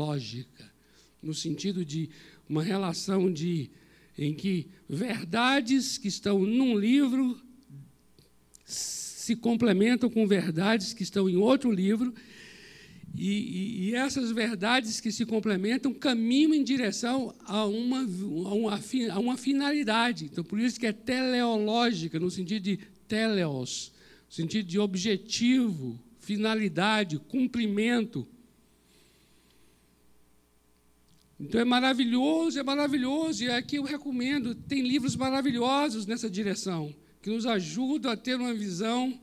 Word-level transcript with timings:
teleológica, 0.00 0.64
no 1.22 1.34
sentido 1.34 1.84
de 1.84 2.08
uma 2.48 2.62
relação 2.62 3.30
de 3.30 3.70
em 4.18 4.34
que 4.34 4.66
verdades 4.88 5.96
que 5.98 6.08
estão 6.08 6.40
num 6.40 6.78
livro 6.78 7.40
se 8.64 9.36
complementam 9.36 10.10
com 10.10 10.26
verdades 10.26 10.92
que 10.92 11.02
estão 11.02 11.28
em 11.28 11.36
outro 11.36 11.70
livro, 11.70 12.12
e, 13.14 13.28
e, 13.28 13.88
e 13.88 13.94
essas 13.94 14.30
verdades 14.30 15.00
que 15.00 15.10
se 15.10 15.26
complementam 15.26 15.92
caminham 15.92 16.54
em 16.54 16.62
direção 16.62 17.34
a 17.44 17.64
uma, 17.66 18.00
a, 18.00 18.54
uma, 18.54 18.80
a 19.12 19.18
uma 19.18 19.36
finalidade. 19.36 20.26
Então, 20.26 20.44
por 20.44 20.60
isso 20.60 20.78
que 20.78 20.86
é 20.86 20.92
teleológica, 20.92 22.20
no 22.20 22.30
sentido 22.30 22.62
de 22.62 22.78
teleos, 23.08 23.92
no 24.28 24.34
sentido 24.34 24.66
de 24.66 24.78
objetivo, 24.78 25.98
finalidade, 26.20 27.18
cumprimento. 27.18 28.28
Então 31.40 31.58
é 31.58 31.64
maravilhoso, 31.64 32.58
é 32.58 32.62
maravilhoso, 32.62 33.44
e 33.44 33.50
aqui 33.50 33.76
eu 33.76 33.82
recomendo, 33.82 34.54
tem 34.54 34.82
livros 34.82 35.16
maravilhosos 35.16 36.04
nessa 36.04 36.28
direção, 36.28 36.94
que 37.22 37.30
nos 37.30 37.46
ajudam 37.46 38.12
a 38.12 38.16
ter 38.16 38.34
uma 38.34 38.52
visão 38.52 39.18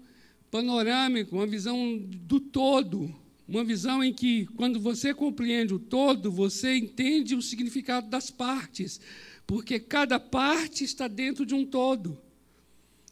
panorâmica, 0.50 1.36
uma 1.36 1.46
visão 1.46 1.96
do 2.00 2.40
todo, 2.40 3.14
uma 3.48 3.64
visão 3.64 4.04
em 4.04 4.12
que, 4.12 4.48
quando 4.58 4.80
você 4.80 5.14
compreende 5.14 5.76
o 5.76 5.80
todo, 5.80 6.32
você 6.32 6.76
entende 6.76 7.36
o 7.36 7.42
significado 7.42 8.10
das 8.10 8.32
partes, 8.32 9.00
porque 9.46 9.80
cada 9.80 10.20
parte 10.20 10.84
está 10.84 11.08
dentro 11.08 11.46
de 11.46 11.54
um 11.54 11.64
todo. 11.64 12.18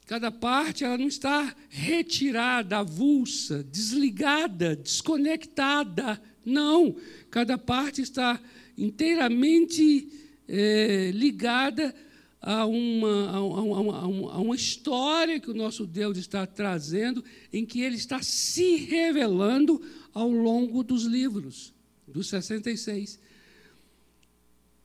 Cada 0.08 0.32
parte 0.32 0.84
ela 0.84 0.98
não 0.98 1.08
está 1.08 1.56
retirada, 1.70 2.80
avulsa, 2.80 3.64
desligada, 3.64 4.76
desconectada. 4.76 6.22
Não. 6.46 6.96
Cada 7.32 7.58
parte 7.58 8.02
está 8.02 8.40
inteiramente 8.78 10.10
é, 10.48 11.12
ligada 11.14 11.94
a 12.42 12.66
uma, 12.66 13.32
a, 13.32 13.42
uma, 13.42 14.00
a, 14.00 14.08
uma, 14.08 14.34
a 14.34 14.38
uma 14.38 14.56
história 14.56 15.40
que 15.40 15.50
o 15.50 15.54
nosso 15.54 15.86
Deus 15.86 16.18
está 16.18 16.46
trazendo, 16.46 17.24
em 17.52 17.66
que 17.66 17.82
ele 17.82 17.96
está 17.96 18.22
se 18.22 18.76
revelando 18.76 19.82
ao 20.14 20.30
longo 20.30 20.84
dos 20.84 21.06
livros, 21.06 21.74
dos 22.08 22.30
66. 22.30 23.20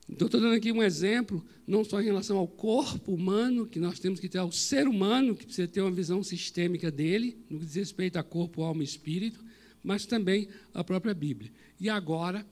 Então, 0.09 0.25
estou 0.25 0.41
dando 0.41 0.55
aqui 0.55 0.71
um 0.71 0.83
exemplo, 0.83 1.45
não 1.65 1.85
só 1.85 2.01
em 2.01 2.05
relação 2.05 2.37
ao 2.37 2.47
corpo 2.47 3.13
humano, 3.13 3.65
que 3.65 3.79
nós 3.79 3.99
temos 3.99 4.19
que 4.19 4.27
ter, 4.27 4.39
ao 4.39 4.51
ser 4.51 4.87
humano, 4.87 5.35
que 5.35 5.45
precisa 5.45 5.67
ter 5.67 5.81
uma 5.81 5.91
visão 5.91 6.21
sistêmica 6.21 6.91
dele, 6.91 7.37
no 7.49 7.59
que 7.59 7.65
diz 7.65 7.75
respeito 7.75 8.17
a 8.17 8.23
corpo, 8.23 8.63
alma 8.63 8.81
e 8.81 8.85
espírito, 8.85 9.39
mas 9.83 10.05
também 10.05 10.49
a 10.73 10.83
própria 10.83 11.13
Bíblia. 11.13 11.51
E 11.79 11.89
agora, 11.89 12.45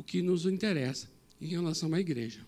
o 0.00 0.02
que 0.02 0.22
nos 0.22 0.46
interessa 0.46 1.08
em 1.38 1.46
relação 1.46 1.92
à 1.92 2.00
igreja. 2.00 2.40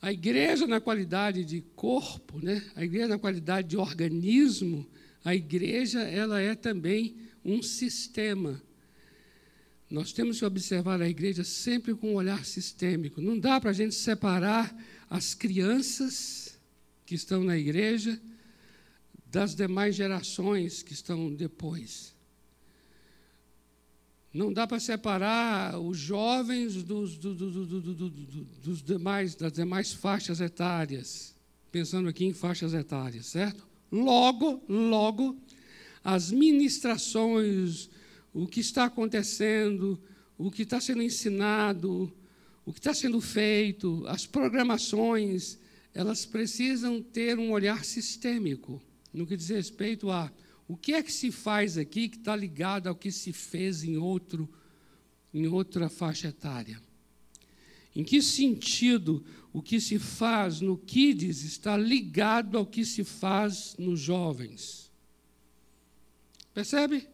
A 0.00 0.12
igreja 0.12 0.66
na 0.66 0.78
qualidade 0.78 1.42
de 1.42 1.62
corpo, 1.74 2.38
né? 2.38 2.62
a 2.76 2.84
igreja 2.84 3.08
na 3.08 3.18
qualidade 3.18 3.68
de 3.68 3.78
organismo, 3.78 4.86
a 5.24 5.34
igreja 5.34 6.02
ela 6.02 6.38
é 6.38 6.54
também 6.54 7.16
um 7.42 7.62
sistema. 7.62 8.62
Nós 9.90 10.12
temos 10.12 10.38
que 10.38 10.44
observar 10.44 11.00
a 11.00 11.08
igreja 11.08 11.42
sempre 11.42 11.94
com 11.94 12.12
um 12.12 12.16
olhar 12.16 12.44
sistêmico. 12.44 13.22
Não 13.22 13.38
dá 13.38 13.58
para 13.58 13.70
a 13.70 13.74
gente 13.74 13.94
separar 13.94 14.76
as 15.08 15.32
crianças 15.32 16.58
que 17.06 17.14
estão 17.14 17.42
na 17.42 17.56
igreja 17.56 18.20
das 19.30 19.54
demais 19.54 19.96
gerações 19.96 20.82
que 20.82 20.92
estão 20.92 21.32
depois. 21.32 22.15
Não 24.36 24.52
dá 24.52 24.66
para 24.66 24.78
separar 24.78 25.80
os 25.80 25.96
jovens 25.96 26.82
dos, 26.82 27.16
do, 27.16 27.34
do, 27.34 27.48
do, 27.48 28.74
demais, 28.84 29.34
das 29.34 29.50
demais 29.50 29.94
faixas 29.94 30.42
etárias, 30.42 31.34
pensando 31.72 32.06
aqui 32.06 32.26
em 32.26 32.34
faixas 32.34 32.74
etárias, 32.74 33.24
certo? 33.24 33.66
Logo, 33.90 34.62
logo, 34.68 35.38
as 36.04 36.30
ministrações, 36.30 37.88
o 38.34 38.46
que 38.46 38.60
está 38.60 38.84
acontecendo, 38.84 39.98
o 40.36 40.50
que 40.50 40.64
está 40.64 40.82
sendo 40.82 41.00
ensinado, 41.00 42.12
o 42.66 42.74
que 42.74 42.78
está 42.78 42.92
sendo 42.92 43.22
feito, 43.22 44.04
as 44.06 44.26
programações, 44.26 45.58
elas 45.94 46.26
precisam 46.26 47.00
ter 47.00 47.38
um 47.38 47.52
olhar 47.52 47.86
sistêmico 47.86 48.82
no 49.14 49.26
que 49.26 49.34
diz 49.34 49.48
respeito 49.48 50.10
a 50.10 50.30
o 50.68 50.76
que 50.76 50.94
é 50.94 51.02
que 51.02 51.12
se 51.12 51.30
faz 51.30 51.78
aqui 51.78 52.08
que 52.08 52.16
está 52.16 52.34
ligado 52.34 52.88
ao 52.88 52.94
que 52.94 53.12
se 53.12 53.32
fez 53.32 53.84
em, 53.84 53.96
outro, 53.96 54.48
em 55.32 55.46
outra 55.46 55.88
faixa 55.88 56.28
etária? 56.28 56.80
Em 57.94 58.02
que 58.04 58.20
sentido 58.20 59.24
o 59.52 59.62
que 59.62 59.80
se 59.80 59.98
faz 59.98 60.60
no 60.60 60.76
Kids 60.76 61.44
está 61.44 61.76
ligado 61.76 62.58
ao 62.58 62.66
que 62.66 62.84
se 62.84 63.04
faz 63.04 63.74
nos 63.78 64.00
jovens? 64.00 64.90
Percebe? 66.52 67.06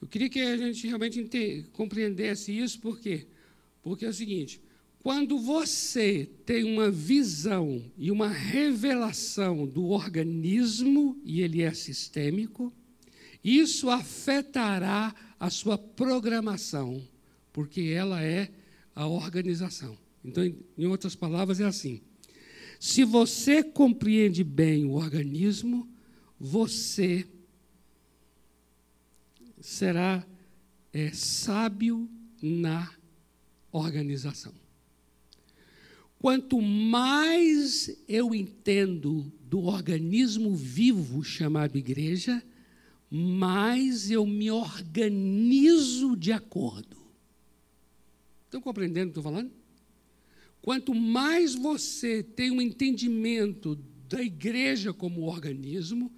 Eu 0.00 0.08
queria 0.08 0.30
que 0.30 0.40
a 0.40 0.56
gente 0.56 0.86
realmente 0.86 1.66
compreendesse 1.72 2.56
isso, 2.56 2.80
por 2.80 2.98
quê? 2.98 3.26
Porque 3.82 4.06
é 4.06 4.08
o 4.08 4.14
seguinte: 4.14 4.60
quando 5.02 5.38
você 5.38 6.28
tem 6.44 6.62
uma 6.62 6.90
visão 6.90 7.82
e 7.96 8.10
uma 8.10 8.28
revelação 8.28 9.66
do 9.66 9.86
organismo, 9.86 11.18
e 11.24 11.40
ele 11.40 11.62
é 11.62 11.72
sistêmico, 11.72 12.70
isso 13.42 13.88
afetará 13.88 15.14
a 15.38 15.48
sua 15.48 15.78
programação, 15.78 17.02
porque 17.50 17.80
ela 17.80 18.22
é 18.22 18.50
a 18.94 19.06
organização. 19.06 19.96
Então, 20.22 20.44
em 20.76 20.86
outras 20.86 21.14
palavras, 21.14 21.60
é 21.60 21.64
assim: 21.64 22.02
se 22.78 23.02
você 23.02 23.62
compreende 23.62 24.44
bem 24.44 24.84
o 24.84 24.92
organismo, 24.92 25.88
você 26.38 27.26
será 29.58 30.26
é, 30.92 31.10
sábio 31.12 32.06
na 32.42 32.92
organização. 33.72 34.52
Quanto 36.20 36.60
mais 36.60 37.98
eu 38.06 38.34
entendo 38.34 39.32
do 39.40 39.60
organismo 39.60 40.54
vivo 40.54 41.24
chamado 41.24 41.78
igreja, 41.78 42.44
mais 43.10 44.10
eu 44.10 44.26
me 44.26 44.50
organizo 44.50 46.14
de 46.14 46.30
acordo. 46.30 46.98
Estão 48.44 48.60
compreendendo 48.60 49.08
o 49.08 49.12
que 49.14 49.18
estou 49.18 49.32
falando? 49.32 49.50
Quanto 50.60 50.94
mais 50.94 51.54
você 51.54 52.22
tem 52.22 52.50
um 52.50 52.60
entendimento 52.60 53.74
da 54.06 54.22
igreja 54.22 54.92
como 54.92 55.22
organismo, 55.22 56.12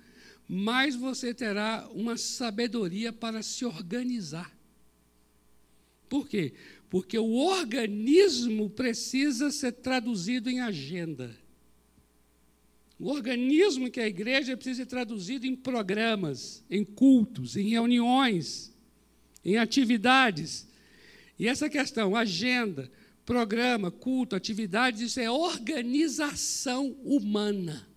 mais 0.48 0.96
você 0.96 1.32
terá 1.32 1.88
uma 1.94 2.16
sabedoria 2.16 3.12
para 3.12 3.40
se 3.40 3.64
organizar. 3.64 4.52
Por 6.08 6.28
quê? 6.28 6.54
Porque 6.92 7.19
o 7.19 7.36
organismo 7.36 8.69
precisa 8.69 9.50
ser 9.50 9.72
traduzido 9.72 10.50
em 10.50 10.60
agenda. 10.60 11.34
O 12.98 13.08
organismo 13.08 13.91
que 13.91 13.98
é 13.98 14.04
a 14.04 14.08
igreja 14.08 14.58
precisa 14.58 14.82
ser 14.82 14.91
traduzido 14.91 15.47
em 15.47 15.56
programas, 15.56 16.62
em 16.69 16.84
cultos, 16.84 17.56
em 17.56 17.70
reuniões, 17.70 18.76
em 19.42 19.56
atividades. 19.56 20.69
E 21.38 21.48
essa 21.48 21.66
questão, 21.66 22.14
agenda, 22.14 22.92
programa, 23.25 23.91
culto, 23.91 24.36
atividades, 24.36 25.00
isso 25.00 25.19
é 25.19 25.31
organização 25.31 26.94
humana. 27.02 27.88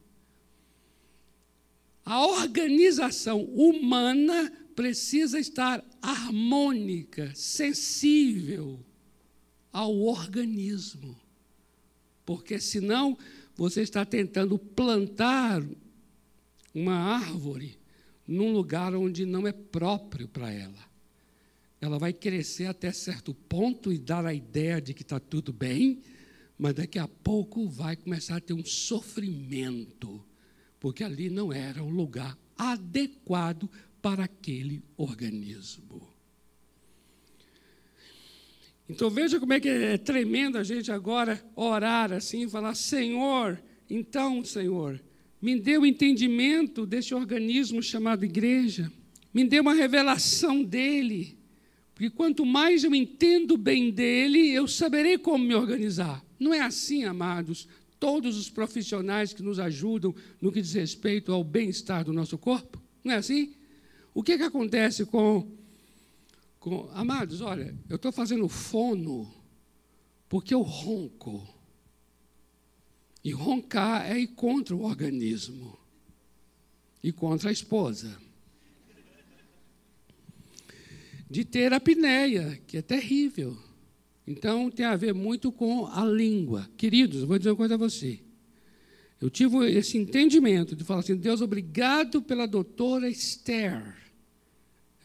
A 2.05 2.25
organização 2.25 3.44
humana 3.44 4.53
precisa 4.73 5.38
estar 5.38 5.84
harmônica, 6.05 7.31
sensível 7.35 8.79
ao 9.72 9.97
organismo. 10.02 11.19
Porque 12.25 12.59
senão 12.59 13.17
você 13.55 13.81
está 13.81 14.05
tentando 14.05 14.57
plantar 14.57 15.63
uma 16.73 16.96
árvore 16.96 17.78
num 18.28 18.52
lugar 18.52 18.93
onde 18.96 19.25
não 19.25 19.47
é 19.47 19.52
próprio 19.52 20.28
para 20.28 20.52
ela. 20.52 20.85
Ela 21.79 21.99
vai 21.99 22.13
crescer 22.13 22.66
até 22.66 22.91
certo 22.91 23.34
ponto 23.34 23.91
e 23.91 23.97
dar 23.97 24.25
a 24.25 24.34
ideia 24.34 24.81
de 24.81 24.93
que 24.93 25.03
está 25.03 25.19
tudo 25.19 25.53
bem, 25.53 26.01
mas 26.58 26.73
daqui 26.73 26.97
a 26.97 27.08
pouco 27.08 27.67
vai 27.67 27.96
começar 27.96 28.37
a 28.37 28.41
ter 28.41 28.53
um 28.53 28.66
sofrimento, 28.66 30.23
porque 30.79 31.03
ali 31.03 31.29
não 31.29 31.51
era 31.51 31.84
o 31.84 31.90
lugar 31.90 32.37
adequado 32.58 33.69
para 34.05 34.25
aquele 34.25 34.84
organismo. 34.96 36.07
Então 38.87 39.09
veja 39.09 39.40
como 39.40 39.52
é 39.52 39.59
que 39.59 39.67
é 39.67 39.97
tremendo 39.97 40.59
a 40.59 40.63
gente 40.63 40.91
agora 40.91 41.43
orar 41.55 42.13
assim 42.13 42.46
e 42.46 42.47
falar: 42.47 42.75
Senhor, 42.75 43.59
então, 43.90 44.46
Senhor, 44.46 45.03
me 45.41 45.59
dê 45.59 45.79
o 45.79 45.87
entendimento 45.87 46.85
deste 46.85 47.16
organismo 47.16 47.81
chamado 47.81 48.23
igreja, 48.23 48.91
me 49.34 49.43
dê 49.43 49.59
uma 49.59 49.73
revelação 49.73 50.63
dele, 50.63 51.35
Porque 51.96 52.11
quanto 52.11 52.46
mais 52.46 52.84
eu 52.84 52.93
entendo 52.93 53.58
bem 53.58 53.90
dele, 53.90 54.51
eu 54.51 54.67
saberei 54.67 55.17
como 55.17 55.43
me 55.43 55.55
organizar. 55.55 56.23
Não 56.40 56.53
é 56.53 56.61
assim, 56.61 57.05
amados. 57.05 57.67
Todos 57.99 58.37
os 58.37 58.51
profissionais 58.51 59.34
que 59.34 59.41
nos 59.41 59.58
ajudam 59.58 60.13
no 60.40 60.51
que 60.51 60.61
diz 60.61 60.73
respeito 60.73 61.31
ao 61.31 61.43
bem-estar 61.43 62.03
do 62.03 62.13
nosso 62.13 62.37
corpo, 62.37 62.79
não 63.03 63.13
é 63.13 63.16
assim? 63.16 63.55
O 64.16 64.23
que, 64.23 64.38
que 64.38 64.44
acontece 64.44 65.06
com, 65.06 65.46
com. 66.58 66.90
Amados, 66.94 67.41
olha, 67.41 67.78
eu 67.90 67.97
estou 67.97 68.14
fazendo 68.14 68.47
fono 68.47 69.29
porque 70.29 70.53
eu 70.53 70.62
ronco. 70.62 71.46
E 73.22 73.32
roncar 73.32 74.09
é 74.09 74.17
ir 74.17 74.28
contra 74.28 74.73
o 74.73 74.84
organismo 74.84 75.78
e 77.03 77.12
contra 77.12 77.50
a 77.50 77.53
esposa 77.53 78.17
de 81.29 81.44
ter 81.44 81.73
apneia, 81.73 82.61
que 82.66 82.78
é 82.78 82.82
terrível. 82.82 83.58
Então, 84.26 84.72
tem 84.72 84.85
a 84.85 84.96
ver 84.96 85.14
muito 85.14 85.52
com 85.52 85.88
a 85.88 86.06
língua. 86.06 86.70
Queridos, 86.78 87.23
vou 87.23 87.38
dizer 87.38 87.50
uma 87.50 87.58
coisa 87.58 87.73
a 87.73 87.78
você. 87.78 88.22
Eu 89.20 89.29
tive 89.29 89.70
esse 89.72 89.97
entendimento 89.97 90.76
de 90.76 90.84
falar 90.85 91.02
assim: 91.02 91.18
Deus, 91.18 91.41
obrigado 91.41 92.22
pela 92.22 92.46
doutora 92.46 93.09
Esther. 93.09 94.04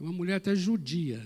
É 0.01 0.03
uma 0.03 0.13
mulher 0.13 0.37
até 0.37 0.55
judia. 0.55 1.23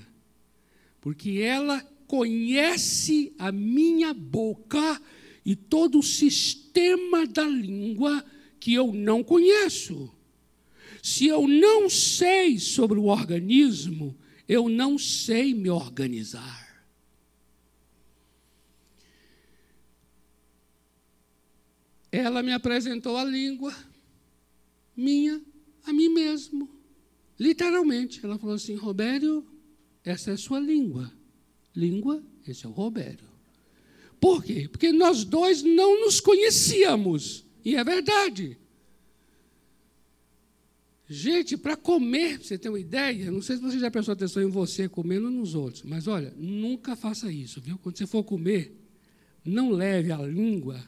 Porque 1.01 1.41
ela 1.41 1.81
conhece 2.09 3.33
a 3.39 3.53
minha 3.53 4.13
boca 4.13 5.01
e 5.45 5.55
todo 5.55 6.01
o 6.01 6.03
sistema 6.03 7.27
da 7.27 7.45
língua 7.45 8.25
que 8.59 8.75
eu 8.75 8.93
não 8.93 9.23
conheço. 9.23 10.13
Se 11.03 11.27
eu 11.27 11.47
não 11.47 11.89
sei 11.89 12.59
sobre 12.59 12.99
o 12.99 13.05
organismo, 13.05 14.19
eu 14.49 14.69
não 14.69 14.99
sei 14.99 15.55
me 15.55 15.71
organizar. 15.71 16.65
Ela 22.11 22.43
me 22.43 22.53
apresentou 22.53 23.17
a 23.17 23.25
língua 23.25 23.75
minha 24.97 25.41
a 25.85 25.93
mim 25.93 26.09
mesmo. 26.09 26.74
Literalmente, 27.39 28.25
ela 28.25 28.39
falou 28.39 28.55
assim: 28.55 28.75
Robério, 28.75 29.47
essa 30.05 30.31
é 30.31 30.35
a 30.35 30.39
sua 30.39 30.61
língua. 30.61 31.13
Língua, 31.75 32.23
esse 32.47 32.65
é 32.65 32.69
o 32.69 32.73
Robério. 32.73 33.29
Por 34.21 34.43
quê? 34.43 34.69
Porque 34.71 34.93
nós 34.93 35.25
dois 35.25 35.63
não 35.63 36.01
nos 36.01 36.21
conhecíamos. 36.21 37.45
E 37.65 37.77
é 37.77 37.85
verdade. 37.85 38.59
Gente, 41.07 41.57
para 41.57 41.77
comer, 41.77 42.39
você 42.39 42.57
ter 42.57 42.71
uma 42.71 42.81
ideia, 42.81 43.31
não 43.31 43.43
sei 43.43 43.57
se 43.57 43.63
você 43.63 43.79
já 43.79 43.91
prestou 43.91 44.13
atenção 44.13 44.43
em 44.43 44.49
você 44.49 44.89
comendo 44.89 45.27
ou 45.27 45.33
nos 45.33 45.55
outros, 45.55 45.83
mas 45.83 46.07
olha, 46.07 46.33
nunca 46.37 46.97
faça 46.97 47.31
isso, 47.31 47.61
viu? 47.61 47.77
Quando 47.77 47.99
você 47.99 48.07
for 48.07 48.25
comer, 48.25 48.75
não 49.45 49.71
leve 49.71 50.11
a 50.11 50.17
língua 50.17 50.83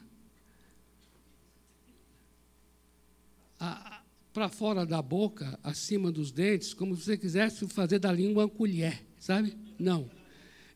para 4.37 4.49
fora 4.49 4.85
da 4.85 5.01
boca, 5.01 5.59
acima 5.63 6.11
dos 6.11 6.31
dentes, 6.31 6.71
como 6.71 6.95
se 6.95 7.05
você 7.05 7.17
quisesse 7.17 7.67
fazer 7.69 7.97
da 7.97 8.11
língua 8.11 8.43
uma 8.43 8.47
colher, 8.47 9.03
sabe? 9.17 9.57
Não. 9.79 10.11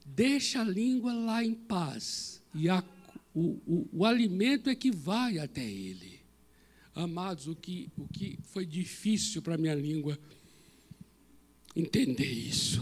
Deixa 0.03 0.61
a 0.61 0.63
língua 0.63 1.13
lá 1.13 1.43
em 1.43 1.53
paz. 1.53 2.41
E 2.55 2.67
a, 2.67 2.83
o, 3.35 3.59
o, 3.67 3.89
o 3.99 4.03
alimento 4.03 4.67
é 4.67 4.73
que 4.73 4.89
vai 4.89 5.37
até 5.37 5.63
ele. 5.63 6.21
Amados, 6.95 7.45
o 7.45 7.55
que, 7.55 7.87
o 7.95 8.07
que 8.07 8.39
foi 8.45 8.65
difícil 8.65 9.43
para 9.43 9.53
a 9.53 9.59
minha 9.59 9.75
língua 9.75 10.17
entender 11.75 12.31
isso. 12.31 12.81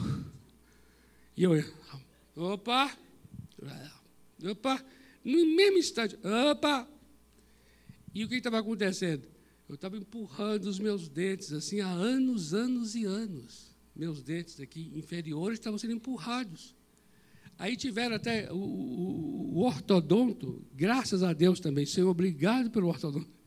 E 1.35 1.43
eu, 1.43 1.61
opa, 2.37 2.97
opa, 4.49 4.85
no 5.25 5.45
mesmo 5.45 5.77
instante, 5.77 6.17
opa. 6.49 6.87
E 8.15 8.23
o 8.23 8.29
que 8.29 8.35
estava 8.35 8.59
acontecendo? 8.59 9.38
Eu 9.69 9.75
estava 9.75 9.95
empurrando 9.95 10.65
os 10.65 10.79
meus 10.79 11.07
dentes 11.07 11.53
assim 11.53 11.79
há 11.79 11.89
anos, 11.89 12.53
anos 12.53 12.95
e 12.95 13.05
anos. 13.05 13.73
Meus 13.95 14.21
dentes 14.21 14.59
aqui 14.59 14.91
inferiores 14.95 15.59
estavam 15.59 15.77
sendo 15.77 15.93
empurrados. 15.93 16.75
Aí 17.57 17.77
tiveram 17.77 18.15
até 18.15 18.51
o, 18.51 18.57
o, 18.57 19.57
o 19.57 19.59
ortodonto, 19.61 20.65
graças 20.73 21.23
a 21.23 21.31
Deus 21.31 21.59
também, 21.59 21.85
Senhor, 21.85 22.09
obrigado 22.09 22.71
pelo 22.71 22.87
ortodonto 22.87 23.39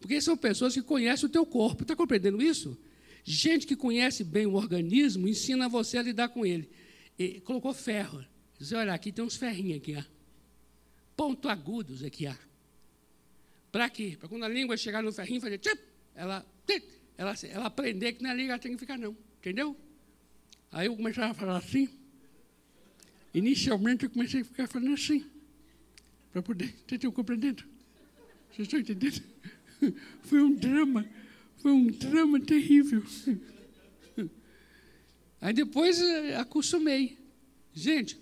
porque 0.00 0.20
são 0.20 0.36
pessoas 0.36 0.74
que 0.74 0.82
conhecem 0.82 1.26
o 1.26 1.32
teu 1.32 1.44
corpo. 1.44 1.82
Está 1.82 1.94
compreendendo 1.96 2.40
isso? 2.42 2.78
Gente 3.24 3.66
que 3.66 3.76
conhece 3.76 4.24
bem 4.24 4.46
o 4.46 4.54
organismo 4.54 5.28
ensina 5.28 5.68
você 5.68 5.98
a 5.98 6.02
lidar 6.02 6.28
com 6.28 6.46
ele. 6.46 6.70
E 7.18 7.40
colocou 7.40 7.74
ferro. 7.74 8.24
Diz, 8.58 8.72
olha, 8.72 8.94
aqui 8.94 9.12
tem 9.12 9.24
uns 9.24 9.36
ferrinhos 9.36 9.78
aqui, 9.78 9.96
ó. 9.96 10.02
Ponto 11.16 11.48
agudos 11.48 12.04
aqui, 12.04 12.26
ó. 12.26 12.34
Para 13.70 13.88
quê? 13.90 14.16
Para 14.18 14.28
quando 14.28 14.44
a 14.44 14.48
língua 14.48 14.76
chegar 14.76 15.02
no 15.02 15.12
ferrinho, 15.12 15.40
fazer 15.40 15.60
ela, 16.14 16.44
ela, 17.16 17.34
ela 17.42 17.66
aprender 17.66 18.14
que 18.14 18.22
na 18.22 18.34
língua 18.34 18.58
tem 18.58 18.72
que 18.72 18.78
ficar 18.78 18.98
não. 18.98 19.16
Entendeu? 19.38 19.76
Aí 20.72 20.86
eu 20.86 20.96
comecei 20.96 21.22
a 21.22 21.34
falar 21.34 21.58
assim. 21.58 21.88
Inicialmente 23.32 24.04
eu 24.04 24.10
comecei 24.10 24.40
a 24.40 24.44
ficar 24.44 24.66
falando 24.66 24.94
assim. 24.94 25.24
Para 26.32 26.42
poder. 26.42 26.66
Vocês 26.66 26.92
estão 26.92 27.12
compreendendo? 27.12 27.64
Vocês 28.50 28.66
estão 28.66 28.80
entendendo? 28.80 29.22
Foi 30.22 30.42
um 30.42 30.54
drama, 30.54 31.06
foi 31.58 31.70
um 31.70 31.86
drama 31.86 32.40
terrível. 32.40 33.04
Aí 35.40 35.52
depois 35.52 36.00
eh, 36.00 36.36
acostumei. 36.36 37.16
Gente, 37.72 38.18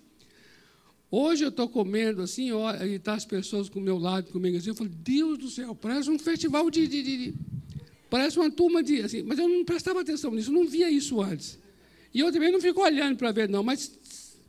hoje 1.10 1.44
eu 1.44 1.48
estou 1.48 1.68
comendo 1.68 2.22
assim, 2.22 2.52
ó, 2.52 2.74
e 2.84 2.94
está 2.94 3.14
as 3.14 3.24
pessoas 3.24 3.68
com 3.68 3.78
o 3.78 3.82
meu 3.82 3.98
lado 3.98 4.30
comigo 4.30 4.56
assim, 4.56 4.68
eu 4.68 4.74
falo, 4.74 4.90
Deus 4.90 5.38
do 5.38 5.48
céu, 5.48 5.74
parece 5.74 6.10
um 6.10 6.18
festival 6.18 6.70
de, 6.70 6.86
de, 6.86 7.02
de, 7.02 7.16
de. 7.16 7.34
Parece 8.08 8.38
uma 8.38 8.50
turma 8.50 8.82
de. 8.82 9.02
Assim, 9.02 9.22
mas 9.22 9.38
eu 9.38 9.48
não 9.48 9.64
prestava 9.64 10.00
atenção 10.00 10.32
nisso, 10.32 10.52
não 10.52 10.66
via 10.66 10.90
isso 10.90 11.20
antes. 11.20 11.58
E 12.14 12.20
eu 12.20 12.32
também 12.32 12.50
não 12.50 12.60
fico 12.60 12.80
olhando 12.80 13.16
para 13.16 13.32
ver, 13.32 13.48
não, 13.48 13.62
mas 13.62 13.98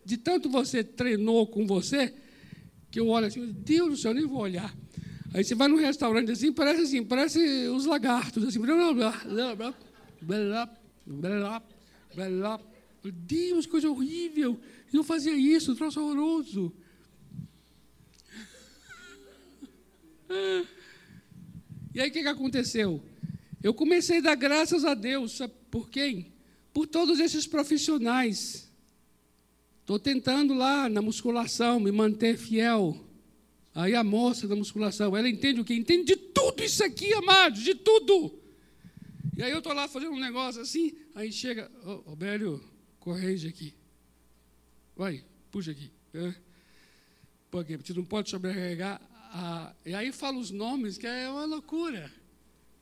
de 0.06 0.18
tanto 0.18 0.50
você 0.50 0.84
treinou 0.84 1.46
com 1.48 1.66
você, 1.68 2.14
que 2.90 3.00
eu 3.00 3.08
olho 3.08 3.28
assim, 3.28 3.46
Deus 3.52 3.90
do 3.90 3.98
céu, 3.98 4.12
eu 4.12 4.16
nem 4.16 4.26
vou 4.26 4.40
olhar. 4.40 4.74
Aí 5.34 5.44
você 5.44 5.54
vai 5.54 5.68
num 5.68 5.76
restaurante 5.76 6.32
assim, 6.32 6.54
parece 6.54 6.82
assim, 6.82 7.04
parece 7.04 7.40
os 7.68 7.86
lagartos, 7.86 8.44
assim, 8.46 8.60
blá, 8.60 8.76
blá, 8.76 8.94
blá, 8.94 9.56
blá, 9.56 9.56
blá, 9.56 10.70
blá, 11.06 11.64
blá, 12.16 12.30
blá. 12.30 12.60
Deus, 13.04 13.66
coisa 13.66 13.90
horrível. 13.90 14.60
Eu 14.94 15.04
fazia 15.04 15.36
isso, 15.36 15.76
troço 15.76 16.00
horroroso. 16.02 16.74
E 21.94 22.02
aí 22.02 22.10
o 22.10 22.12
que, 22.12 22.22
que 22.22 22.28
aconteceu? 22.28 23.02
Eu 23.64 23.74
comecei 23.74 24.20
a 24.20 24.22
dar 24.22 24.36
graças 24.36 24.86
a 24.86 24.94
Deus, 24.94 25.38
sabe 25.38 25.54
por 25.70 25.90
quem? 25.90 26.32
Por 26.74 26.88
todos 26.88 27.20
esses 27.20 27.48
profissionais. 27.48 28.72
Estou 29.82 29.98
tentando 29.98 30.54
lá 30.54 30.88
na 30.90 31.02
musculação 31.02 31.80
me 31.80 31.92
manter 31.92 32.38
fiel 32.38 33.08
Aí 33.78 33.94
a 33.94 34.04
moça 34.04 34.48
da 34.48 34.56
musculação, 34.56 35.16
ela 35.16 35.30
entende 35.30 35.62
o 35.62 35.64
quê? 35.64 35.76
Entende 35.76 36.04
de 36.04 36.16
tudo 36.16 36.64
isso 36.64 36.84
aqui, 36.84 37.14
amados, 37.14 37.62
de 37.62 37.76
tudo. 37.76 38.34
E 39.38 39.44
aí 39.44 39.52
eu 39.52 39.60
estou 39.60 39.72
lá 39.72 39.88
fazendo 39.88 40.14
um 40.14 40.20
negócio 40.20 40.60
assim, 40.60 40.98
aí 41.14 41.32
chega, 41.32 41.72
ô, 41.86 42.02
oh, 42.08 42.60
corrige 43.00 43.48
aqui. 43.48 43.76
Vai, 44.98 45.24
puxa 45.52 45.72
aqui. 45.72 45.92
É. 46.14 46.34
Porque 47.52 47.78
você 47.78 47.94
não 47.94 48.04
pode 48.04 48.30
sobrecarregar. 48.30 49.00
A... 49.32 49.74
E 49.86 49.94
aí 49.94 50.12
fala 50.12 50.38
os 50.38 50.52
nomes, 50.52 50.98
que 50.98 51.08
é 51.08 51.30
uma 51.30 51.46
loucura. 51.46 52.12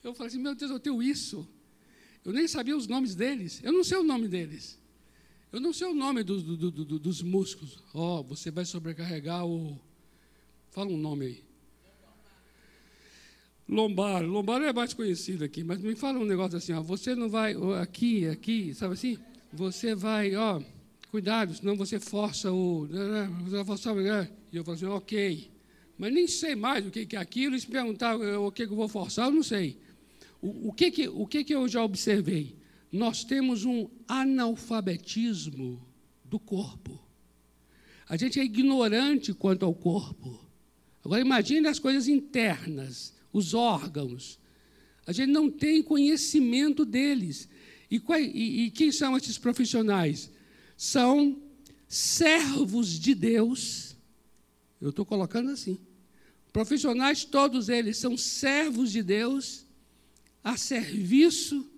Eu 0.04 0.14
falo 0.14 0.28
assim, 0.28 0.40
meu 0.40 0.56
Deus, 0.56 0.72
eu 0.72 0.80
tenho 0.80 1.04
isso. 1.04 1.48
Eu 2.24 2.34
nem 2.34 2.48
sabia 2.48 2.76
os 2.76 2.88
nomes 2.88 3.14
deles. 3.14 3.62
Eu 3.64 3.72
não 3.72 3.84
sei 3.84 3.98
o 3.98 4.04
nome 4.04 4.28
deles. 4.28 4.80
Eu 5.52 5.60
não 5.60 5.72
sei 5.74 5.88
o 5.88 5.94
nome 5.94 6.24
do, 6.24 6.42
do, 6.42 6.72
do, 6.72 7.00
dos 7.00 7.22
músculos. 7.22 7.78
Ó, 7.94 8.20
oh, 8.20 8.24
você 8.24 8.50
vai 8.50 8.66
sobrecarregar 8.66 9.46
o 9.46 9.80
Fala 10.76 10.90
um 10.90 10.98
nome 10.98 11.26
aí. 11.28 11.44
Lombar. 13.70 14.22
Lombar 14.26 14.62
é 14.62 14.74
mais 14.74 14.94
conhecido 14.94 15.46
aqui, 15.46 15.64
mas 15.64 15.80
me 15.80 15.96
fala 15.96 16.20
um 16.20 16.26
negócio 16.26 16.58
assim, 16.58 16.74
ó, 16.74 16.82
você 16.82 17.16
não 17.16 17.30
vai 17.30 17.56
aqui, 17.82 18.28
aqui, 18.28 18.74
sabe 18.74 18.94
assim? 18.94 19.18
Você 19.54 19.96
vai, 19.96 20.36
ó, 20.36 20.62
cuidado, 21.16 21.56
senão 21.56 21.78
você 21.78 21.98
força 21.98 22.52
o. 22.52 22.88
Né, 22.88 23.06
né, 23.08 23.38
você 23.46 23.64
forçar, 23.64 23.96
né? 23.96 24.30
E 24.52 24.58
eu 24.58 24.66
falo 24.66 24.76
assim, 24.76 24.86
ok. 24.86 25.50
Mas 25.98 26.14
nem 26.14 26.28
sei 26.28 26.56
mais 26.56 26.86
o 26.86 26.92
que 26.92 27.16
é 27.16 27.18
aquilo, 27.18 27.56
e 27.56 27.62
se 27.62 27.68
perguntar 27.68 28.18
o 28.18 28.52
que, 28.52 28.64
eu 28.64 28.76
vou 28.76 28.90
forçar, 28.90 29.28
eu 29.28 29.32
não 29.32 29.42
sei. 29.42 29.80
O, 30.42 30.68
o, 30.68 30.74
que, 30.74 30.92
que, 30.92 31.08
o 31.08 31.26
que, 31.26 31.46
que 31.46 31.56
eu 31.56 31.70
já 31.70 31.82
observei? 31.82 32.54
Nós 32.92 33.24
temos 33.24 33.64
um 33.64 33.88
analfabetismo 34.06 35.82
do 36.26 36.38
corpo. 36.38 37.02
A 38.10 38.18
gente 38.18 38.38
é 38.38 38.44
ignorante 38.44 39.34
quanto 39.34 39.64
ao 39.64 39.74
corpo. 39.74 40.38
Agora 41.02 41.22
imagine 41.22 41.66
as 41.70 41.80
coisas 41.80 42.10
internas, 42.10 43.14
os 43.32 43.54
órgãos. 43.54 44.38
A 45.08 45.14
gente 45.14 45.32
não 45.32 45.50
tem 45.50 45.82
conhecimento 45.82 46.84
deles. 46.84 47.48
E, 47.90 48.02
e, 48.34 48.66
e 48.66 48.72
quem 48.72 48.92
são 48.92 49.16
esses 49.16 49.38
profissionais? 49.38 50.30
São 50.76 51.42
servos 51.88 53.00
de 53.00 53.16
Deus. 53.16 53.96
Eu 54.82 54.90
estou 54.90 55.06
colocando 55.06 55.52
assim. 55.52 55.80
Profissionais, 56.52 57.26
todos 57.26 57.70
eles 57.70 57.98
são 57.98 58.18
servos 58.18 58.92
de 58.92 59.04
Deus, 59.04 59.66
a 60.44 60.56
serviço 60.56 61.70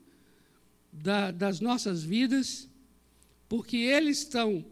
da, 0.91 1.31
das 1.31 1.59
nossas 1.59 2.03
vidas, 2.03 2.67
porque 3.47 3.77
eles 3.77 4.19
estão 4.19 4.65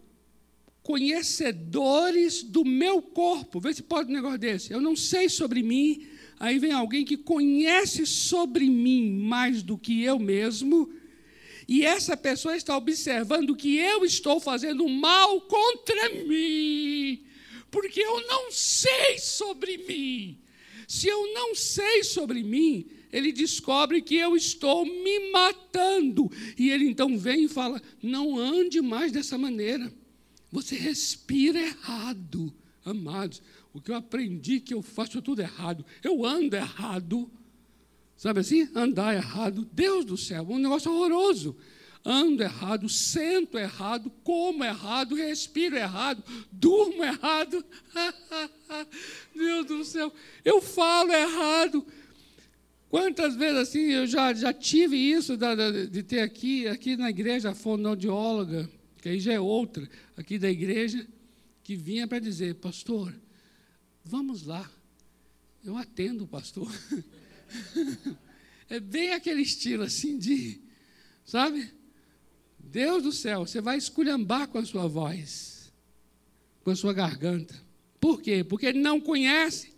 conhecedores 0.83 2.43
do 2.43 2.63
meu 2.63 3.01
corpo. 3.01 3.59
Vê 3.59 3.73
se 3.73 3.81
pode 3.81 4.11
um 4.11 4.13
negócio 4.13 4.37
desse. 4.37 4.71
Eu 4.71 4.79
não 4.79 4.95
sei 4.95 5.27
sobre 5.27 5.63
mim, 5.63 6.05
aí 6.39 6.59
vem 6.59 6.71
alguém 6.71 7.03
que 7.03 7.17
conhece 7.17 8.05
sobre 8.05 8.69
mim 8.69 9.11
mais 9.11 9.63
do 9.63 9.77
que 9.77 10.03
eu 10.03 10.19
mesmo, 10.19 10.91
e 11.67 11.83
essa 11.83 12.15
pessoa 12.15 12.55
está 12.55 12.77
observando 12.77 13.55
que 13.55 13.77
eu 13.77 14.05
estou 14.05 14.39
fazendo 14.39 14.87
mal 14.87 15.41
contra 15.41 16.09
mim, 16.09 17.23
porque 17.71 17.99
eu 17.99 18.27
não 18.27 18.51
sei 18.51 19.17
sobre 19.17 19.77
mim. 19.79 20.39
Se 20.87 21.07
eu 21.07 21.33
não 21.33 21.55
sei 21.55 22.03
sobre 22.03 22.43
mim, 22.43 22.85
ele 23.11 23.31
descobre 23.31 24.01
que 24.01 24.15
eu 24.15 24.35
estou 24.35 24.85
me 24.85 25.31
matando. 25.31 26.31
E 26.57 26.69
ele 26.69 26.85
então 26.85 27.17
vem 27.17 27.45
e 27.45 27.49
fala: 27.49 27.81
não 28.01 28.37
ande 28.37 28.81
mais 28.81 29.11
dessa 29.11 29.37
maneira. 29.37 29.91
Você 30.51 30.75
respira 30.75 31.59
errado, 31.59 32.53
amados. 32.83 33.41
O 33.73 33.81
que 33.81 33.91
eu 33.91 33.95
aprendi 33.95 34.59
que 34.59 34.73
eu 34.73 34.81
faço 34.81 35.21
tudo 35.21 35.41
errado. 35.41 35.85
Eu 36.03 36.23
ando 36.23 36.55
errado. 36.55 37.29
Sabe 38.17 38.39
assim? 38.39 38.69
Andar 38.73 39.15
errado. 39.15 39.67
Deus 39.71 40.05
do 40.05 40.17
céu, 40.17 40.45
um 40.49 40.57
negócio 40.57 40.91
horroroso. 40.91 41.55
Ando 42.07 42.43
errado, 42.43 42.87
sento 42.87 43.57
errado, 43.57 44.11
como 44.23 44.63
errado, 44.63 45.15
respiro 45.15 45.75
errado, 45.75 46.23
durmo 46.51 47.03
errado. 47.03 47.65
Deus 49.35 49.65
do 49.65 49.83
céu, 49.83 50.13
eu 50.43 50.61
falo 50.61 51.11
errado. 51.11 51.83
Quantas 52.89 53.35
vezes 53.35 53.57
assim 53.57 53.79
eu 53.91 54.05
já, 54.05 54.31
já 54.35 54.53
tive 54.53 54.95
isso 54.95 55.35
de, 55.35 55.87
de 55.87 56.03
ter 56.03 56.19
aqui, 56.19 56.67
aqui 56.67 56.95
na 56.95 57.09
igreja, 57.09 57.49
a 57.49 57.55
fonoaudióloga, 57.55 58.69
que 59.01 59.09
aí 59.09 59.19
já 59.19 59.33
é 59.33 59.39
outra, 59.39 59.89
aqui 60.15 60.37
da 60.37 60.49
igreja, 60.49 61.07
que 61.63 61.75
vinha 61.75 62.07
para 62.07 62.19
dizer, 62.19 62.53
pastor, 62.55 63.11
vamos 64.03 64.45
lá. 64.45 64.69
Eu 65.63 65.75
atendo, 65.75 66.27
pastor. 66.27 66.71
É 68.67 68.79
bem 68.79 69.13
aquele 69.13 69.41
estilo 69.41 69.83
assim 69.83 70.17
de, 70.17 70.59
sabe? 71.23 71.71
Deus 72.59 73.03
do 73.03 73.11
céu, 73.11 73.45
você 73.45 73.61
vai 73.61 73.77
esculhambar 73.77 74.47
com 74.47 74.57
a 74.57 74.65
sua 74.65 74.87
voz, 74.87 75.71
com 76.63 76.71
a 76.71 76.75
sua 76.75 76.91
garganta. 76.91 77.55
Por 77.99 78.21
quê? 78.21 78.43
Porque 78.43 78.65
ele 78.65 78.79
não 78.79 78.99
conhece. 78.99 79.75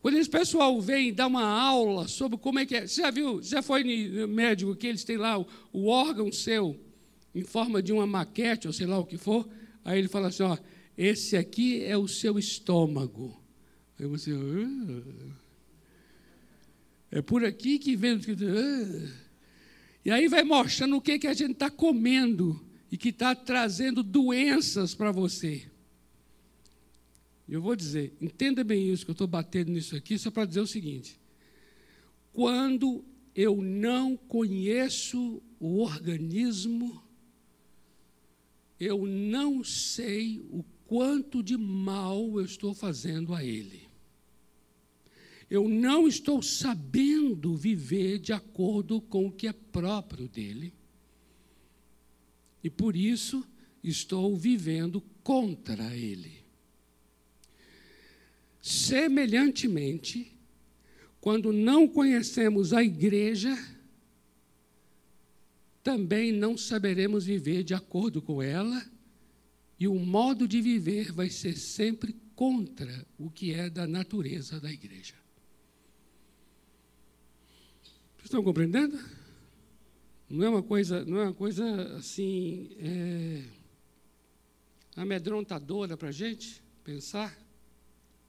Quando 0.00 0.16
esse 0.16 0.30
pessoal 0.30 0.80
vem 0.80 1.12
dar 1.12 1.26
uma 1.26 1.44
aula 1.44 2.08
sobre 2.08 2.38
como 2.38 2.58
é 2.58 2.66
que 2.66 2.74
é, 2.74 2.86
você 2.86 3.02
já 3.02 3.10
viu, 3.10 3.42
já 3.42 3.62
foi 3.62 3.84
médico 4.26 4.74
que 4.74 4.86
eles 4.86 5.04
têm 5.04 5.16
lá 5.16 5.38
o, 5.38 5.46
o 5.72 5.86
órgão 5.86 6.32
seu 6.32 6.80
em 7.34 7.44
forma 7.44 7.82
de 7.82 7.92
uma 7.92 8.06
maquete, 8.06 8.66
ou 8.66 8.72
sei 8.72 8.86
lá 8.86 8.98
o 8.98 9.06
que 9.06 9.16
for, 9.16 9.48
aí 9.84 9.98
ele 9.98 10.08
fala 10.08 10.28
assim, 10.28 10.42
ó, 10.42 10.56
esse 10.96 11.36
aqui 11.36 11.82
é 11.84 11.96
o 11.96 12.08
seu 12.08 12.38
estômago. 12.38 13.40
Aí 13.98 14.06
você, 14.06 14.32
ah. 14.32 15.41
É 17.12 17.20
por 17.20 17.44
aqui 17.44 17.78
que 17.78 17.94
vem. 17.94 18.14
Ah. 18.14 19.22
E 20.02 20.10
aí 20.10 20.28
vai 20.28 20.42
mostrando 20.42 20.96
o 20.96 21.00
que, 21.00 21.18
que 21.18 21.26
a 21.26 21.34
gente 21.34 21.52
está 21.52 21.70
comendo 21.70 22.58
e 22.90 22.96
que 22.96 23.10
está 23.10 23.34
trazendo 23.34 24.02
doenças 24.02 24.94
para 24.94 25.12
você. 25.12 25.70
Eu 27.46 27.60
vou 27.60 27.76
dizer, 27.76 28.14
entenda 28.18 28.64
bem 28.64 28.90
isso, 28.90 29.04
que 29.04 29.10
eu 29.10 29.14
estou 29.14 29.26
batendo 29.26 29.70
nisso 29.70 29.94
aqui, 29.94 30.18
só 30.18 30.30
para 30.30 30.46
dizer 30.46 30.60
o 30.60 30.66
seguinte: 30.66 31.20
quando 32.32 33.04
eu 33.34 33.60
não 33.60 34.16
conheço 34.16 35.42
o 35.60 35.80
organismo, 35.80 37.02
eu 38.80 39.06
não 39.06 39.62
sei 39.62 40.40
o 40.50 40.64
quanto 40.86 41.42
de 41.42 41.58
mal 41.58 42.40
eu 42.40 42.44
estou 42.44 42.72
fazendo 42.72 43.34
a 43.34 43.44
ele 43.44 43.91
eu 45.52 45.68
não 45.68 46.08
estou 46.08 46.40
sabendo 46.40 47.54
viver 47.54 48.18
de 48.18 48.32
acordo 48.32 49.02
com 49.02 49.26
o 49.26 49.30
que 49.30 49.46
é 49.46 49.52
próprio 49.52 50.26
dele. 50.26 50.72
E 52.64 52.70
por 52.70 52.96
isso 52.96 53.46
estou 53.84 54.34
vivendo 54.34 55.02
contra 55.22 55.94
ele. 55.94 56.42
Semelhantemente, 58.62 60.34
quando 61.20 61.52
não 61.52 61.86
conhecemos 61.86 62.72
a 62.72 62.82
igreja, 62.82 63.54
também 65.84 66.32
não 66.32 66.56
saberemos 66.56 67.26
viver 67.26 67.62
de 67.62 67.74
acordo 67.74 68.22
com 68.22 68.42
ela, 68.42 68.82
e 69.78 69.86
o 69.86 69.96
modo 69.96 70.48
de 70.48 70.62
viver 70.62 71.12
vai 71.12 71.28
ser 71.28 71.58
sempre 71.58 72.16
contra 72.34 73.06
o 73.18 73.30
que 73.30 73.52
é 73.52 73.68
da 73.68 73.86
natureza 73.86 74.58
da 74.58 74.72
igreja. 74.72 75.21
Estão 78.32 78.42
compreendendo? 78.42 78.98
Não 80.26 80.42
é 80.42 80.48
uma 80.48 80.62
coisa, 80.62 81.04
não 81.04 81.20
é 81.20 81.24
uma 81.24 81.34
coisa 81.34 81.98
assim 81.98 82.70
é, 82.78 83.44
amedrontadora 84.96 85.98
para 85.98 86.08
a 86.08 86.12
gente 86.12 86.62
pensar. 86.82 87.38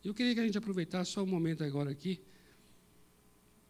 Eu 0.04 0.14
queria 0.14 0.34
que 0.34 0.42
a 0.42 0.46
gente 0.46 0.58
aproveitasse 0.58 1.12
só 1.12 1.24
um 1.24 1.26
momento 1.26 1.64
agora 1.64 1.90
aqui 1.90 2.20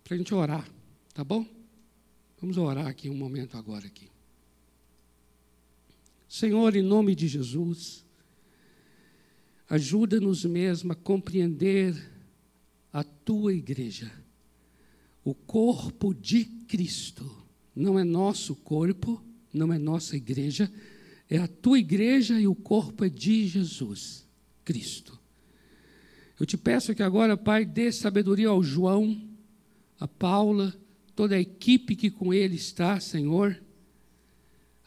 para 0.03 0.15
a 0.15 0.17
gente 0.17 0.33
orar, 0.33 0.67
tá 1.13 1.23
bom? 1.23 1.45
Vamos 2.41 2.57
orar 2.57 2.87
aqui 2.87 3.11
um 3.11 3.15
momento 3.15 3.55
agora 3.55 3.85
aqui. 3.85 4.09
Senhor, 6.27 6.75
em 6.75 6.81
nome 6.81 7.13
de 7.13 7.27
Jesus, 7.27 8.03
ajuda-nos 9.69 10.45
mesmo 10.45 10.93
a 10.93 10.95
compreender 10.95 11.93
a 12.91 13.03
tua 13.03 13.53
igreja 13.53 14.22
o 15.23 15.33
corpo 15.33 16.13
de 16.13 16.45
Cristo. 16.67 17.29
Não 17.75 17.97
é 17.97 18.03
nosso 18.03 18.55
corpo, 18.55 19.23
não 19.53 19.71
é 19.71 19.77
nossa 19.77 20.15
igreja, 20.15 20.71
é 21.29 21.37
a 21.37 21.47
tua 21.47 21.79
igreja 21.79 22.39
e 22.39 22.47
o 22.47 22.55
corpo 22.55 23.05
é 23.05 23.09
de 23.09 23.47
Jesus, 23.47 24.27
Cristo. 24.63 25.19
Eu 26.39 26.45
te 26.45 26.57
peço 26.57 26.93
que 26.93 27.03
agora, 27.03 27.37
Pai, 27.37 27.65
dê 27.65 27.91
sabedoria 27.91 28.49
ao 28.49 28.63
João, 28.63 29.21
a 29.99 30.07
Paula, 30.07 30.75
toda 31.15 31.35
a 31.35 31.39
equipe 31.39 31.95
que 31.95 32.09
com 32.09 32.33
ele 32.33 32.55
está, 32.55 32.99
Senhor, 32.99 33.59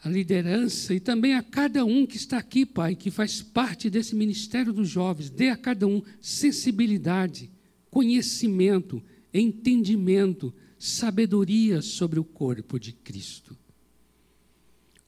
a 0.03 0.09
liderança 0.09 0.93
e 0.93 0.99
também 0.99 1.33
a 1.33 1.41
cada 1.41 1.83
um 1.83 2.05
que 2.05 2.17
está 2.17 2.37
aqui, 2.37 2.65
Pai, 2.65 2.95
que 2.95 3.09
faz 3.09 3.41
parte 3.41 3.89
desse 3.89 4.15
ministério 4.15 4.71
dos 4.71 4.89
jovens, 4.89 5.29
dê 5.29 5.49
a 5.49 5.57
cada 5.57 5.87
um 5.87 6.01
sensibilidade, 6.21 7.49
conhecimento, 7.89 9.01
entendimento, 9.39 10.53
sabedoria 10.77 11.81
sobre 11.81 12.19
o 12.19 12.23
corpo 12.23 12.79
de 12.79 12.93
Cristo. 12.93 13.57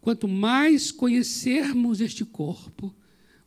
Quanto 0.01 0.27
mais 0.27 0.91
conhecermos 0.91 2.01
este 2.01 2.23
corpo, 2.23 2.95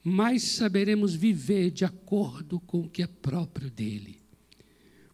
mais 0.02 0.42
saberemos 0.42 1.14
viver 1.14 1.70
de 1.70 1.84
acordo 1.84 2.60
com 2.60 2.80
o 2.80 2.88
que 2.88 3.02
é 3.02 3.06
próprio 3.06 3.70
dele. 3.70 4.20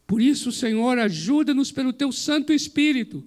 Por 0.06 0.22
isso, 0.22 0.50
Senhor, 0.50 0.98
ajuda-nos 0.98 1.70
pelo 1.70 1.92
teu 1.92 2.10
Santo 2.10 2.52
Espírito, 2.52 3.22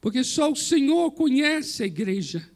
porque 0.00 0.22
só 0.22 0.50
o 0.50 0.56
Senhor 0.56 1.10
conhece 1.10 1.82
a 1.82 1.86
igreja. 1.86 2.48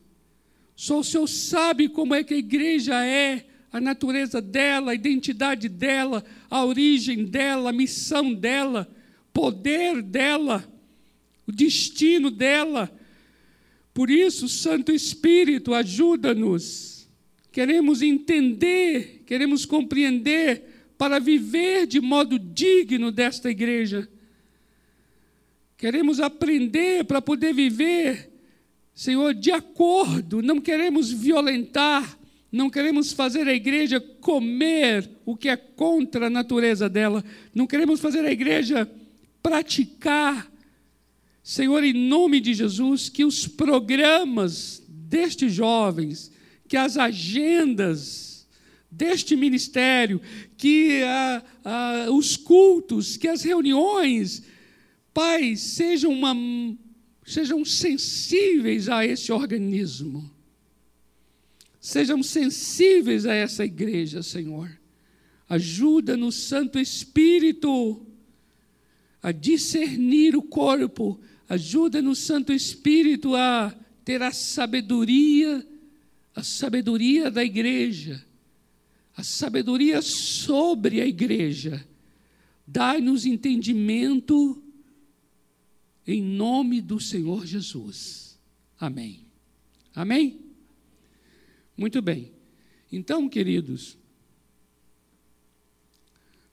Só 0.76 1.00
o 1.00 1.04
Senhor 1.04 1.26
sabe 1.26 1.88
como 1.88 2.14
é 2.14 2.22
que 2.22 2.34
a 2.34 2.38
igreja 2.38 3.04
é, 3.04 3.46
a 3.72 3.80
natureza 3.80 4.42
dela, 4.42 4.92
a 4.92 4.94
identidade 4.94 5.68
dela, 5.68 6.22
a 6.50 6.62
origem 6.64 7.24
dela, 7.24 7.70
a 7.70 7.72
missão 7.72 8.34
dela, 8.34 8.86
poder 9.32 10.02
dela, 10.02 10.70
o 11.46 11.52
destino 11.52 12.30
dela. 12.30 12.92
Por 13.94 14.10
isso, 14.10 14.46
Santo 14.46 14.92
Espírito, 14.92 15.72
ajuda-nos. 15.72 17.08
Queremos 17.50 18.02
entender, 18.02 19.22
queremos 19.26 19.64
compreender 19.64 20.92
para 20.98 21.18
viver 21.18 21.86
de 21.86 22.00
modo 22.00 22.38
digno 22.38 23.10
desta 23.10 23.50
igreja. 23.50 24.06
Queremos 25.78 26.20
aprender 26.20 27.04
para 27.04 27.20
poder 27.20 27.54
viver, 27.54 28.30
Senhor, 28.94 29.34
de 29.34 29.50
acordo, 29.50 30.42
não 30.42 30.60
queremos 30.60 31.10
violentar, 31.10 32.18
não 32.52 32.68
queremos 32.68 33.12
fazer 33.12 33.48
a 33.48 33.54
igreja 33.54 33.98
comer 33.98 35.08
o 35.24 35.34
que 35.34 35.48
é 35.48 35.56
contra 35.56 36.26
a 36.26 36.30
natureza 36.30 36.86
dela. 36.86 37.24
Não 37.54 37.66
queremos 37.66 37.98
fazer 37.98 38.26
a 38.26 38.30
igreja 38.30 38.88
praticar. 39.42 40.52
Senhor, 41.42 41.82
em 41.82 41.94
nome 41.94 42.40
de 42.40 42.52
Jesus, 42.52 43.08
que 43.08 43.24
os 43.24 43.48
programas 43.48 44.82
destes 44.86 45.54
jovens, 45.54 46.30
que 46.68 46.76
as 46.76 46.98
agendas 46.98 48.46
deste 48.90 49.34
ministério, 49.34 50.20
que 50.58 51.00
os 52.12 52.36
cultos, 52.36 53.16
que 53.16 53.28
as 53.28 53.42
reuniões, 53.42 54.42
Pai, 55.14 55.56
sejam, 55.56 56.10
uma, 56.10 56.34
sejam 57.26 57.64
sensíveis 57.64 58.88
a 58.88 59.06
esse 59.06 59.30
organismo. 59.30 60.31
Sejam 61.82 62.22
sensíveis 62.22 63.26
a 63.26 63.34
essa 63.34 63.64
igreja, 63.64 64.22
Senhor. 64.22 64.70
Ajuda 65.48 66.16
no 66.16 66.30
Santo 66.30 66.78
Espírito 66.78 68.06
a 69.20 69.32
discernir 69.32 70.36
o 70.36 70.42
corpo. 70.42 71.20
Ajuda 71.48 72.00
no 72.00 72.14
Santo 72.14 72.52
Espírito 72.52 73.34
a 73.34 73.76
ter 74.04 74.22
a 74.22 74.30
sabedoria, 74.30 75.66
a 76.36 76.44
sabedoria 76.44 77.32
da 77.32 77.42
igreja, 77.42 78.24
a 79.16 79.24
sabedoria 79.24 80.00
sobre 80.00 81.00
a 81.00 81.06
igreja. 81.06 81.84
Dai-nos 82.64 83.26
entendimento 83.26 84.62
em 86.06 86.22
nome 86.22 86.80
do 86.80 87.00
Senhor 87.00 87.44
Jesus. 87.44 88.38
Amém. 88.78 89.26
Amém? 89.92 90.41
Muito 91.76 92.02
bem. 92.02 92.32
Então, 92.90 93.28
queridos, 93.28 93.96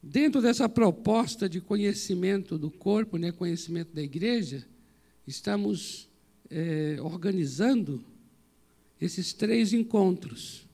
dentro 0.02 0.42
dessa 0.42 0.70
proposta 0.70 1.50
de 1.50 1.60
conhecimento 1.60 2.58
do 2.58 2.72
corpo, 2.72 3.18
né, 3.18 3.32
conhecimento 3.32 3.94
da 3.94 4.02
igreja, 4.02 4.66
estamos 5.28 6.08
é, 6.50 6.98
organizando 7.02 8.04
esses 9.00 9.34
três 9.34 9.74
encontros. 9.74 10.66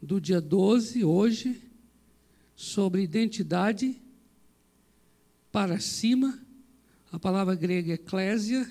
Do 0.00 0.20
dia 0.20 0.40
12, 0.40 1.04
hoje, 1.04 1.60
sobre 2.56 3.02
identidade 3.02 3.96
para 5.52 5.78
cima, 5.78 6.38
a 7.12 7.18
palavra 7.18 7.54
grega 7.54 7.92
é 7.92 7.94
eclésia, 7.94 8.70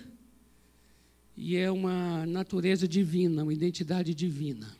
e 1.41 1.55
é 1.55 1.71
uma 1.71 2.25
natureza 2.25 2.85
divina, 2.85 3.43
uma 3.43 3.53
identidade 3.53 4.13
divina. 4.13 4.75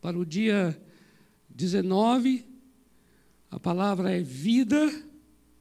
Para 0.00 0.18
o 0.18 0.26
dia 0.26 0.76
19, 1.48 2.44
a 3.48 3.60
palavra 3.60 4.10
é 4.10 4.20
vida, 4.20 4.90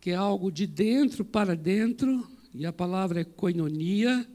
que 0.02 0.10
é 0.10 0.16
algo 0.16 0.52
de 0.52 0.66
dentro 0.66 1.24
para 1.24 1.56
dentro, 1.56 2.28
e 2.52 2.66
a 2.66 2.74
palavra 2.74 3.22
é 3.22 3.24
koinonia. 3.24 4.28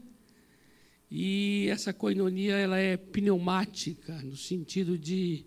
E 1.11 1.67
essa 1.69 1.91
koinonia 1.91 2.55
ela 2.55 2.77
é 2.77 2.95
pneumática, 2.95 4.21
no 4.21 4.37
sentido 4.37 4.97
de, 4.97 5.45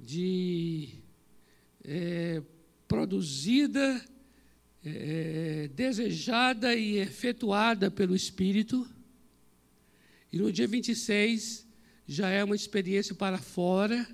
de 0.00 0.94
é, 1.84 2.42
produzida, 2.88 4.04
é, 4.84 5.70
desejada 5.72 6.74
e 6.74 6.96
efetuada 6.96 7.88
pelo 7.88 8.16
Espírito 8.16 8.84
e 10.32 10.38
no 10.38 10.50
dia 10.50 10.66
26 10.66 11.66
já 12.06 12.28
é 12.30 12.42
uma 12.42 12.56
experiência 12.56 13.14
para 13.14 13.38
fora, 13.38 14.08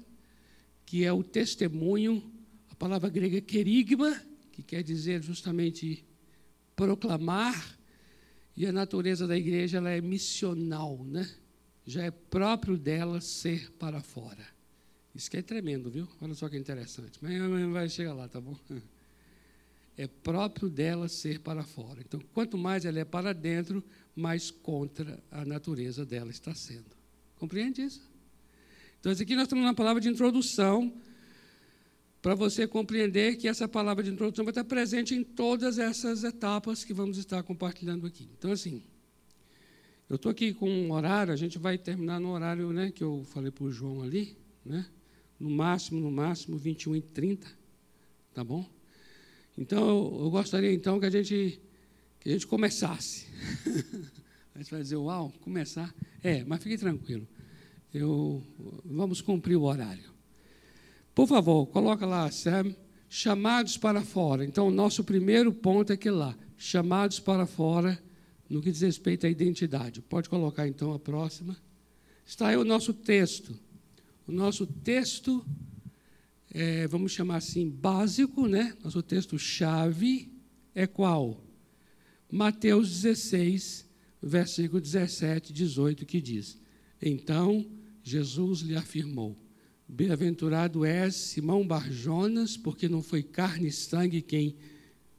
que 0.85 1.05
é 1.05 1.13
o 1.13 1.23
testemunho, 1.23 2.31
a 2.71 2.75
palavra 2.75 3.09
grega 3.09 3.41
querigma, 3.41 4.21
que 4.51 4.63
quer 4.63 4.83
dizer 4.83 5.23
justamente 5.23 6.05
proclamar, 6.75 7.79
e 8.57 8.67
a 8.67 8.73
natureza 8.73 9.27
da 9.27 9.37
igreja 9.37 9.79
ela 9.79 9.91
é 9.91 10.01
missional, 10.01 11.05
né? 11.05 11.31
Já 11.87 12.03
é 12.03 12.11
próprio 12.11 12.77
dela 12.77 13.21
ser 13.21 13.71
para 13.73 14.03
fora. 14.03 14.45
Isso 15.15 15.31
que 15.31 15.37
é 15.37 15.43
tremendo, 15.43 15.89
viu? 15.91 16.09
Olha 16.21 16.35
só 16.35 16.49
que 16.49 16.57
interessante. 16.57 17.19
Mas 17.23 17.39
vai 17.73 17.89
chegar 17.89 18.15
lá, 18.15 18.29
tá 18.29 18.41
bom? 18.41 18.59
É 19.99 20.07
próprio 20.07 20.71
dela 20.71 21.09
ser 21.09 21.41
para 21.41 21.65
fora. 21.65 22.01
Então, 22.01 22.21
quanto 22.33 22.57
mais 22.57 22.85
ela 22.85 23.01
é 23.01 23.05
para 23.05 23.35
dentro, 23.35 23.85
mais 24.15 24.49
contra 24.49 25.21
a 25.29 25.45
natureza 25.45 26.07
dela 26.07 26.31
está 26.31 26.55
sendo. 26.55 26.97
Compreende 27.37 27.83
isso? 27.83 28.09
Então, 29.01 29.11
aqui 29.11 29.35
nós 29.35 29.45
estamos 29.45 29.65
na 29.65 29.75
palavra 29.75 30.01
de 30.01 30.09
introdução, 30.09 30.95
para 32.23 32.37
você 32.37 32.65
compreender 32.65 33.37
que 33.37 33.49
essa 33.49 33.67
palavra 33.67 34.05
de 34.05 34.11
introdução 34.11 34.45
vai 34.45 34.53
estar 34.53 34.65
presente 34.65 35.17
em 35.17 35.25
todas 35.25 35.79
essas 35.79 36.23
etapas 36.23 36.85
que 36.85 36.95
vamos 36.95 37.19
estar 37.19 37.43
compartilhando 37.43 38.07
aqui. 38.07 38.31
Então, 38.39 38.53
assim, 38.53 38.85
eu 40.09 40.15
estou 40.15 40.31
aqui 40.31 40.55
com 40.55 40.71
um 40.71 40.93
horário, 40.93 41.33
a 41.33 41.37
gente 41.37 41.59
vai 41.59 41.77
terminar 41.77 42.21
no 42.21 42.31
horário 42.31 42.73
né, 42.73 42.93
que 42.93 43.03
eu 43.03 43.25
falei 43.33 43.51
para 43.51 43.65
o 43.65 43.73
João 43.73 44.01
ali, 44.01 44.37
né? 44.65 44.87
no 45.39 45.51
máximo, 45.51 46.01
no 46.01 46.11
máximo, 46.11 46.57
21 46.57 46.97
e 46.97 47.03
30, 47.03 47.47
tá 48.33 48.45
bom? 48.45 48.78
Então, 49.59 49.89
eu, 50.21 50.31
gostaria 50.31 50.73
então 50.73 51.01
que 51.01 51.07
a 51.07 51.11
gente 51.11 51.61
que 52.21 52.29
a 52.29 52.33
gente 52.33 52.47
começasse. 52.47 53.27
a 54.55 54.59
gente 54.59 54.71
vai 54.71 54.81
dizer, 54.81 54.97
uau, 54.97 55.33
começar. 55.41 55.93
É, 56.23 56.45
mas 56.45 56.63
fique 56.63 56.79
tranquilo. 56.79 57.27
Eu, 57.93 58.43
vamos 58.85 59.21
cumprir 59.21 59.57
o 59.57 59.63
horário. 59.63 60.11
Por 61.15 61.27
favor, 61.27 61.67
coloca 61.67 62.07
lá, 62.07 62.31
Sam, 62.31 62.75
chamados 63.09 63.77
para 63.77 64.01
fora. 64.03 64.45
Então, 64.45 64.69
o 64.69 64.71
nosso 64.71 65.03
primeiro 65.03 65.53
ponto 65.53 65.93
é 65.93 65.97
que 65.97 66.11
lá, 66.11 66.37
chamados 66.57 67.19
para 67.19 67.45
fora, 67.45 68.01
no 68.49 68.63
que 68.63 68.71
diz 68.71 68.83
respeito 68.83 69.27
à 69.27 69.29
identidade. 69.29 70.01
Pode 70.03 70.29
colocar 70.29 70.69
então 70.69 70.93
a 70.93 70.99
próxima. 70.99 71.57
Está 72.25 72.49
aí 72.49 72.57
o 72.57 72.65
nosso 72.65 72.95
texto. 72.95 73.59
O 74.27 74.33
nosso 74.33 74.67
texto, 74.67 75.45
é, 76.51 76.87
vamos 76.87 77.13
chamar 77.13 77.37
assim, 77.37 77.69
básico, 77.69 78.47
né? 78.47 78.75
Nosso 78.83 79.03
texto-chave 79.03 80.33
é 80.75 80.87
qual? 80.87 81.45
Mateus 82.31 83.03
16, 83.03 83.87
versículo 84.23 84.81
17 84.81 85.51
e 85.51 85.55
18, 85.55 86.07
que 86.07 86.21
diz: 86.21 86.59
Então 87.01 87.67
Jesus 88.03 88.61
lhe 88.61 88.77
afirmou: 88.77 89.37
Bem-aventurado 89.87 90.85
és, 90.85 91.15
Simão 91.15 91.67
Barjonas, 91.67 92.57
porque 92.57 92.89
não 92.89 93.03
foi 93.03 93.23
carne 93.23 93.69
e 93.69 93.73
sangue 93.73 94.23
quem 94.23 94.57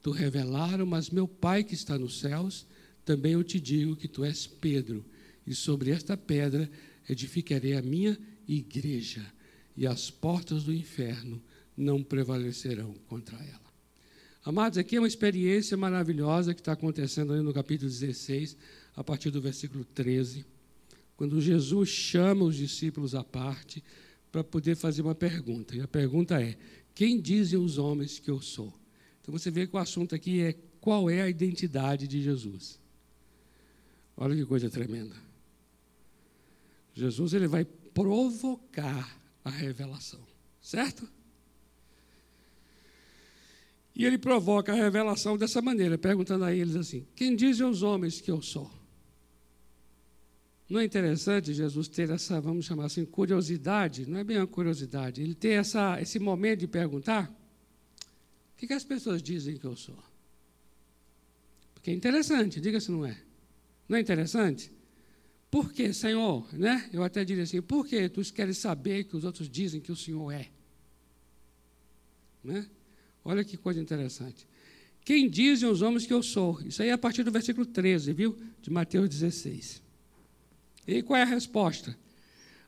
tu 0.02 0.10
revelaram, 0.10 0.86
mas 0.86 1.10
meu 1.10 1.28
Pai 1.28 1.62
que 1.64 1.74
está 1.74 1.98
nos 1.98 2.20
céus, 2.20 2.66
também 3.04 3.32
eu 3.32 3.44
te 3.44 3.60
digo 3.60 3.96
que 3.96 4.08
tu 4.08 4.24
és 4.24 4.46
Pedro, 4.46 5.04
e 5.46 5.54
sobre 5.54 5.90
esta 5.90 6.16
pedra 6.16 6.70
edificarei 7.08 7.76
a 7.76 7.82
minha 7.82 8.18
igreja, 8.46 9.24
e 9.76 9.86
as 9.86 10.10
portas 10.10 10.64
do 10.64 10.74
inferno 10.74 11.40
não 11.76 12.02
prevalecerão 12.02 12.94
contra 13.08 13.36
ela. 13.36 13.70
Amados, 14.44 14.78
aqui 14.78 14.96
é 14.96 15.00
uma 15.00 15.08
experiência 15.08 15.76
maravilhosa 15.76 16.54
que 16.54 16.60
está 16.60 16.72
acontecendo 16.72 17.32
ali 17.32 17.42
no 17.42 17.52
capítulo 17.52 17.90
16, 17.90 18.56
a 18.96 19.04
partir 19.04 19.30
do 19.30 19.40
versículo 19.40 19.84
13, 19.84 20.46
quando 21.16 21.40
Jesus 21.40 21.88
chama 21.88 22.44
os 22.44 22.56
discípulos 22.56 23.14
à 23.14 23.22
parte 23.22 23.84
para 24.32 24.42
poder 24.42 24.76
fazer 24.76 25.02
uma 25.02 25.14
pergunta. 25.14 25.76
E 25.76 25.80
a 25.80 25.88
pergunta 25.88 26.40
é: 26.40 26.56
Quem 26.94 27.20
dizem 27.20 27.58
os 27.58 27.76
homens 27.76 28.18
que 28.18 28.30
eu 28.30 28.40
sou? 28.40 28.72
Então 29.20 29.30
você 29.30 29.50
vê 29.50 29.66
que 29.66 29.76
o 29.76 29.78
assunto 29.78 30.14
aqui 30.14 30.40
é 30.40 30.54
qual 30.80 31.10
é 31.10 31.20
a 31.20 31.28
identidade 31.28 32.08
de 32.08 32.22
Jesus. 32.22 32.80
Olha 34.16 34.34
que 34.34 34.44
coisa 34.46 34.70
tremenda. 34.70 35.14
Jesus 36.94 37.34
ele 37.34 37.46
vai 37.46 37.64
provocar 37.64 39.19
a 39.44 39.50
revelação, 39.50 40.20
certo? 40.60 41.08
E 43.94 44.04
ele 44.04 44.18
provoca 44.18 44.72
a 44.72 44.76
revelação 44.76 45.36
dessa 45.36 45.60
maneira, 45.60 45.98
perguntando 45.98 46.44
a 46.44 46.54
eles 46.54 46.76
assim: 46.76 47.06
Quem 47.14 47.34
dizem 47.34 47.66
os 47.66 47.82
homens 47.82 48.20
que 48.20 48.30
eu 48.30 48.40
sou? 48.40 48.70
Não 50.68 50.78
é 50.78 50.84
interessante 50.84 51.52
Jesus 51.52 51.88
ter 51.88 52.08
essa, 52.10 52.40
vamos 52.40 52.64
chamar 52.64 52.84
assim, 52.84 53.04
curiosidade? 53.04 54.08
Não 54.08 54.18
é 54.18 54.24
bem 54.24 54.36
uma 54.36 54.46
curiosidade. 54.46 55.20
Ele 55.20 55.34
ter 55.34 55.50
essa, 55.50 56.00
esse 56.00 56.18
momento 56.18 56.60
de 56.60 56.68
perguntar: 56.68 57.28
O 57.28 58.56
que, 58.56 58.66
que 58.66 58.72
as 58.72 58.84
pessoas 58.84 59.22
dizem 59.22 59.56
que 59.56 59.66
eu 59.66 59.76
sou? 59.76 59.98
Porque 61.74 61.90
é 61.90 61.94
interessante, 61.94 62.60
diga 62.60 62.78
se 62.78 62.90
não 62.90 63.04
é. 63.04 63.20
Não 63.88 63.96
é 63.96 64.00
interessante? 64.00 64.70
Por 65.50 65.72
que, 65.72 65.92
Senhor? 65.92 66.46
Né? 66.52 66.88
Eu 66.92 67.02
até 67.02 67.24
diria 67.24 67.42
assim: 67.42 67.60
Por 67.60 67.86
que 67.86 68.08
tu 68.08 68.22
queres 68.32 68.58
saber 68.58 69.04
que 69.04 69.16
os 69.16 69.24
outros 69.24 69.48
dizem 69.48 69.80
que 69.80 69.90
o 69.90 69.96
Senhor 69.96 70.30
é? 70.30 70.48
Né? 72.42 72.66
Olha 73.24 73.44
que 73.44 73.56
coisa 73.56 73.80
interessante. 73.80 74.46
Quem 75.04 75.28
dizem 75.28 75.68
os 75.68 75.82
homens 75.82 76.06
que 76.06 76.12
eu 76.12 76.22
sou? 76.22 76.60
Isso 76.62 76.82
aí 76.82 76.88
é 76.88 76.92
a 76.92 76.98
partir 76.98 77.24
do 77.24 77.32
versículo 77.32 77.66
13, 77.66 78.12
viu? 78.12 78.38
De 78.62 78.70
Mateus 78.70 79.08
16. 79.08 79.82
E 80.86 81.02
qual 81.02 81.18
é 81.18 81.22
a 81.22 81.26
resposta? 81.26 81.98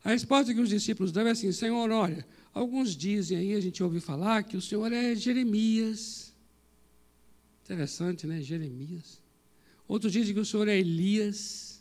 A 0.05 0.11
resposta 0.11 0.53
que 0.53 0.61
os 0.61 0.69
discípulos 0.69 1.13
dão 1.13 1.27
é 1.27 1.31
assim: 1.31 1.53
Senhor, 1.53 1.89
olha, 1.91 2.27
alguns 2.53 2.97
dizem 2.97 3.39
aí, 3.39 3.55
a 3.55 3.61
gente 3.61 3.83
ouve 3.83 4.01
falar, 4.01 4.43
que 4.43 4.57
o 4.57 4.61
Senhor 4.61 4.93
é 4.93 5.15
Jeremias. 5.15 6.35
Interessante, 7.65 8.27
né? 8.27 8.43
Jeremias. 8.43 9.21
Outros 9.87 10.13
dizem 10.13 10.35
que 10.35 10.41
o 10.41 10.45
Senhor 10.45 10.67
é 10.67 10.77
Elias. 10.77 11.72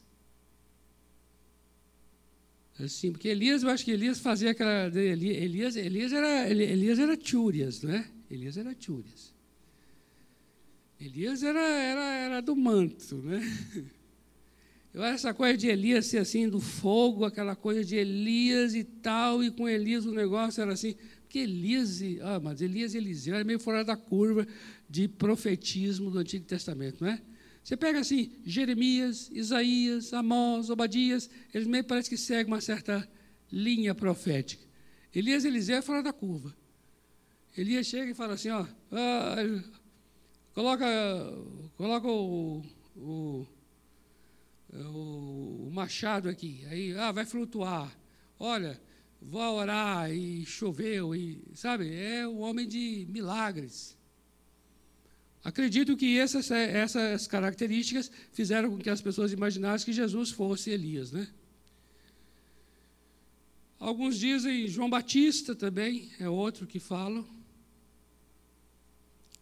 Assim, 2.83 3.11
porque 3.11 3.27
Elias, 3.27 3.63
eu 3.63 3.69
acho 3.69 3.85
que 3.85 3.91
Elias 3.91 4.19
fazia 4.19 4.51
aquela. 4.51 4.87
Elias, 4.87 5.75
Elias 5.75 6.13
era, 6.13 6.49
Elias 6.49 6.99
era 6.99 7.15
Túrias, 7.17 7.81
não 7.81 7.93
é? 7.93 8.05
Elias 8.29 8.57
era 8.57 8.73
Túrias. 8.73 9.33
Elias 10.99 11.43
era, 11.43 11.59
era, 11.59 12.13
era 12.15 12.41
do 12.41 12.55
manto, 12.55 13.17
né? 13.17 13.41
Eu 14.93 15.01
acho 15.03 15.15
essa 15.15 15.33
coisa 15.33 15.57
de 15.57 15.67
Elias 15.67 16.07
ser 16.07 16.17
assim, 16.17 16.49
do 16.49 16.59
fogo, 16.59 17.23
aquela 17.23 17.55
coisa 17.55 17.83
de 17.83 17.95
Elias 17.95 18.75
e 18.75 18.83
tal, 18.83 19.41
e 19.41 19.49
com 19.49 19.67
Elias 19.67 20.05
o 20.05 20.11
negócio 20.11 20.61
era 20.61 20.73
assim. 20.73 20.95
Porque 21.21 21.39
Elias, 21.39 22.01
ah, 22.21 22.41
mas 22.41 22.61
Elias 22.61 22.93
e 22.93 22.97
Eliseu 22.97 23.35
era 23.35 23.43
meio 23.45 23.57
fora 23.57 23.85
da 23.85 23.95
curva 23.95 24.45
de 24.89 25.07
profetismo 25.07 26.11
do 26.11 26.19
Antigo 26.19 26.43
Testamento, 26.43 26.97
não 27.01 27.09
é? 27.09 27.21
Você 27.63 27.77
pega 27.77 27.99
assim, 27.99 28.31
Jeremias, 28.43 29.29
Isaías, 29.31 30.13
Amós, 30.13 30.69
Obadias, 30.69 31.29
eles 31.53 31.67
meio 31.67 31.83
parece 31.83 32.09
que 32.09 32.17
seguem 32.17 32.47
uma 32.47 32.61
certa 32.61 33.07
linha 33.51 33.93
profética. 33.93 34.63
Elias 35.13 35.45
Eliseu 35.45 35.77
é 35.77 35.81
fora 35.81 36.01
da 36.01 36.13
curva. 36.13 36.55
Elias 37.55 37.85
chega 37.85 38.11
e 38.11 38.15
fala 38.15 38.33
assim, 38.33 38.49
ó, 38.49 38.65
ah, 38.91 39.35
coloca, 40.53 40.87
coloca 41.75 42.07
o, 42.07 42.63
o, 42.95 43.47
o, 44.73 45.69
machado 45.71 46.29
aqui, 46.29 46.65
aí 46.69 46.97
ah, 46.97 47.11
vai 47.11 47.25
flutuar. 47.25 47.95
Olha, 48.39 48.81
vou 49.21 49.41
orar 49.41 50.11
e 50.11 50.45
choveu, 50.45 51.13
e 51.13 51.43
sabe, 51.53 51.93
é 51.93 52.25
o 52.25 52.37
homem 52.37 52.67
de 52.67 53.05
milagres. 53.09 53.97
Acredito 55.43 55.97
que 55.97 56.19
essas, 56.19 56.51
essas 56.51 57.27
características 57.27 58.11
fizeram 58.31 58.69
com 58.69 58.77
que 58.77 58.89
as 58.89 59.01
pessoas 59.01 59.33
imaginassem 59.33 59.85
que 59.85 59.93
Jesus 59.93 60.29
fosse 60.29 60.69
Elias, 60.69 61.11
né? 61.11 61.27
Alguns 63.79 64.19
dizem 64.19 64.67
João 64.67 64.87
Batista 64.87 65.55
também 65.55 66.11
é 66.19 66.29
outro 66.29 66.67
que 66.67 66.79
falam. 66.79 67.27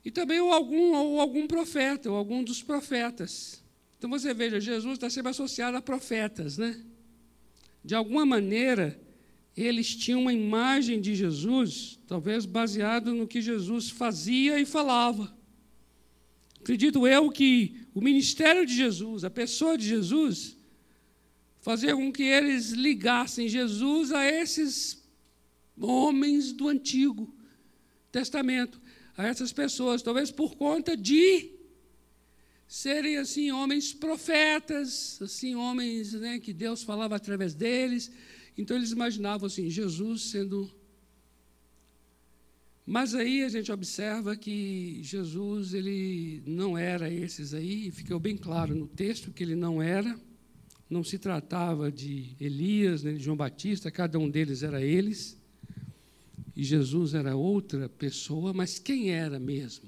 E 0.04 0.10
também 0.10 0.40
ou 0.40 0.54
algum, 0.54 0.94
ou 0.96 1.20
algum 1.20 1.46
profeta, 1.46 2.10
ou 2.10 2.16
algum 2.16 2.42
dos 2.42 2.64
profetas. 2.64 3.62
Então 3.98 4.10
você 4.10 4.34
veja, 4.34 4.62
Jesus 4.62 4.94
está 4.94 5.10
sempre 5.10 5.32
associado 5.32 5.76
a 5.76 5.82
profetas, 5.82 6.58
né? 6.58 6.82
De 7.84 7.94
alguma 7.94 8.26
maneira, 8.26 8.98
eles 9.58 9.94
tinham 9.94 10.22
uma 10.22 10.32
imagem 10.32 11.02
de 11.02 11.14
Jesus, 11.16 12.00
talvez 12.08 12.46
baseado 12.46 13.14
no 13.14 13.28
que 13.28 13.42
Jesus 13.42 13.90
fazia 13.90 14.58
e 14.58 14.66
falava. 14.66 15.38
Acredito 16.62 17.08
eu 17.08 17.30
que 17.30 17.88
o 17.94 18.02
ministério 18.02 18.66
de 18.66 18.76
Jesus, 18.76 19.24
a 19.24 19.30
pessoa 19.30 19.78
de 19.78 19.88
Jesus, 19.88 20.58
fazia 21.60 21.96
com 21.96 22.12
que 22.12 22.24
eles 22.24 22.72
ligassem 22.72 23.48
Jesus 23.48 24.12
a 24.12 24.26
esses 24.26 25.04
homens 25.80 26.52
do 26.52 26.68
Antigo 26.68 27.34
Testamento, 28.12 28.82
a 29.18 29.26
essas 29.26 29.52
pessoas, 29.52 30.02
talvez 30.02 30.32
por 30.32 30.56
conta 30.56 30.96
de 30.96 31.52
serem 32.68 33.18
assim 33.18 33.52
homens 33.52 33.94
profetas, 33.94 35.20
assim 35.22 35.56
homens 35.56 36.14
né, 36.14 36.40
que 36.40 36.54
Deus 36.54 36.84
falava 36.84 37.16
através 37.16 37.56
deles. 37.56 38.12
Então 38.58 38.78
eles 38.78 38.92
imaginavam 38.92 39.48
assim 39.48 39.70
Jesus 39.70 40.30
sendo 40.30 40.72
mas 42.90 43.14
aí 43.14 43.44
a 43.44 43.50
gente 43.50 43.72
observa 43.72 44.36
que 44.36 45.00
Jesus 45.04 45.76
ele 45.76 46.42
não 46.44 46.76
era 46.76 47.08
esses 47.08 47.54
aí, 47.54 47.92
ficou 47.92 48.20
bem 48.20 48.36
claro 48.36 48.74
no 48.74 48.88
texto 48.88 49.32
que 49.32 49.44
ele 49.44 49.54
não 49.54 49.80
era. 49.80 50.20
Não 50.90 51.04
se 51.04 51.20
tratava 51.20 51.92
de 51.92 52.36
Elias, 52.40 53.04
nem 53.04 53.16
de 53.16 53.24
João 53.24 53.38
Batista, 53.38 53.92
cada 53.92 54.18
um 54.18 54.28
deles 54.28 54.64
era 54.64 54.82
eles. 54.82 55.40
E 56.56 56.64
Jesus 56.64 57.14
era 57.14 57.36
outra 57.36 57.88
pessoa, 57.88 58.54
mas 58.54 58.80
quem 58.80 59.12
era 59.12 59.40
mesmo? 59.40 59.88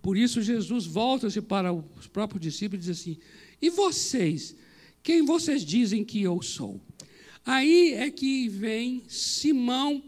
Por 0.00 0.16
isso 0.16 0.40
Jesus 0.40 0.86
volta-se 0.86 1.42
para 1.42 1.72
os 1.72 2.06
próprios 2.06 2.40
discípulos 2.40 2.86
e 2.86 2.88
diz 2.88 3.00
assim: 3.00 3.18
E 3.60 3.68
vocês? 3.68 4.54
Quem 5.02 5.24
vocês 5.24 5.64
dizem 5.64 6.04
que 6.04 6.22
eu 6.22 6.40
sou? 6.40 6.80
Aí 7.44 7.94
é 7.94 8.08
que 8.12 8.48
vem 8.48 9.02
Simão 9.08 10.07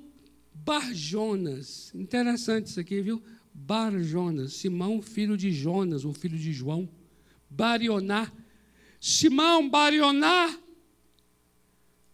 Barjonas. 0.71 1.91
Interessante 1.97 2.67
isso 2.69 2.79
aqui, 2.79 3.03
viu? 3.03 3.21
Barjonas. 3.53 4.53
Simão, 4.53 5.03
filho 5.03 5.37
de 5.37 5.51
Jonas, 5.51 6.05
ou 6.05 6.15
filho 6.15 6.39
de 6.39 6.53
João. 6.53 6.89
Barioná. 7.51 8.31
Simão 9.01 9.69
Barioná. 9.69 10.57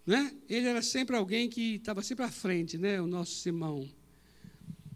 Né? 0.07 0.33
Ele 0.49 0.69
era 0.69 0.81
sempre 0.81 1.14
alguém 1.14 1.51
que 1.51 1.75
estava 1.75 2.03
sempre 2.03 2.25
à 2.25 2.31
frente, 2.31 2.79
né? 2.79 2.99
o 2.99 3.07
nosso 3.07 3.35
Simão. 3.35 3.87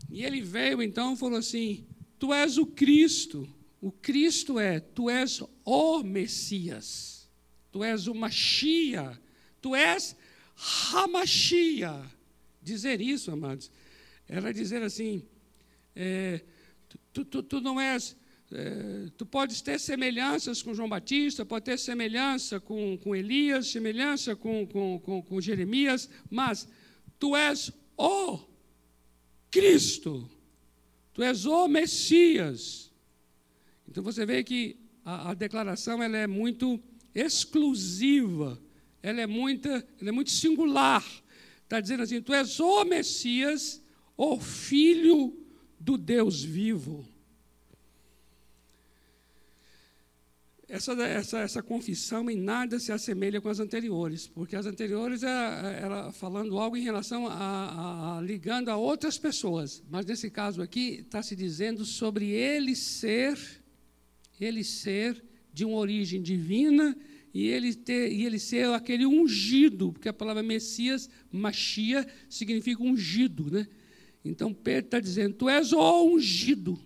E 0.09 0.25
ele 0.25 0.41
veio 0.41 0.81
então 0.81 1.13
e 1.13 1.19
falou 1.19 1.39
assim: 1.39 1.87
Tu 2.19 2.33
és 2.33 2.57
o 2.57 2.65
Cristo. 2.65 3.47
O 3.79 3.93
Cristo 3.93 4.59
é, 4.59 4.81
tu 4.81 5.11
és 5.11 5.43
o 5.67 6.03
Messias. 6.03 7.29
Tu 7.71 7.85
és 7.85 8.07
o 8.07 8.15
Machia. 8.15 9.21
Tu 9.61 9.77
és 9.77 10.17
Hamashia 10.57 12.20
Dizer 12.63 13.01
isso, 13.01 13.31
amados, 13.31 13.71
era 14.29 14.53
dizer 14.53 14.83
assim: 14.83 15.23
é, 15.95 16.41
tu, 17.13 17.25
tu, 17.25 17.43
tu, 17.43 17.61
não 17.61 17.81
és. 17.81 18.17
É, 18.53 19.09
tu 19.17 19.25
podes 19.25 19.61
ter 19.61 19.79
semelhanças 19.79 20.61
com 20.61 20.75
João 20.75 20.89
Batista, 20.89 21.47
pode 21.47 21.65
ter 21.65 21.79
semelhança 21.79 22.59
com, 22.59 22.99
com 22.99 23.15
Elias, 23.15 23.69
semelhança 23.69 24.35
com, 24.35 24.67
com, 24.67 24.99
com, 24.99 25.23
com 25.23 25.41
Jeremias, 25.41 26.09
mas 26.29 26.69
tu 27.19 27.37
és 27.37 27.71
o 27.97 28.41
Cristo, 29.51 30.29
tu 31.13 31.23
és 31.23 31.47
o 31.47 31.69
Messias. 31.69 32.91
Então 33.89 34.03
você 34.03 34.27
vê 34.27 34.43
que 34.45 34.77
a, 35.05 35.31
a 35.31 35.35
declaração 35.35 36.03
ela 36.03 36.17
é 36.17 36.27
muito 36.27 36.81
exclusiva, 37.15 38.61
ela 39.03 39.21
é, 39.21 39.27
muita, 39.27 39.69
ela 40.01 40.09
é 40.09 40.13
muito 40.13 40.31
singular. 40.31 41.05
Está 41.71 41.81
dizendo 41.81 42.03
assim: 42.03 42.21
Tu 42.21 42.35
és 42.35 42.59
o 42.59 42.85
Messias, 42.85 43.81
o 44.17 44.41
Filho 44.41 45.39
do 45.79 45.97
Deus 45.97 46.43
vivo. 46.43 47.07
Essa, 50.69 50.93
essa, 50.95 51.39
essa 51.39 51.63
confissão 51.63 52.29
em 52.29 52.37
nada 52.37 52.81
se 52.81 52.91
assemelha 52.91 53.41
com 53.41 53.49
as 53.49 53.61
anteriores, 53.61 54.27
porque 54.27 54.57
as 54.57 54.67
anteriores 54.67 55.23
era, 55.23 55.71
era 55.71 56.13
falando 56.13 56.59
algo 56.59 56.77
em 56.77 56.83
relação 56.83 57.29
a, 57.29 57.35
a, 57.35 58.19
a, 58.19 58.21
ligando 58.21 58.69
a 58.69 58.77
outras 58.77 59.17
pessoas, 59.17 59.81
mas 59.89 60.05
nesse 60.05 60.29
caso 60.29 60.63
aqui 60.63 61.03
está 61.03 61.23
se 61.23 61.37
dizendo 61.37 61.85
sobre 61.85 62.31
ele 62.31 62.75
ser, 62.75 63.39
ele 64.41 64.65
ser 64.65 65.23
de 65.53 65.65
uma 65.65 65.77
origem 65.77 66.21
divina 66.21 66.97
e 67.33 67.47
ele, 67.47 67.75
ter, 67.75 68.13
e 68.13 68.27
ele 68.27 68.39
ser 68.39 68.69
aquele 68.71 69.07
ungido, 69.07 69.93
porque 69.93 70.09
a 70.09 70.13
palavra 70.13 70.43
Messias, 70.43 71.09
Machia, 71.31 72.07
significa 72.29 72.83
ungido. 72.83 73.51
Né? 73.51 73.69
Então 74.25 74.53
Pedro 74.53 74.87
está 74.87 75.01
dizendo: 75.01 75.37
Tu 75.37 75.49
és 75.49 75.73
o 75.73 76.05
ungido. 76.05 76.79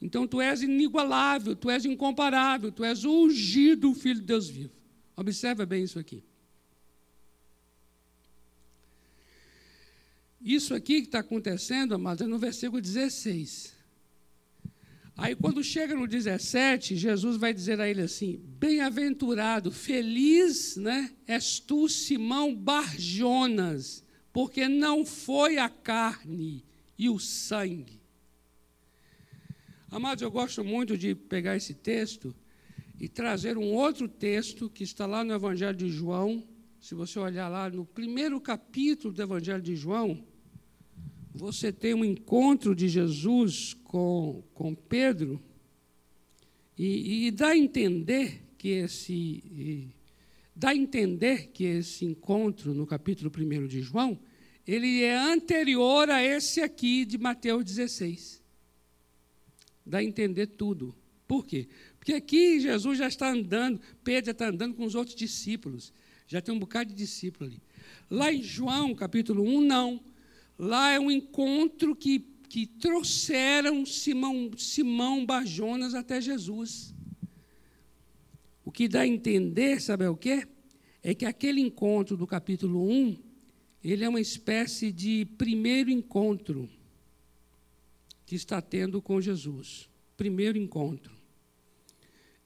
Então 0.00 0.26
tu 0.26 0.40
és 0.40 0.62
inigualável, 0.62 1.54
tu 1.54 1.68
és 1.68 1.84
incomparável, 1.84 2.72
tu 2.72 2.84
és 2.84 3.04
o 3.04 3.24
ungido, 3.24 3.90
o 3.90 3.94
Filho 3.94 4.20
de 4.20 4.26
Deus 4.26 4.48
vivo. 4.48 4.72
Observa 5.16 5.66
bem 5.66 5.84
isso 5.84 5.98
aqui. 5.98 6.24
Isso 10.40 10.74
aqui 10.74 11.02
que 11.02 11.08
está 11.08 11.18
acontecendo, 11.18 11.94
amados, 11.94 12.22
é 12.22 12.26
no 12.26 12.38
versículo 12.38 12.80
16. 12.80 13.79
Aí, 15.20 15.36
quando 15.36 15.62
chega 15.62 15.94
no 15.94 16.06
17, 16.06 16.96
Jesus 16.96 17.36
vai 17.36 17.52
dizer 17.52 17.78
a 17.78 17.86
ele 17.86 18.00
assim: 18.00 18.40
Bem-aventurado, 18.58 19.70
feliz 19.70 20.78
né, 20.78 21.14
és 21.26 21.60
tu, 21.60 21.90
Simão 21.90 22.56
Barjonas, 22.56 24.02
porque 24.32 24.66
não 24.66 25.04
foi 25.04 25.58
a 25.58 25.68
carne 25.68 26.64
e 26.98 27.10
o 27.10 27.18
sangue. 27.18 28.00
Amados, 29.90 30.22
eu 30.22 30.30
gosto 30.30 30.64
muito 30.64 30.96
de 30.96 31.14
pegar 31.14 31.54
esse 31.54 31.74
texto 31.74 32.34
e 32.98 33.06
trazer 33.06 33.58
um 33.58 33.74
outro 33.74 34.08
texto 34.08 34.70
que 34.70 34.84
está 34.84 35.04
lá 35.04 35.22
no 35.22 35.34
Evangelho 35.34 35.76
de 35.76 35.90
João. 35.90 36.42
Se 36.80 36.94
você 36.94 37.18
olhar 37.18 37.48
lá 37.48 37.68
no 37.68 37.84
primeiro 37.84 38.40
capítulo 38.40 39.12
do 39.12 39.20
Evangelho 39.20 39.60
de 39.60 39.76
João, 39.76 40.24
você 41.40 41.72
tem 41.72 41.94
um 41.94 42.04
encontro 42.04 42.74
de 42.74 42.86
Jesus 42.86 43.74
com, 43.82 44.44
com 44.52 44.74
Pedro 44.74 45.42
e, 46.76 47.26
e 47.26 47.30
dá 47.30 47.48
a 47.48 47.56
entender 47.56 48.42
que 48.58 48.68
esse 48.68 49.88
dá 50.54 50.70
a 50.70 50.76
entender 50.76 51.48
que 51.48 51.64
esse 51.64 52.04
encontro 52.04 52.74
no 52.74 52.86
capítulo 52.86 53.32
1 53.34 53.66
de 53.66 53.80
João, 53.80 54.20
ele 54.66 55.02
é 55.02 55.16
anterior 55.16 56.10
a 56.10 56.22
esse 56.22 56.60
aqui 56.60 57.06
de 57.06 57.16
Mateus 57.16 57.64
16. 57.64 58.42
Dá 59.86 59.98
a 59.98 60.04
entender 60.04 60.46
tudo. 60.46 60.94
Por 61.26 61.46
quê? 61.46 61.68
Porque 61.98 62.12
aqui 62.12 62.60
Jesus 62.60 62.98
já 62.98 63.08
está 63.08 63.32
andando, 63.32 63.80
Pedro 64.04 64.26
já 64.26 64.32
está 64.32 64.48
andando 64.48 64.74
com 64.74 64.84
os 64.84 64.94
outros 64.94 65.16
discípulos 65.16 65.90
Já 66.26 66.42
tem 66.42 66.54
um 66.54 66.58
bocado 66.58 66.90
de 66.90 66.96
discípulo 66.96 67.48
ali. 67.48 67.62
Lá 68.10 68.30
em 68.30 68.42
João, 68.42 68.94
capítulo 68.94 69.42
1, 69.42 69.60
não. 69.62 70.09
Lá 70.60 70.90
é 70.90 71.00
um 71.00 71.10
encontro 71.10 71.96
que, 71.96 72.18
que 72.46 72.66
trouxeram 72.66 73.86
Simão, 73.86 74.50
Simão 74.58 75.24
Bajonas 75.24 75.94
até 75.94 76.20
Jesus. 76.20 76.94
O 78.62 78.70
que 78.70 78.86
dá 78.86 79.00
a 79.00 79.06
entender, 79.06 79.80
sabe 79.80 80.06
o 80.06 80.14
quê? 80.14 80.46
É 81.02 81.14
que 81.14 81.24
aquele 81.24 81.62
encontro 81.62 82.14
do 82.14 82.26
capítulo 82.26 82.86
1, 82.86 83.16
ele 83.82 84.04
é 84.04 84.08
uma 84.08 84.20
espécie 84.20 84.92
de 84.92 85.24
primeiro 85.38 85.90
encontro 85.90 86.68
que 88.26 88.34
está 88.34 88.60
tendo 88.60 89.00
com 89.00 89.18
Jesus. 89.18 89.88
Primeiro 90.14 90.58
encontro. 90.58 91.14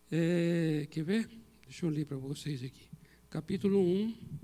É, 0.08 0.86
quer 0.88 1.02
ver? 1.02 1.28
Deixa 1.64 1.84
eu 1.84 1.90
ler 1.90 2.06
para 2.06 2.16
vocês 2.16 2.62
aqui. 2.62 2.88
Capítulo 3.28 3.80
1. 3.80 4.43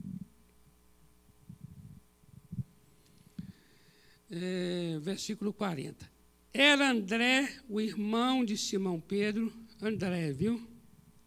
É, 4.31 4.99
versículo 5.01 5.53
40. 5.53 6.09
Era 6.53 6.91
André, 6.91 7.53
o 7.69 7.81
irmão 7.81 8.45
de 8.45 8.57
Simão 8.57 9.01
Pedro, 9.01 9.53
André, 9.83 10.33
viu? 10.33 10.61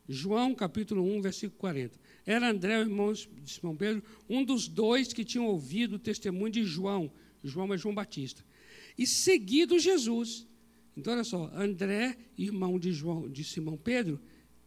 João 0.07 0.53
capítulo 0.55 1.03
1, 1.03 1.21
versículo 1.21 1.59
40. 1.59 1.99
Era 2.25 2.49
André, 2.49 2.77
o 2.79 2.81
irmão 2.81 3.11
de 3.11 3.51
Simão 3.51 3.75
Pedro, 3.75 4.03
um 4.29 4.43
dos 4.43 4.67
dois 4.67 5.11
que 5.11 5.25
tinham 5.25 5.47
ouvido 5.47 5.95
o 5.95 5.99
testemunho 5.99 6.51
de 6.51 6.63
João. 6.63 7.11
João 7.43 7.73
é 7.73 7.77
João 7.77 7.93
Batista. 7.93 8.43
E 8.97 9.05
seguido 9.05 9.79
Jesus. 9.79 10.47
Então, 10.95 11.13
olha 11.13 11.23
só, 11.23 11.51
André, 11.53 12.17
irmão 12.37 12.79
de, 12.79 12.93
João, 12.93 13.29
de 13.29 13.43
Simão 13.43 13.77
Pedro, 13.77 14.19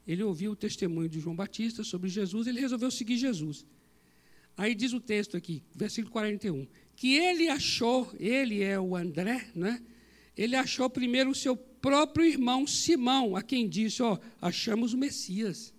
ele 0.07 0.23
ouviu 0.23 0.53
o 0.53 0.57
testemunho 0.57 1.09
de 1.09 1.21
João 1.21 1.37
Batista 1.37 1.83
sobre 1.85 2.09
Jesus, 2.09 2.47
ele 2.47 2.61
resolveu 2.61 2.91
seguir 2.91 3.17
Jesus. 3.17 3.65
Aí 4.57 4.75
diz 4.75 4.93
o 4.93 5.01
texto 5.01 5.37
aqui, 5.37 5.63
versículo 5.75 6.13
41, 6.13 6.67
que 6.97 7.15
ele 7.15 7.49
achou, 7.49 8.11
ele 8.19 8.63
é 8.63 8.81
o 8.81 8.97
André, 8.97 9.51
né? 9.55 9.83
ele 10.37 10.57
achou 10.57 10.89
primeiro 10.89 11.31
o 11.31 11.35
seu 11.35 11.57
próprio 11.57 12.27
irmão 12.27 12.67
Simão, 12.67 13.37
a 13.37 13.43
quem 13.43 13.69
disse: 13.69 14.03
Ó, 14.03 14.19
achamos 14.41 14.95
o 14.95 14.99
Messias. 14.99 15.75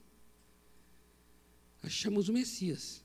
Achamos 1.82 2.30
o 2.30 2.34
Messias. 2.34 3.04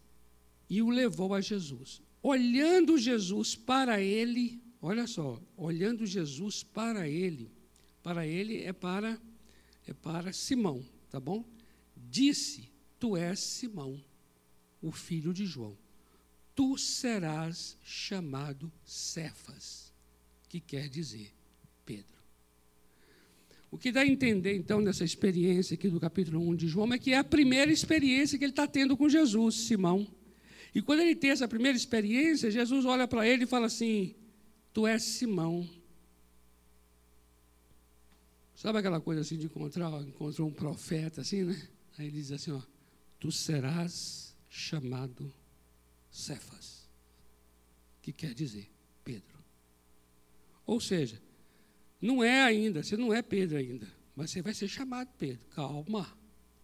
E 0.69 0.83
o 0.83 0.91
levou 0.91 1.35
a 1.35 1.41
Jesus. 1.41 2.01
Olhando 2.23 2.97
Jesus 2.97 3.57
para 3.57 4.01
ele, 4.01 4.61
olha 4.81 5.07
só, 5.07 5.41
olhando 5.57 6.07
Jesus 6.07 6.63
para 6.63 7.09
ele, 7.09 7.51
para 8.03 8.27
ele 8.27 8.63
é 8.63 8.73
para 8.73 9.21
é 9.87 9.93
para 9.93 10.33
Simão, 10.33 10.85
tá 11.11 11.19
bom? 11.19 11.45
Disse: 11.97 12.71
Tu 13.01 13.17
és 13.17 13.41
Simão, 13.41 14.03
o 14.81 14.93
filho 14.93 15.33
de 15.33 15.45
João. 15.45 15.77
Tu 16.55 16.77
serás 16.77 17.77
chamado 17.83 18.71
Cefas, 18.85 19.93
que 20.49 20.61
quer 20.61 20.89
dizer 20.89 21.33
Pedro. 21.85 22.07
O 23.71 23.79
que 23.79 23.91
dá 23.91 24.03
a 24.03 24.07
entender, 24.07 24.55
então, 24.55 24.81
nessa 24.81 25.03
experiência 25.03 25.75
aqui 25.75 25.89
do 25.89 25.99
capítulo 25.99 26.41
1 26.51 26.57
de 26.57 26.69
João 26.69 26.93
é 26.93 26.99
que 26.99 27.13
é 27.13 27.19
a 27.19 27.25
primeira 27.25 27.73
experiência 27.73 28.39
que 28.39 28.45
ele 28.45 28.53
está 28.53 28.67
tendo 28.67 28.97
com 28.97 29.09
Jesus, 29.09 29.55
Simão. 29.55 30.07
E 30.75 30.83
quando 30.83 31.01
ele 31.01 31.17
tem 31.17 31.31
essa 31.31 31.49
primeira 31.49 31.77
experiência, 31.77 32.51
Jesus 32.51 32.85
olha 32.85 33.09
para 33.09 33.27
ele 33.27 33.45
e 33.45 33.47
fala 33.47 33.67
assim: 33.67 34.15
Tu 34.75 34.87
és 34.87 35.03
Simão, 35.03 35.69
Sabe 38.63 38.79
aquela 38.79 39.01
coisa 39.01 39.23
assim 39.23 39.37
de 39.37 39.47
encontrar, 39.47 39.91
encontrou 40.03 40.47
um 40.47 40.53
profeta 40.53 41.23
assim, 41.23 41.43
né? 41.43 41.61
Aí 41.99 42.07
ele 42.07 42.19
diz 42.19 42.31
assim, 42.31 42.53
ó, 42.53 42.63
tu 43.19 43.33
serás 43.33 44.37
chamado 44.49 45.35
Cefas, 46.13 46.87
que 48.03 48.13
quer 48.13 48.35
dizer 48.35 48.71
Pedro. 49.03 49.43
Ou 50.67 50.79
seja, 50.79 51.21
não 52.01 52.23
é 52.23 52.43
ainda, 52.43 52.83
você 52.83 52.97
não 52.97 53.13
é 53.13 53.23
Pedro 53.23 53.57
ainda, 53.57 53.89
mas 54.15 54.31
você 54.31 54.43
vai 54.43 54.53
ser 54.53 54.69
chamado 54.69 55.09
Pedro. 55.19 55.47
Calma. 55.49 56.07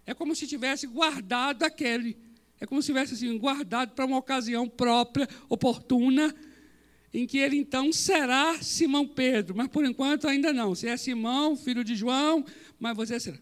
É 0.05 0.13
como 0.13 0.37
se 0.37 0.47
tivesse 0.47 0.87
guardado 0.87 1.63
aquele, 1.63 2.17
é 2.61 2.67
como 2.67 2.83
se 2.83 2.87
tivesse 2.87 3.15
assim, 3.15 3.37
guardado 3.39 3.95
para 3.95 4.05
uma 4.05 4.19
ocasião 4.19 4.69
própria, 4.69 5.27
oportuna, 5.49 6.35
em 7.13 7.27
que 7.27 7.39
ele 7.39 7.57
então 7.57 7.91
será 7.91 8.63
Simão 8.63 9.09
Pedro, 9.09 9.57
mas 9.57 9.69
por 9.69 9.85
enquanto 9.85 10.29
ainda 10.29 10.53
não. 10.53 10.75
Você 10.75 10.89
é 10.89 10.97
Simão, 10.97 11.57
filho 11.57 11.83
de 11.83 11.97
João, 11.97 12.45
mas 12.79 12.95
você 12.95 13.19
será. 13.19 13.39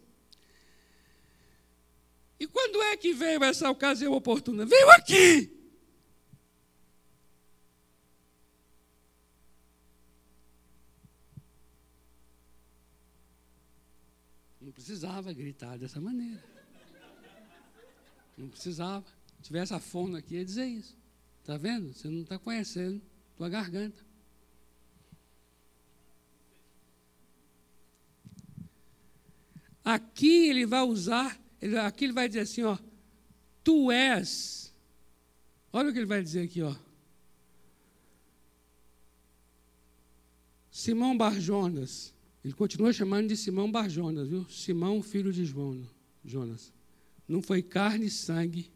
E 2.39 2.47
quando 2.47 2.81
é 2.83 2.97
que 2.97 3.13
veio 3.13 3.43
essa 3.43 3.69
ocasião 3.71 4.13
oportuna? 4.13 4.65
Veio 4.67 4.91
aqui! 4.91 5.57
Não 14.61 14.73
precisava 14.87 15.33
gritar 15.33 15.77
dessa 15.77 16.01
maneira. 16.01 16.41
Não 18.39 18.49
precisava. 18.49 19.05
Se 19.37 19.43
tivesse 19.43 19.75
a 19.75 19.81
fono 19.81 20.17
aqui, 20.17 20.37
ia 20.37 20.45
dizer 20.45 20.65
isso. 20.65 20.97
Está 21.41 21.57
vendo? 21.57 21.93
Você 21.93 22.09
não 22.09 22.23
está 22.23 22.39
conhecendo 22.39 23.03
tua 23.37 23.49
garganta. 23.49 24.07
Aqui 29.85 30.49
ele 30.49 30.65
vai 30.65 30.83
usar, 30.83 31.37
ele, 31.61 31.77
aqui 31.79 32.05
ele 32.05 32.13
vai 32.13 32.29
dizer 32.29 32.41
assim, 32.41 32.63
ó, 32.63 32.79
tu 33.65 33.91
és. 33.91 34.73
Olha 35.73 35.91
o 35.91 35.93
que 35.93 35.99
ele 35.99 36.07
vai 36.07 36.23
dizer 36.23 36.45
aqui, 36.45 36.63
ó. 36.63 36.77
Simão 40.71 41.17
Barjonas. 41.17 42.16
Ele 42.47 42.55
continua 42.55 42.93
chamando 42.93 43.27
de 43.27 43.37
Simão 43.37 43.69
Barjonas, 43.69 44.29
viu? 44.29 44.49
Simão, 44.49 45.03
filho 45.03 45.33
de 45.33 45.45
João, 45.45 45.85
Jonas. 46.25 46.73
Não 47.27 47.43
foi 47.43 47.61
carne 47.61 48.07
e 48.07 48.11
sangue 48.11 48.71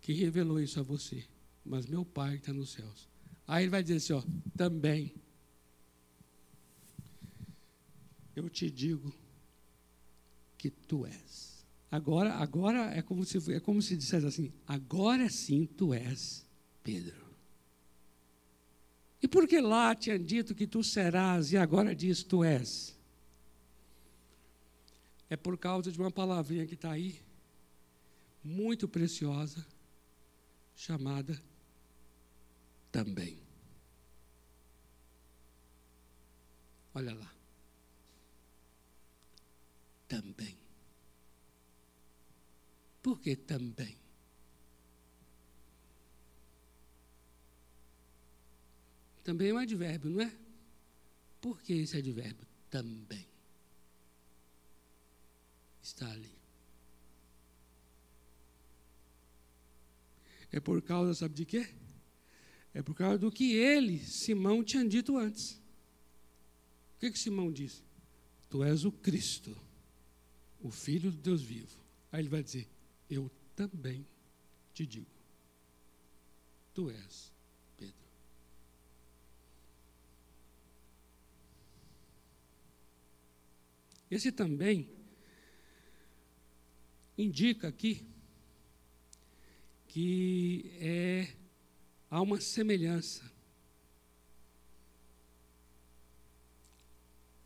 que 0.00 0.12
revelou 0.12 0.60
isso 0.60 0.78
a 0.78 0.82
você, 0.84 1.24
mas 1.64 1.84
meu 1.84 2.04
Pai 2.04 2.34
que 2.34 2.42
está 2.42 2.52
nos 2.52 2.70
céus. 2.70 3.08
Aí 3.44 3.64
ele 3.64 3.72
vai 3.72 3.82
dizer 3.82 3.96
assim: 3.96 4.12
ó, 4.12 4.22
também 4.56 5.12
eu 8.36 8.48
te 8.48 8.70
digo 8.70 9.12
que 10.56 10.70
tu 10.70 11.04
és. 11.04 11.66
Agora, 11.90 12.34
agora 12.34 12.96
é 12.96 13.02
como 13.02 13.24
se 13.24 13.52
é 13.52 13.58
como 13.58 13.82
se 13.82 13.96
dissesse 13.96 14.26
assim: 14.26 14.52
agora 14.64 15.28
sim 15.28 15.66
tu 15.66 15.92
és 15.92 16.46
Pedro. 16.84 17.19
E 19.22 19.28
por 19.28 19.46
que 19.46 19.60
lá 19.60 19.94
tinha 19.94 20.18
dito 20.18 20.54
que 20.54 20.66
tu 20.66 20.82
serás 20.82 21.52
e 21.52 21.56
agora 21.56 21.94
diz 21.94 22.22
tu 22.22 22.42
és? 22.42 22.98
É 25.28 25.36
por 25.36 25.58
causa 25.58 25.92
de 25.92 25.98
uma 25.98 26.10
palavrinha 26.10 26.66
que 26.66 26.74
está 26.74 26.90
aí, 26.90 27.20
muito 28.42 28.88
preciosa, 28.88 29.64
chamada 30.74 31.40
também. 32.90 33.38
Olha 36.94 37.14
lá. 37.14 37.32
Também. 40.08 40.58
Por 43.02 43.20
que 43.20 43.36
também? 43.36 43.96
Também 49.22 49.50
é 49.50 49.54
um 49.54 49.58
advérbio, 49.58 50.10
não 50.10 50.20
é? 50.20 50.32
Por 51.40 51.60
que 51.62 51.72
esse 51.74 51.96
advérbio? 51.96 52.46
Também. 52.70 53.26
Está 55.82 56.10
ali. 56.10 56.30
É 60.52 60.58
por 60.58 60.82
causa, 60.82 61.14
sabe 61.14 61.34
de 61.34 61.44
quê? 61.44 61.68
É 62.74 62.82
por 62.82 62.94
causa 62.94 63.18
do 63.18 63.30
que 63.30 63.52
ele, 63.54 63.98
Simão, 63.98 64.62
tinha 64.62 64.86
dito 64.86 65.16
antes. 65.16 65.54
O 66.96 67.00
que, 67.00 67.10
que 67.10 67.18
Simão 67.18 67.50
disse? 67.50 67.82
Tu 68.48 68.62
és 68.64 68.84
o 68.84 68.92
Cristo, 68.92 69.56
o 70.60 70.70
Filho 70.70 71.10
do 71.10 71.16
Deus 71.18 71.42
vivo. 71.42 71.78
Aí 72.12 72.20
ele 72.20 72.28
vai 72.28 72.42
dizer: 72.42 72.68
Eu 73.08 73.30
também 73.54 74.06
te 74.74 74.84
digo. 74.84 75.06
Tu 76.74 76.90
és 76.90 77.32
Pedro. 77.76 77.94
Esse 84.10 84.32
também 84.32 84.88
indica 87.16 87.68
aqui 87.68 88.06
que 89.86 90.70
é, 90.80 91.34
há 92.10 92.20
uma 92.20 92.40
semelhança. 92.40 93.30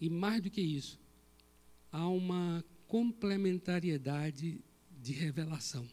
E 0.01 0.11
mais 0.11 0.43
do 0.43 0.51
que 0.51 0.61
isso, 0.61 0.99
há 1.91 2.07
uma 2.09 2.65
complementariedade 2.87 4.61
de 5.01 5.13
revelação. 5.13 5.89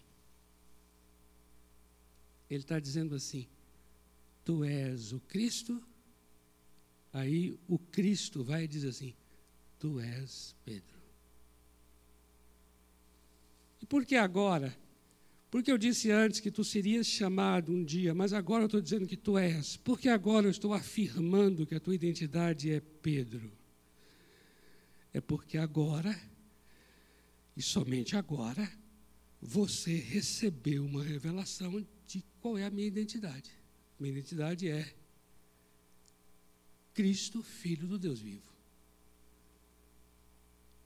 Ele 2.50 2.64
está 2.64 2.80
dizendo 2.80 3.16
assim: 3.16 3.48
Tu 4.44 4.64
és 4.64 5.14
o 5.14 5.20
Cristo. 5.22 5.82
Aí 7.14 7.58
o 7.68 7.80
Cristo 7.80 8.44
vai 8.44 8.68
dizer 8.68 8.90
assim: 8.90 9.14
Tu 9.82 10.00
és 10.00 10.56
Pedro. 10.64 11.02
E 13.82 13.86
por 13.88 14.06
que 14.06 14.16
agora? 14.16 14.78
Porque 15.50 15.72
eu 15.72 15.78
disse 15.78 16.12
antes 16.12 16.40
que 16.40 16.52
tu 16.52 16.64
serias 16.64 17.08
chamado 17.08 17.74
um 17.74 17.84
dia, 17.84 18.14
mas 18.14 18.32
agora 18.32 18.62
eu 18.62 18.68
estou 18.68 18.80
dizendo 18.80 19.08
que 19.08 19.18
tu 19.18 19.40
és. 19.40 19.78
Porque 19.78 20.08
agora 20.08 20.46
eu 20.46 20.52
estou 20.52 20.72
afirmando 20.72 21.66
que 21.66 21.74
a 21.74 21.80
tua 21.80 21.96
identidade 21.96 22.72
é 22.72 22.80
Pedro. 22.80 23.52
É 25.12 25.20
porque 25.20 25.58
agora, 25.58 26.16
e 27.58 27.62
somente 27.64 28.16
agora, 28.16 28.72
você 29.42 29.96
recebeu 29.96 30.86
uma 30.86 31.04
revelação 31.04 31.84
de 32.06 32.24
qual 32.40 32.56
é 32.56 32.66
a 32.66 32.70
minha 32.70 32.88
identidade. 32.88 33.50
Minha 34.00 34.14
identidade 34.14 34.70
é 34.70 34.94
Cristo, 36.94 37.42
Filho 37.42 37.88
do 37.88 37.98
Deus 37.98 38.20
vivo. 38.20 38.51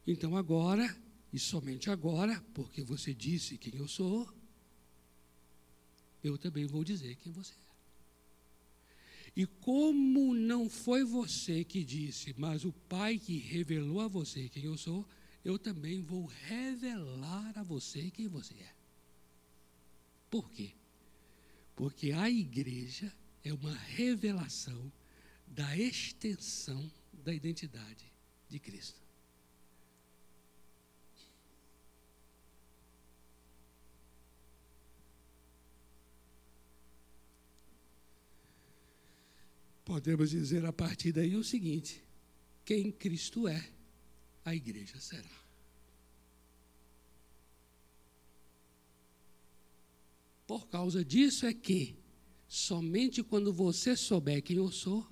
Então 0.08 0.38
agora, 0.38 0.96
e 1.34 1.40
somente 1.40 1.90
agora, 1.90 2.44
porque 2.54 2.84
você 2.84 3.14
disse 3.14 3.58
quem 3.58 3.76
eu 3.76 3.88
sou, 3.88 4.32
eu 6.24 6.38
também 6.38 6.66
vou 6.66 6.84
dizer 6.84 7.16
quem 7.16 7.32
você 7.32 7.54
é. 7.54 7.66
E 9.36 9.46
como 9.46 10.34
não 10.34 10.70
foi 10.70 11.04
você 11.04 11.64
que 11.64 11.84
disse, 11.84 12.34
mas 12.38 12.64
o 12.64 12.72
Pai 12.72 13.20
que 13.20 13.38
revelou 13.38 14.00
a 14.00 14.08
você 14.08 14.48
quem 14.48 14.64
eu 14.64 14.78
sou, 14.78 15.06
eu 15.44 15.60
também 15.60 16.02
vou 16.02 16.26
revelar 16.26 17.58
a 17.58 17.64
você 17.64 18.10
quem 18.12 18.28
você 18.28 18.54
é. 18.54 18.74
Por 20.30 20.50
quê? 20.52 20.72
Porque 21.76 22.12
a 22.12 22.30
igreja 22.30 23.12
é 23.44 23.54
uma 23.54 23.74
revelação 23.74 24.92
da 25.48 25.78
extensão 25.78 26.90
da 27.24 27.34
identidade 27.34 28.12
de 28.50 28.60
Cristo. 28.60 29.05
Podemos 39.86 40.32
dizer 40.32 40.66
a 40.66 40.74
partir 40.74 41.12
daí 41.12 41.36
o 41.36 41.44
seguinte: 41.44 42.04
quem 42.66 42.92
Cristo 42.92 43.48
é, 43.48 43.70
a 44.44 44.54
igreja 44.54 45.00
será. 45.00 45.46
Por 50.48 50.68
causa 50.68 51.04
disso 51.06 51.46
é 51.46 51.54
que, 51.54 51.96
somente 52.48 53.24
quando 53.24 53.54
você 53.54 53.96
souber 53.96 54.42
quem 54.42 54.58
eu 54.58 54.72
sou, 54.72 55.08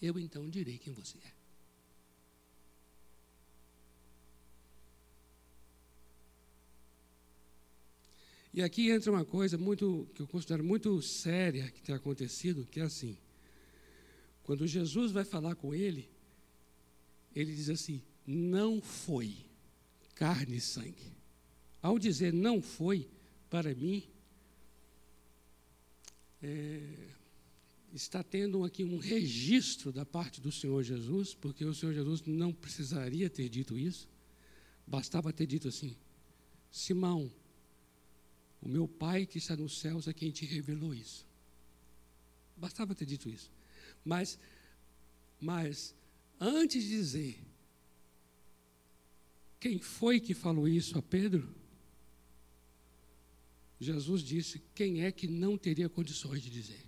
eu 0.00 0.18
então 0.18 0.48
direi 0.48 0.78
quem 0.78 0.92
você 0.92 1.16
é. 1.18 1.38
E 8.52 8.62
aqui 8.62 8.90
entra 8.90 9.12
uma 9.12 9.24
coisa 9.24 9.56
muito 9.56 10.08
que 10.14 10.22
eu 10.22 10.26
considero 10.26 10.64
muito 10.64 11.00
séria 11.02 11.70
que 11.70 11.82
tem 11.82 11.94
acontecido, 11.94 12.66
que 12.66 12.80
é 12.80 12.82
assim. 12.82 13.16
Quando 14.48 14.66
Jesus 14.66 15.12
vai 15.12 15.26
falar 15.26 15.54
com 15.56 15.74
ele, 15.74 16.08
ele 17.36 17.54
diz 17.54 17.68
assim: 17.68 18.00
não 18.26 18.80
foi 18.80 19.36
carne 20.14 20.56
e 20.56 20.60
sangue. 20.62 21.12
Ao 21.82 21.98
dizer 21.98 22.32
não 22.32 22.62
foi, 22.62 23.06
para 23.50 23.74
mim, 23.74 24.08
é, 26.42 26.80
está 27.92 28.22
tendo 28.22 28.64
aqui 28.64 28.82
um 28.82 28.96
registro 28.96 29.92
da 29.92 30.06
parte 30.06 30.40
do 30.40 30.50
Senhor 30.50 30.82
Jesus, 30.82 31.34
porque 31.34 31.62
o 31.66 31.74
Senhor 31.74 31.92
Jesus 31.92 32.22
não 32.24 32.50
precisaria 32.50 33.28
ter 33.28 33.50
dito 33.50 33.78
isso, 33.78 34.08
bastava 34.86 35.30
ter 35.30 35.46
dito 35.46 35.68
assim: 35.68 35.94
Simão, 36.72 37.30
o 38.62 38.68
meu 38.70 38.88
Pai 38.88 39.26
que 39.26 39.36
está 39.36 39.54
nos 39.54 39.78
céus 39.78 40.08
é 40.08 40.14
quem 40.14 40.30
te 40.30 40.46
revelou 40.46 40.94
isso. 40.94 41.26
Bastava 42.56 42.94
ter 42.94 43.04
dito 43.04 43.28
isso. 43.28 43.57
Mas, 44.04 44.38
mas 45.40 45.94
antes 46.40 46.82
de 46.82 46.90
dizer 46.90 47.48
quem 49.60 49.78
foi 49.78 50.20
que 50.20 50.34
falou 50.34 50.68
isso 50.68 50.96
a 50.98 51.02
Pedro, 51.02 51.54
Jesus 53.80 54.22
disse 54.22 54.62
quem 54.74 55.04
é 55.04 55.12
que 55.12 55.26
não 55.26 55.56
teria 55.56 55.88
condições 55.88 56.42
de 56.42 56.50
dizer. 56.50 56.84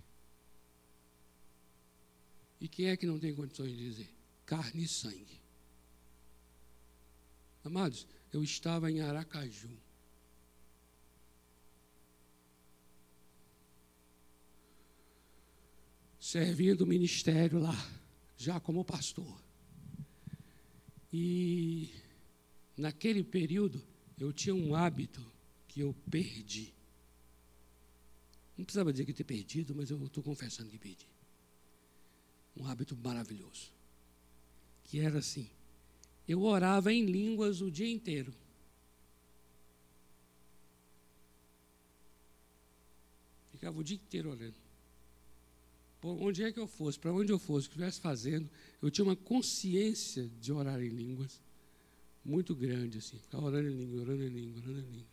E 2.59 2.67
quem 2.67 2.87
é 2.87 2.97
que 2.97 3.05
não 3.05 3.19
tem 3.19 3.33
condições 3.33 3.71
de 3.71 3.77
dizer? 3.77 4.09
Carne 4.45 4.83
e 4.83 4.87
sangue. 4.87 5.41
Amados, 7.63 8.07
eu 8.31 8.43
estava 8.43 8.91
em 8.91 9.01
Aracaju. 9.01 9.69
Servindo 16.31 16.85
o 16.85 16.87
ministério 16.87 17.59
lá, 17.59 17.75
já 18.37 18.57
como 18.57 18.85
pastor. 18.85 19.37
E 21.11 21.93
naquele 22.77 23.21
período 23.21 23.83
eu 24.17 24.31
tinha 24.31 24.55
um 24.55 24.73
hábito 24.73 25.21
que 25.67 25.81
eu 25.81 25.93
perdi. 26.09 26.73
Não 28.57 28.63
precisava 28.63 28.93
dizer 28.93 29.03
que 29.03 29.11
eu 29.11 29.15
ter 29.15 29.25
perdido, 29.25 29.75
mas 29.75 29.91
eu 29.91 30.01
estou 30.05 30.23
confessando 30.23 30.69
que 30.69 30.77
perdi. 30.77 31.05
Um 32.55 32.65
hábito 32.65 32.95
maravilhoso. 32.95 33.69
Que 34.85 35.01
era 35.01 35.19
assim: 35.19 35.49
eu 36.25 36.43
orava 36.43 36.93
em 36.93 37.05
línguas 37.05 37.59
o 37.59 37.69
dia 37.69 37.91
inteiro. 37.91 38.33
Ficava 43.51 43.77
o 43.77 43.83
dia 43.83 43.97
inteiro 43.97 44.29
orando 44.29 44.60
por 46.01 46.19
onde 46.19 46.43
é 46.43 46.51
que 46.51 46.59
eu 46.59 46.65
fosse, 46.65 46.97
para 46.97 47.13
onde 47.13 47.31
eu 47.31 47.37
fosse, 47.37 47.67
o 47.67 47.69
que 47.69 47.75
estivesse 47.75 48.01
fazendo, 48.01 48.49
eu 48.81 48.89
tinha 48.89 49.05
uma 49.05 49.15
consciência 49.15 50.27
de 50.41 50.51
orar 50.51 50.81
em 50.81 50.89
línguas 50.89 51.39
muito 52.25 52.55
grande, 52.55 52.97
assim, 52.97 53.19
ficar 53.19 53.37
orando 53.39 53.69
em 53.69 53.77
língua, 53.77 54.01
orando 54.01 54.23
em 54.23 54.29
língua, 54.29 54.61
orando 54.61 54.79
em 54.79 54.91
língua. 54.91 55.07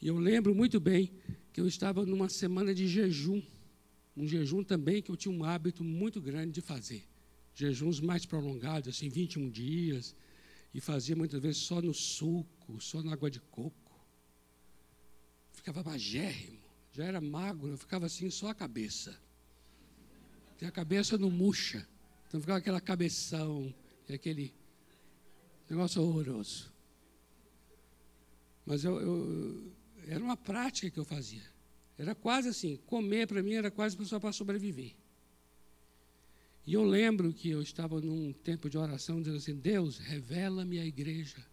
E 0.00 0.06
eu 0.06 0.16
lembro 0.16 0.54
muito 0.54 0.78
bem 0.78 1.12
que 1.52 1.60
eu 1.60 1.66
estava 1.66 2.06
numa 2.06 2.28
semana 2.28 2.72
de 2.72 2.86
jejum, 2.86 3.42
um 4.16 4.26
jejum 4.28 4.62
também 4.62 5.02
que 5.02 5.10
eu 5.10 5.16
tinha 5.16 5.34
um 5.34 5.44
hábito 5.44 5.82
muito 5.82 6.20
grande 6.20 6.52
de 6.52 6.60
fazer. 6.60 7.04
Jejuns 7.52 8.00
mais 8.00 8.24
prolongados, 8.24 8.88
assim, 8.88 9.08
21 9.08 9.50
dias, 9.50 10.14
e 10.72 10.80
fazia 10.80 11.16
muitas 11.16 11.40
vezes 11.40 11.58
só 11.58 11.82
no 11.82 11.92
suco, 11.92 12.80
só 12.80 13.02
na 13.02 13.12
água 13.12 13.30
de 13.30 13.40
coco. 13.40 13.92
Ficava 15.52 15.82
magérrimo, 15.82 16.60
já 16.92 17.04
era 17.04 17.20
magro, 17.20 17.70
eu 17.70 17.78
ficava 17.78 18.06
assim, 18.06 18.30
só 18.30 18.48
a 18.48 18.54
cabeça 18.54 19.20
a 20.64 20.70
cabeça 20.70 21.18
não 21.18 21.30
murcha. 21.30 21.86
Então 22.28 22.40
ficava 22.40 22.58
aquela 22.58 22.80
cabeção, 22.80 23.74
aquele 24.08 24.54
negócio 25.68 26.02
horroroso. 26.02 26.72
Mas 28.64 28.84
eu, 28.84 29.00
eu, 29.00 29.72
era 30.06 30.22
uma 30.22 30.36
prática 30.36 30.90
que 30.90 30.98
eu 30.98 31.04
fazia. 31.04 31.42
Era 31.98 32.14
quase 32.14 32.48
assim, 32.48 32.76
comer 32.86 33.26
para 33.26 33.42
mim 33.42 33.54
era 33.54 33.70
quase 33.70 34.02
só 34.06 34.18
para 34.18 34.32
sobreviver. 34.32 34.94
E 36.66 36.74
eu 36.74 36.84
lembro 36.84 37.32
que 37.32 37.50
eu 37.50 37.60
estava 37.60 38.00
num 38.00 38.32
tempo 38.32 38.70
de 38.70 38.78
oração 38.78 39.18
dizendo 39.18 39.36
assim: 39.36 39.54
Deus, 39.54 39.98
revela-me 39.98 40.78
a 40.78 40.86
igreja, 40.86 41.44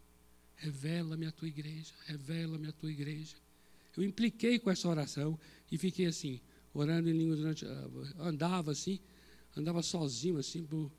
revela-me 0.56 1.26
a 1.26 1.32
tua 1.32 1.48
igreja, 1.48 1.94
revela-me 2.06 2.68
a 2.68 2.72
tua 2.72 2.92
igreja. 2.92 3.36
Eu 3.98 4.04
impliquei 4.04 4.60
com 4.60 4.70
essa 4.70 4.88
oração 4.88 5.38
e 5.72 5.78
fiquei 5.78 6.06
assim, 6.06 6.40
orando 6.74 7.10
em 7.10 7.14
língua 7.14 7.36
durante. 7.36 7.66
Ah, 7.66 7.88
andava 8.20 8.72
assim, 8.72 9.00
andava 9.56 9.82
sozinho 9.82 10.38
assim, 10.38 10.64
por, 10.64 10.92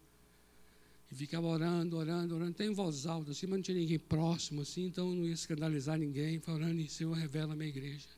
e 1.11 1.14
ficava 1.14 1.47
orando, 1.47 1.97
orando, 1.97 2.37
orando, 2.37 2.51
até 2.53 2.64
em 2.64 2.73
voz 2.73 3.05
alta, 3.05 3.33
assim, 3.33 3.47
mas 3.47 3.59
não 3.59 3.62
tinha 3.62 3.79
ninguém 3.79 3.99
próximo, 3.99 4.61
assim, 4.61 4.87
então 4.87 5.12
não 5.12 5.27
ia 5.27 5.33
escandalizar 5.33 5.99
ninguém, 5.99 6.41
e 6.77 6.89
Senhor, 6.89 7.14
revela 7.14 7.53
a 7.53 7.57
minha 7.57 7.68
igreja. 7.68 8.09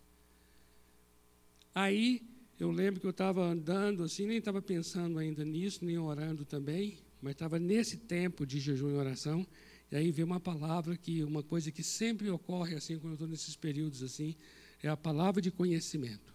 Aí, 1.74 2.20
eu 2.60 2.70
lembro 2.70 3.00
que 3.00 3.06
eu 3.06 3.10
estava 3.10 3.42
andando, 3.44 4.02
assim, 4.02 4.26
nem 4.26 4.36
estava 4.36 4.60
pensando 4.60 5.18
ainda 5.18 5.42
nisso, 5.42 5.84
nem 5.84 5.96
orando 5.96 6.44
também, 6.44 6.98
mas 7.22 7.32
estava 7.32 7.58
nesse 7.58 7.96
tempo 7.96 8.44
de 8.44 8.60
jejum 8.60 8.90
e 8.90 8.94
oração, 8.94 9.46
e 9.90 9.96
aí 9.96 10.10
veio 10.10 10.26
uma 10.26 10.40
palavra 10.40 10.94
que, 10.94 11.24
uma 11.24 11.42
coisa 11.42 11.70
que 11.70 11.82
sempre 11.82 12.28
ocorre, 12.28 12.74
assim, 12.74 12.98
quando 12.98 13.12
eu 13.12 13.14
estou 13.14 13.28
nesses 13.28 13.56
períodos, 13.56 14.02
assim, 14.02 14.36
é 14.82 14.88
a 14.88 14.96
palavra 14.96 15.40
de 15.40 15.50
conhecimento 15.50 16.31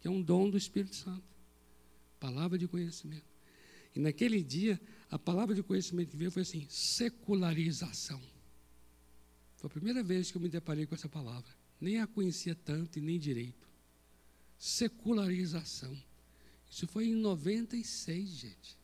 que 0.00 0.08
é 0.08 0.10
um 0.10 0.22
dom 0.22 0.48
do 0.50 0.56
Espírito 0.56 0.94
Santo. 0.94 1.24
Palavra 2.20 2.58
de 2.58 2.66
conhecimento. 2.66 3.26
E 3.94 4.00
naquele 4.00 4.42
dia, 4.42 4.80
a 5.10 5.18
palavra 5.18 5.54
de 5.54 5.62
conhecimento 5.62 6.10
que 6.10 6.16
veio 6.16 6.30
foi 6.30 6.42
assim: 6.42 6.66
secularização. 6.68 8.20
Foi 9.56 9.68
a 9.68 9.70
primeira 9.70 10.02
vez 10.02 10.30
que 10.30 10.36
eu 10.36 10.40
me 10.40 10.48
deparei 10.48 10.86
com 10.86 10.94
essa 10.94 11.08
palavra. 11.08 11.50
Nem 11.80 12.00
a 12.00 12.06
conhecia 12.06 12.54
tanto 12.54 12.98
e 12.98 13.02
nem 13.02 13.18
direito. 13.18 13.68
Secularização. 14.58 15.96
Isso 16.70 16.86
foi 16.86 17.06
em 17.06 17.14
96, 17.14 18.28
gente. 18.28 18.78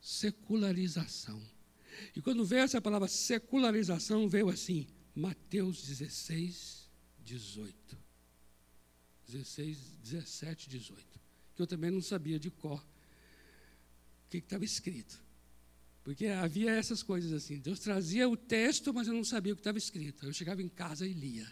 Secularização. 0.00 1.42
E 2.14 2.20
quando 2.20 2.44
veio 2.44 2.62
essa 2.62 2.80
palavra 2.80 3.08
secularização, 3.08 4.28
veio 4.28 4.48
assim, 4.48 4.86
Mateus 5.14 5.86
16, 5.86 6.88
18. 7.24 8.03
16, 9.34 9.78
17, 10.02 10.68
18. 10.68 11.20
Que 11.54 11.62
eu 11.62 11.66
também 11.66 11.90
não 11.90 12.00
sabia 12.00 12.38
de 12.38 12.50
cor 12.50 12.80
o 12.80 14.30
que 14.30 14.38
estava 14.38 14.64
escrito. 14.64 15.22
Porque 16.04 16.26
havia 16.26 16.70
essas 16.70 17.02
coisas 17.02 17.32
assim. 17.32 17.58
Deus 17.58 17.80
trazia 17.80 18.28
o 18.28 18.36
texto, 18.36 18.92
mas 18.92 19.08
eu 19.08 19.14
não 19.14 19.24
sabia 19.24 19.52
o 19.52 19.56
que 19.56 19.60
estava 19.60 19.78
escrito. 19.78 20.26
Eu 20.26 20.32
chegava 20.32 20.62
em 20.62 20.68
casa 20.68 21.06
e 21.06 21.12
lia. 21.12 21.50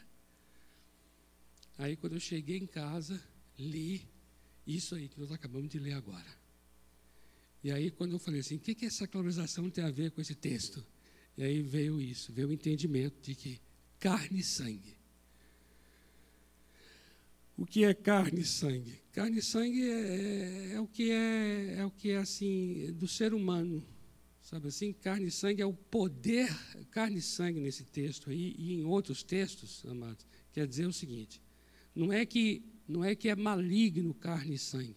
Aí, 1.78 1.96
quando 1.96 2.14
eu 2.14 2.20
cheguei 2.20 2.58
em 2.58 2.66
casa, 2.66 3.20
li 3.58 4.06
isso 4.66 4.94
aí 4.94 5.08
que 5.08 5.18
nós 5.18 5.32
acabamos 5.32 5.68
de 5.68 5.78
ler 5.78 5.94
agora. 5.94 6.40
E 7.64 7.72
aí, 7.72 7.90
quando 7.90 8.12
eu 8.12 8.18
falei 8.18 8.40
assim, 8.40 8.56
o 8.56 8.60
que, 8.60 8.74
que 8.74 8.86
essa 8.86 9.08
colorização 9.08 9.70
tem 9.70 9.82
a 9.82 9.90
ver 9.90 10.10
com 10.10 10.20
esse 10.20 10.34
texto? 10.34 10.84
E 11.36 11.42
aí 11.42 11.62
veio 11.62 12.00
isso, 12.00 12.32
veio 12.32 12.48
o 12.48 12.52
entendimento 12.52 13.20
de 13.22 13.34
que 13.34 13.60
carne 13.98 14.40
e 14.40 14.44
sangue. 14.44 15.01
O 17.56 17.66
que 17.66 17.84
é 17.84 17.94
carne 17.94 18.40
e 18.40 18.44
sangue? 18.44 19.00
Carne 19.12 19.38
e 19.38 19.42
sangue 19.42 19.82
é, 19.82 20.70
é, 20.70 20.72
é, 20.74 20.80
o 20.80 20.86
que 20.86 21.10
é, 21.10 21.74
é 21.78 21.84
o 21.84 21.90
que 21.90 22.10
é 22.10 22.16
assim 22.16 22.92
do 22.94 23.06
ser 23.06 23.34
humano, 23.34 23.84
sabe 24.40 24.68
assim? 24.68 24.92
Carne 24.92 25.26
e 25.26 25.30
sangue 25.30 25.60
é 25.60 25.66
o 25.66 25.74
poder, 25.74 26.48
carne 26.90 27.18
e 27.18 27.22
sangue 27.22 27.60
nesse 27.60 27.84
texto 27.84 28.30
aí 28.30 28.54
e 28.58 28.72
em 28.72 28.84
outros 28.84 29.22
textos, 29.22 29.84
amados, 29.86 30.26
quer 30.52 30.66
dizer 30.66 30.86
o 30.86 30.92
seguinte: 30.92 31.42
não 31.94 32.12
é 32.12 32.24
que 32.24 32.64
não 32.88 33.04
é 33.04 33.14
que 33.14 33.28
é 33.28 33.36
maligno 33.36 34.14
carne 34.14 34.54
e 34.54 34.58
sangue, 34.58 34.96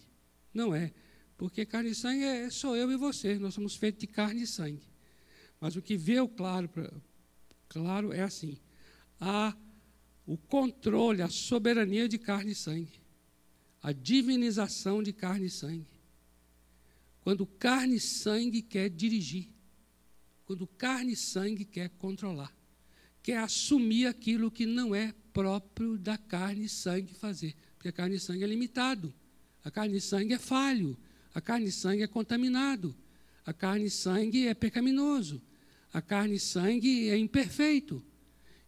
não 0.52 0.74
é, 0.74 0.92
porque 1.36 1.66
carne 1.66 1.90
e 1.90 1.94
sangue 1.94 2.24
é, 2.24 2.48
sou 2.48 2.74
eu 2.74 2.90
e 2.90 2.96
você, 2.96 3.38
nós 3.38 3.54
somos 3.54 3.76
feitos 3.76 4.00
de 4.00 4.06
carne 4.06 4.42
e 4.42 4.46
sangue. 4.46 4.82
Mas 5.60 5.76
o 5.76 5.82
que 5.82 5.96
veio 5.96 6.28
claro, 6.28 6.68
pra, 6.68 6.90
claro 7.68 8.12
é 8.12 8.22
assim: 8.22 8.56
há 9.20 9.56
o 10.26 10.36
controle, 10.36 11.22
a 11.22 11.28
soberania 11.28 12.08
de 12.08 12.18
carne 12.18 12.52
e 12.52 12.54
sangue, 12.54 13.00
a 13.80 13.92
divinização 13.92 15.02
de 15.02 15.12
carne 15.12 15.46
e 15.46 15.50
sangue. 15.50 15.86
Quando 17.20 17.46
carne 17.46 17.96
e 17.96 18.00
sangue 18.00 18.60
quer 18.60 18.90
dirigir, 18.90 19.48
quando 20.44 20.66
carne 20.66 21.12
e 21.12 21.16
sangue 21.16 21.64
quer 21.64 21.90
controlar, 21.90 22.54
quer 23.22 23.38
assumir 23.38 24.06
aquilo 24.06 24.50
que 24.50 24.66
não 24.66 24.94
é 24.94 25.14
próprio 25.32 25.96
da 25.96 26.18
carne 26.18 26.64
e 26.64 26.68
sangue 26.68 27.14
fazer, 27.14 27.54
porque 27.76 27.88
a 27.88 27.92
carne 27.92 28.16
e 28.16 28.20
sangue 28.20 28.42
é 28.42 28.46
limitado, 28.46 29.14
a 29.62 29.70
carne 29.70 29.96
e 29.96 30.00
sangue 30.00 30.34
é 30.34 30.38
falho, 30.38 30.98
a 31.34 31.40
carne 31.40 31.66
e 31.66 31.72
sangue 31.72 32.02
é 32.02 32.06
contaminado, 32.06 32.96
a 33.44 33.52
carne 33.52 33.86
e 33.86 33.90
sangue 33.90 34.46
é 34.46 34.54
pecaminoso, 34.54 35.42
a 35.92 36.02
carne 36.02 36.36
e 36.36 36.40
sangue 36.40 37.10
é 37.10 37.16
imperfeito. 37.16 38.04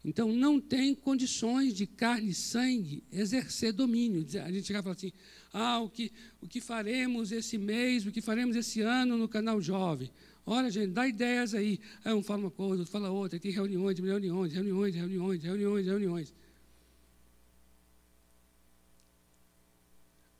Então, 0.04 0.32
não 0.32 0.60
tem 0.60 0.94
condições 0.94 1.74
de 1.74 1.86
carne 1.86 2.30
e 2.30 2.34
sangue 2.34 3.02
exercer 3.12 3.72
domínio. 3.72 4.24
A 4.42 4.50
gente 4.50 4.66
chega 4.66 4.78
e 4.78 4.82
fala 4.82 4.94
assim: 4.94 5.12
ah, 5.52 5.80
o 5.80 5.90
que, 5.90 6.12
o 6.40 6.46
que 6.46 6.60
faremos 6.60 7.32
esse 7.32 7.58
mês, 7.58 8.06
o 8.06 8.12
que 8.12 8.20
faremos 8.20 8.54
esse 8.54 8.80
ano 8.80 9.18
no 9.18 9.28
canal 9.28 9.60
jovem? 9.60 10.10
Olha, 10.46 10.70
gente, 10.70 10.92
dá 10.92 11.06
ideias 11.06 11.52
aí. 11.52 11.78
Aí 12.04 12.14
um 12.14 12.22
fala 12.22 12.42
uma 12.42 12.50
coisa, 12.50 12.82
outro 12.82 12.92
fala 12.92 13.10
outra, 13.10 13.38
tem 13.38 13.50
reuniões, 13.50 13.98
reuniões, 13.98 14.52
reuniões, 14.52 14.94
reuniões, 14.94 15.42
reuniões, 15.42 15.86
reuniões. 15.86 16.34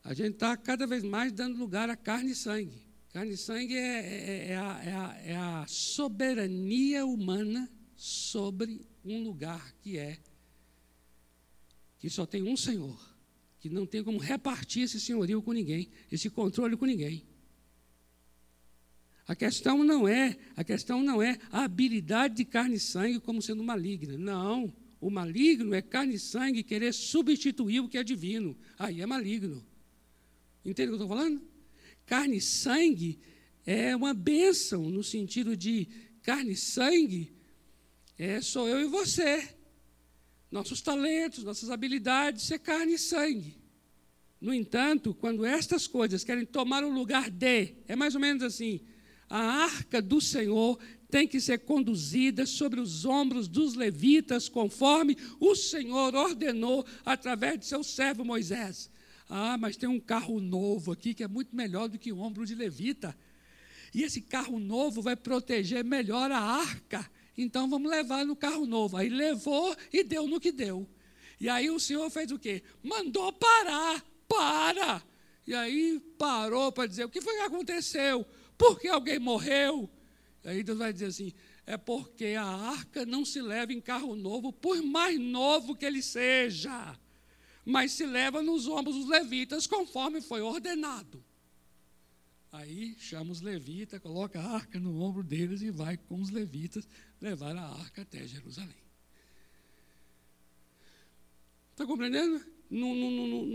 A 0.03 0.13
gente 0.15 0.33
está 0.33 0.57
cada 0.57 0.87
vez 0.87 1.03
mais 1.03 1.31
dando 1.31 1.59
lugar 1.59 1.89
a 1.89 1.95
carne 1.95 2.31
e 2.31 2.35
sangue. 2.35 2.81
Carne 3.13 3.33
e 3.33 3.37
sangue 3.37 3.75
é, 3.75 3.99
é, 3.99 4.47
é, 4.51 4.57
a, 4.57 4.81
é, 4.83 4.93
a, 4.93 5.21
é 5.25 5.35
a 5.35 5.65
soberania 5.67 7.05
humana 7.05 7.69
sobre 7.95 8.81
um 9.03 9.23
lugar 9.23 9.73
que 9.81 9.97
é 9.97 10.19
que 11.99 12.09
só 12.09 12.25
tem 12.25 12.43
um 12.43 12.55
Senhor, 12.55 12.97
que 13.59 13.69
não 13.69 13.85
tem 13.85 14.03
como 14.03 14.17
repartir 14.17 14.83
esse 14.83 14.99
senhorio 14.99 15.41
com 15.41 15.51
ninguém, 15.51 15.89
esse 16.09 16.29
controle 16.29 16.77
com 16.77 16.85
ninguém. 16.85 17.25
A 19.27 19.35
questão 19.35 19.83
não 19.83 20.07
é, 20.07 20.37
a 20.55 20.63
questão 20.63 21.03
não 21.03 21.21
é 21.21 21.37
a 21.51 21.65
habilidade 21.65 22.35
de 22.35 22.45
carne 22.45 22.75
e 22.75 22.79
sangue 22.79 23.19
como 23.19 23.41
sendo 23.41 23.63
maligna. 23.63 24.17
Não, 24.17 24.73
o 24.99 25.09
maligno 25.11 25.73
é 25.75 25.81
carne 25.81 26.15
e 26.15 26.19
sangue 26.19 26.63
querer 26.63 26.93
substituir 26.93 27.81
o 27.81 27.87
que 27.87 27.97
é 27.97 28.03
divino. 28.03 28.57
Aí 28.77 29.01
é 29.01 29.05
maligno. 29.05 29.63
Entende 30.65 30.89
o 30.89 30.95
que 30.95 31.01
eu 31.01 31.05
estou 31.05 31.07
falando? 31.09 31.41
Carne 32.05 32.37
e 32.37 32.41
sangue 32.41 33.19
é 33.65 33.95
uma 33.95 34.13
bênção 34.13 34.89
no 34.89 35.03
sentido 35.03 35.55
de 35.55 35.87
carne 36.23 36.53
e 36.53 36.57
sangue 36.57 37.31
é, 38.19 38.41
sou 38.41 38.67
eu 38.67 38.81
e 38.81 38.85
você. 38.85 39.47
Nossos 40.51 40.81
talentos, 40.81 41.43
nossas 41.45 41.69
habilidades, 41.69 42.51
é 42.51 42.59
carne 42.59 42.95
e 42.95 42.99
sangue. 42.99 43.55
No 44.41 44.53
entanto, 44.53 45.13
quando 45.13 45.45
estas 45.45 45.87
coisas 45.87 46.23
querem 46.23 46.45
tomar 46.45 46.83
o 46.83 46.89
lugar 46.89 47.29
de, 47.29 47.75
é 47.87 47.95
mais 47.95 48.15
ou 48.15 48.21
menos 48.21 48.43
assim: 48.43 48.81
a 49.29 49.39
arca 49.39 50.01
do 50.01 50.19
Senhor 50.19 50.77
tem 51.09 51.27
que 51.27 51.39
ser 51.39 51.59
conduzida 51.59 52.45
sobre 52.45 52.81
os 52.81 53.05
ombros 53.05 53.47
dos 53.47 53.73
levitas, 53.73 54.49
conforme 54.49 55.17
o 55.39 55.55
Senhor 55.55 56.13
ordenou 56.13 56.85
através 57.05 57.59
de 57.59 57.65
seu 57.65 57.83
servo 57.83 58.25
Moisés. 58.25 58.91
Ah, 59.29 59.57
mas 59.57 59.77
tem 59.77 59.87
um 59.87 59.99
carro 59.99 60.39
novo 60.41 60.91
aqui 60.91 61.13
que 61.13 61.23
é 61.23 61.27
muito 61.27 61.55
melhor 61.55 61.87
do 61.87 61.97
que 61.97 62.11
o 62.11 62.19
ombro 62.19 62.45
de 62.45 62.53
levita. 62.53 63.15
E 63.93 64.03
esse 64.03 64.21
carro 64.21 64.59
novo 64.59 65.01
vai 65.01 65.15
proteger 65.15 65.83
melhor 65.85 66.31
a 66.31 66.39
arca. 66.39 67.09
Então 67.41 67.69
vamos 67.69 67.89
levar 67.89 68.25
no 68.25 68.35
carro 68.35 68.65
novo. 68.65 68.97
Aí 68.97 69.07
levou 69.07 69.73
e 69.93 70.03
deu 70.03 70.27
no 70.27 70.41
que 70.41 70.51
deu. 70.51 70.85
E 71.39 71.47
aí 71.47 71.69
o 71.69 71.79
senhor 71.79 72.09
fez 72.09 72.31
o 72.31 72.37
quê? 72.37 72.61
Mandou 72.83 73.31
parar. 73.31 74.05
Para! 74.27 75.01
E 75.47 75.55
aí 75.55 76.01
parou 76.17 76.69
para 76.69 76.85
dizer: 76.85 77.05
o 77.05 77.09
que 77.09 77.21
foi 77.21 77.35
que 77.35 77.41
aconteceu? 77.41 78.25
Por 78.57 78.77
que 78.77 78.89
alguém 78.89 79.19
morreu? 79.19 79.89
E 80.43 80.49
aí 80.49 80.63
Deus 80.63 80.77
vai 80.77 80.91
dizer 80.91 81.05
assim: 81.05 81.33
é 81.65 81.77
porque 81.77 82.35
a 82.37 82.43
arca 82.43 83.05
não 83.05 83.23
se 83.23 83.41
leva 83.41 83.71
em 83.71 83.79
carro 83.79 84.17
novo, 84.17 84.51
por 84.51 84.83
mais 84.83 85.17
novo 85.17 85.77
que 85.77 85.85
ele 85.85 86.01
seja, 86.01 86.99
mas 87.63 87.93
se 87.93 88.05
leva 88.05 88.43
nos 88.43 88.67
ombros 88.67 88.95
dos 88.95 89.07
levitas, 89.07 89.65
conforme 89.65 90.19
foi 90.19 90.41
ordenado. 90.41 91.23
Aí 92.51 92.95
chama 92.97 93.31
os 93.31 93.41
levitas, 93.41 94.01
coloca 94.01 94.41
a 94.41 94.55
arca 94.55 94.79
no 94.79 95.01
ombro 95.01 95.23
deles 95.23 95.61
e 95.61 95.69
vai 95.69 95.95
com 95.95 96.19
os 96.19 96.31
levitas 96.31 96.87
levar 97.21 97.55
a 97.55 97.65
arca 97.65 98.01
até 98.01 98.25
Jerusalém. 98.27 98.75
Está 101.71 101.85
compreendendo? 101.85 102.45
Não, 102.69 102.93
não, 102.93 103.11
não, 103.11 103.45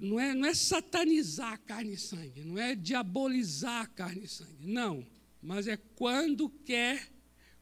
não, 0.00 0.20
é, 0.20 0.34
não 0.34 0.46
é 0.46 0.54
satanizar 0.54 1.60
carne 1.60 1.92
e 1.92 1.98
sangue, 1.98 2.42
não 2.42 2.58
é 2.58 2.74
diabolizar 2.74 3.90
carne 3.92 4.24
e 4.24 4.28
sangue, 4.28 4.66
não. 4.66 5.06
Mas 5.40 5.68
é 5.68 5.76
quando 5.76 6.48
quer, 6.48 7.12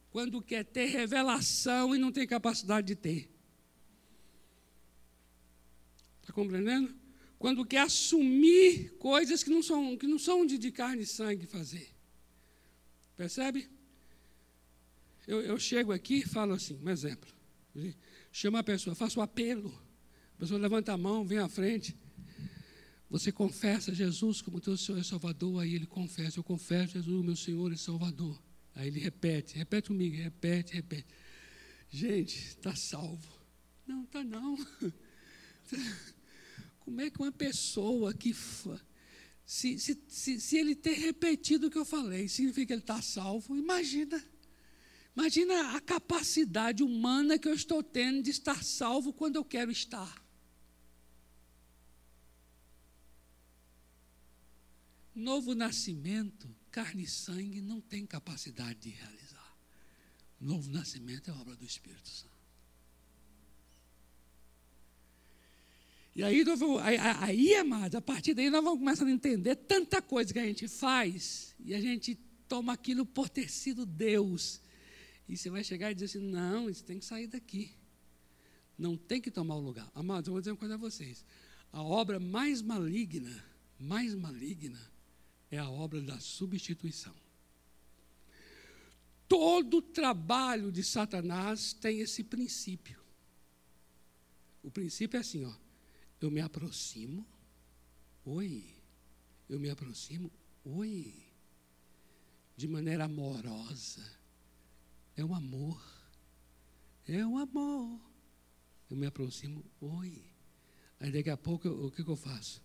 quando 0.09 0.41
quer 0.41 0.65
ter 0.65 0.85
revelação 0.85 1.95
e 1.95 1.99
não 1.99 2.11
tem 2.11 2.25
capacidade 2.25 2.87
de 2.87 2.95
ter. 2.95 3.29
Está 6.21 6.33
compreendendo? 6.33 6.95
Quando 7.37 7.65
quer 7.65 7.81
assumir 7.81 8.97
coisas 8.97 9.43
que 9.43 9.49
não 9.49 9.61
são, 9.61 9.95
que 9.95 10.07
não 10.07 10.17
são 10.17 10.45
de, 10.45 10.57
de 10.57 10.71
carne 10.71 11.03
e 11.03 11.05
sangue 11.05 11.45
fazer. 11.45 11.96
Percebe? 13.17 13.67
Eu, 15.27 15.41
eu 15.41 15.59
chego 15.59 15.91
aqui 15.91 16.19
e 16.19 16.25
falo 16.25 16.53
assim, 16.53 16.79
um 16.81 16.89
exemplo. 16.89 17.29
Chama 18.31 18.59
a 18.59 18.63
pessoa, 18.63 18.95
faço 18.95 19.19
o 19.19 19.23
apelo. 19.23 19.69
A 20.35 20.39
pessoa 20.39 20.59
levanta 20.59 20.93
a 20.93 20.97
mão, 20.97 21.25
vem 21.25 21.39
à 21.39 21.49
frente. 21.49 21.97
Você 23.09 23.31
confessa 23.31 23.93
Jesus 23.93 24.41
como 24.41 24.59
teu 24.59 24.77
Senhor 24.77 24.99
e 24.99 25.03
Salvador, 25.03 25.61
aí 25.61 25.73
ele 25.73 25.87
confessa, 25.87 26.39
eu 26.39 26.43
confesso 26.43 26.93
Jesus, 26.93 27.25
meu 27.25 27.35
Senhor 27.35 27.71
e 27.73 27.77
Salvador. 27.77 28.41
Aí 28.75 28.87
ele 28.87 28.99
repete, 28.99 29.57
repete 29.57 29.87
comigo, 29.87 30.15
repete, 30.15 30.73
repete. 30.73 31.07
Gente, 31.89 32.37
está 32.37 32.75
salvo. 32.75 33.27
Não, 33.87 34.03
está 34.03 34.23
não. 34.23 34.57
Como 36.81 37.01
é 37.01 37.09
que 37.09 37.19
uma 37.19 37.31
pessoa 37.31 38.13
que 38.13 38.33
se, 39.47 39.79
se, 39.79 39.97
se, 40.09 40.41
se 40.41 40.57
ele 40.57 40.75
ter 40.75 40.95
repetido 40.95 41.67
o 41.67 41.71
que 41.71 41.77
eu 41.77 41.85
falei, 41.85 42.27
significa 42.27 42.67
que 42.67 42.73
ele 42.73 42.81
está 42.81 43.01
salvo. 43.01 43.55
Imagina. 43.55 44.21
Imagina 45.15 45.77
a 45.77 45.79
capacidade 45.79 46.83
humana 46.83 47.39
que 47.39 47.47
eu 47.47 47.53
estou 47.53 47.81
tendo 47.81 48.21
de 48.21 48.29
estar 48.29 48.61
salvo 48.61 49.13
quando 49.13 49.37
eu 49.37 49.45
quero 49.45 49.71
estar. 49.71 50.21
Novo 55.15 55.55
nascimento, 55.55 56.53
carne 56.69 57.03
e 57.03 57.07
sangue 57.07 57.61
não 57.61 57.79
tem 57.79 58.05
capacidade 58.05 58.79
de 58.81 58.89
realizar. 58.89 59.57
Novo 60.41 60.69
nascimento 60.69 61.31
é 61.31 61.33
obra 61.33 61.55
do 61.55 61.65
Espírito 61.65 62.09
Santo. 62.09 62.36
E 66.17 66.23
aí, 66.23 66.43
vamos, 66.43 66.81
aí, 66.81 67.53
amados, 67.53 67.93
a 67.93 68.01
partir 68.01 68.33
daí 68.33 68.49
nós 68.49 68.63
vamos 68.63 68.79
começar 68.79 69.05
a 69.05 69.11
entender 69.11 69.55
tanta 69.55 70.01
coisa 70.01 70.33
que 70.33 70.39
a 70.39 70.45
gente 70.45 70.67
faz 70.67 71.55
e 71.63 71.75
a 71.75 71.79
gente 71.79 72.15
toma 72.47 72.73
aquilo 72.73 73.05
por 73.05 73.29
ter 73.29 73.51
sido 73.51 73.85
Deus. 73.85 74.59
E 75.29 75.37
você 75.37 75.47
vai 75.51 75.63
chegar 75.63 75.91
e 75.91 75.93
dizer 75.93 76.05
assim: 76.05 76.27
não, 76.27 76.71
isso 76.71 76.83
tem 76.83 76.97
que 76.97 77.05
sair 77.05 77.27
daqui. 77.27 77.69
Não 78.75 78.97
tem 78.97 79.21
que 79.21 79.29
tomar 79.29 79.57
o 79.57 79.59
lugar. 79.59 79.91
Amados, 79.93 80.27
eu 80.27 80.33
vou 80.33 80.41
dizer 80.41 80.49
uma 80.49 80.57
coisa 80.57 80.73
a 80.73 80.77
vocês. 80.77 81.23
A 81.71 81.83
obra 81.83 82.19
mais 82.19 82.63
maligna, 82.63 83.45
mais 83.79 84.15
maligna, 84.15 84.81
é 85.51 85.59
a 85.59 85.69
obra 85.69 86.01
da 86.01 86.19
substituição. 86.19 87.13
Todo 89.27 89.83
trabalho 89.83 90.71
de 90.71 90.83
Satanás 90.83 91.73
tem 91.73 91.99
esse 91.99 92.23
princípio. 92.23 92.99
O 94.63 94.71
princípio 94.71 95.15
é 95.15 95.21
assim, 95.21 95.45
ó. 95.45 95.66
Eu 96.19 96.31
me 96.31 96.41
aproximo, 96.41 97.25
oi. 98.25 98.75
Eu 99.47 99.59
me 99.59 99.69
aproximo, 99.69 100.31
oi. 100.63 101.13
De 102.55 102.67
maneira 102.67 103.05
amorosa. 103.05 104.03
É 105.15 105.23
um 105.23 105.33
amor. 105.33 105.81
É 107.07 107.25
um 107.25 107.37
amor. 107.37 107.99
Eu 108.89 108.97
me 108.97 109.05
aproximo, 109.05 109.63
oi. 109.79 110.23
Aí 110.99 111.11
daqui 111.11 111.29
a 111.29 111.37
pouco, 111.37 111.69
o 111.69 111.91
que, 111.91 112.03
que 112.03 112.09
eu 112.09 112.15
faço? 112.15 112.61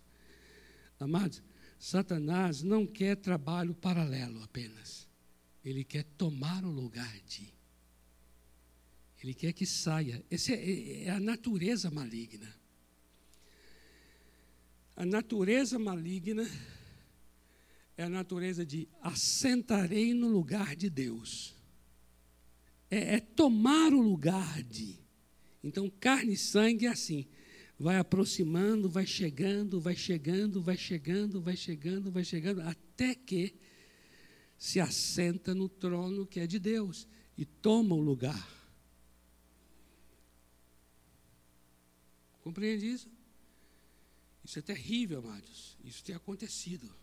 Amados, 0.99 1.41
Satanás 1.77 2.63
não 2.63 2.87
quer 2.87 3.17
trabalho 3.17 3.73
paralelo 3.75 4.41
apenas. 4.41 5.07
Ele 5.63 5.83
quer 5.83 6.03
tomar 6.03 6.65
o 6.65 6.71
lugar 6.71 7.19
de. 7.21 7.53
Ele 9.21 9.33
quer 9.33 9.53
que 9.53 9.65
saia. 9.65 10.23
Essa 10.29 10.53
é, 10.53 11.03
é 11.03 11.09
a 11.09 11.19
natureza 11.19 11.89
maligna. 11.91 12.53
A 14.95 15.05
natureza 15.05 15.79
maligna 15.79 16.47
é 17.97 18.03
a 18.03 18.09
natureza 18.09 18.65
de 18.65 18.87
assentarei 19.01 20.13
no 20.13 20.27
lugar 20.27 20.75
de 20.75 20.89
Deus. 20.89 21.55
É, 22.89 23.15
é 23.15 23.19
tomar 23.19 23.93
o 23.93 24.01
lugar 24.01 24.61
de. 24.63 24.99
Então, 25.63 25.89
carne 25.89 26.33
e 26.33 26.37
sangue 26.37 26.85
é 26.85 26.89
assim. 26.89 27.27
Vai 27.79 27.97
aproximando, 27.97 28.87
vai 28.87 29.05
chegando, 29.05 29.79
vai 29.79 29.95
chegando, 29.95 30.61
vai 30.61 30.77
chegando, 30.77 31.41
vai 31.41 31.55
chegando, 31.55 32.11
vai 32.11 32.23
chegando, 32.23 32.61
até 32.61 33.15
que 33.15 33.55
se 34.57 34.79
assenta 34.79 35.55
no 35.55 35.67
trono 35.67 36.25
que 36.25 36.39
é 36.39 36.47
de 36.47 36.59
Deus 36.59 37.07
e 37.37 37.45
toma 37.45 37.95
o 37.95 38.01
lugar. 38.01 38.47
Compreende 42.41 42.85
isso? 42.85 43.09
Isso 44.43 44.59
é 44.59 44.61
terrível, 44.61 45.19
amados. 45.19 45.77
Isso 45.83 46.03
tem 46.03 46.15
acontecido. 46.15 46.93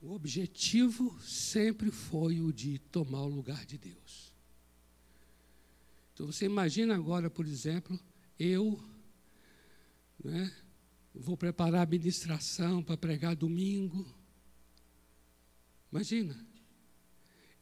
O 0.00 0.12
objetivo 0.12 1.18
sempre 1.20 1.90
foi 1.90 2.40
o 2.40 2.52
de 2.52 2.78
tomar 2.78 3.22
o 3.22 3.28
lugar 3.28 3.64
de 3.64 3.78
Deus. 3.78 4.32
Então 6.14 6.26
você 6.26 6.46
imagina 6.46 6.94
agora, 6.94 7.28
por 7.28 7.46
exemplo, 7.46 7.98
eu 8.38 8.80
né, 10.22 10.54
vou 11.14 11.36
preparar 11.36 11.86
a 11.86 11.90
ministração 11.90 12.82
para 12.82 12.96
pregar 12.96 13.34
domingo. 13.34 14.06
Imagina. 15.90 16.46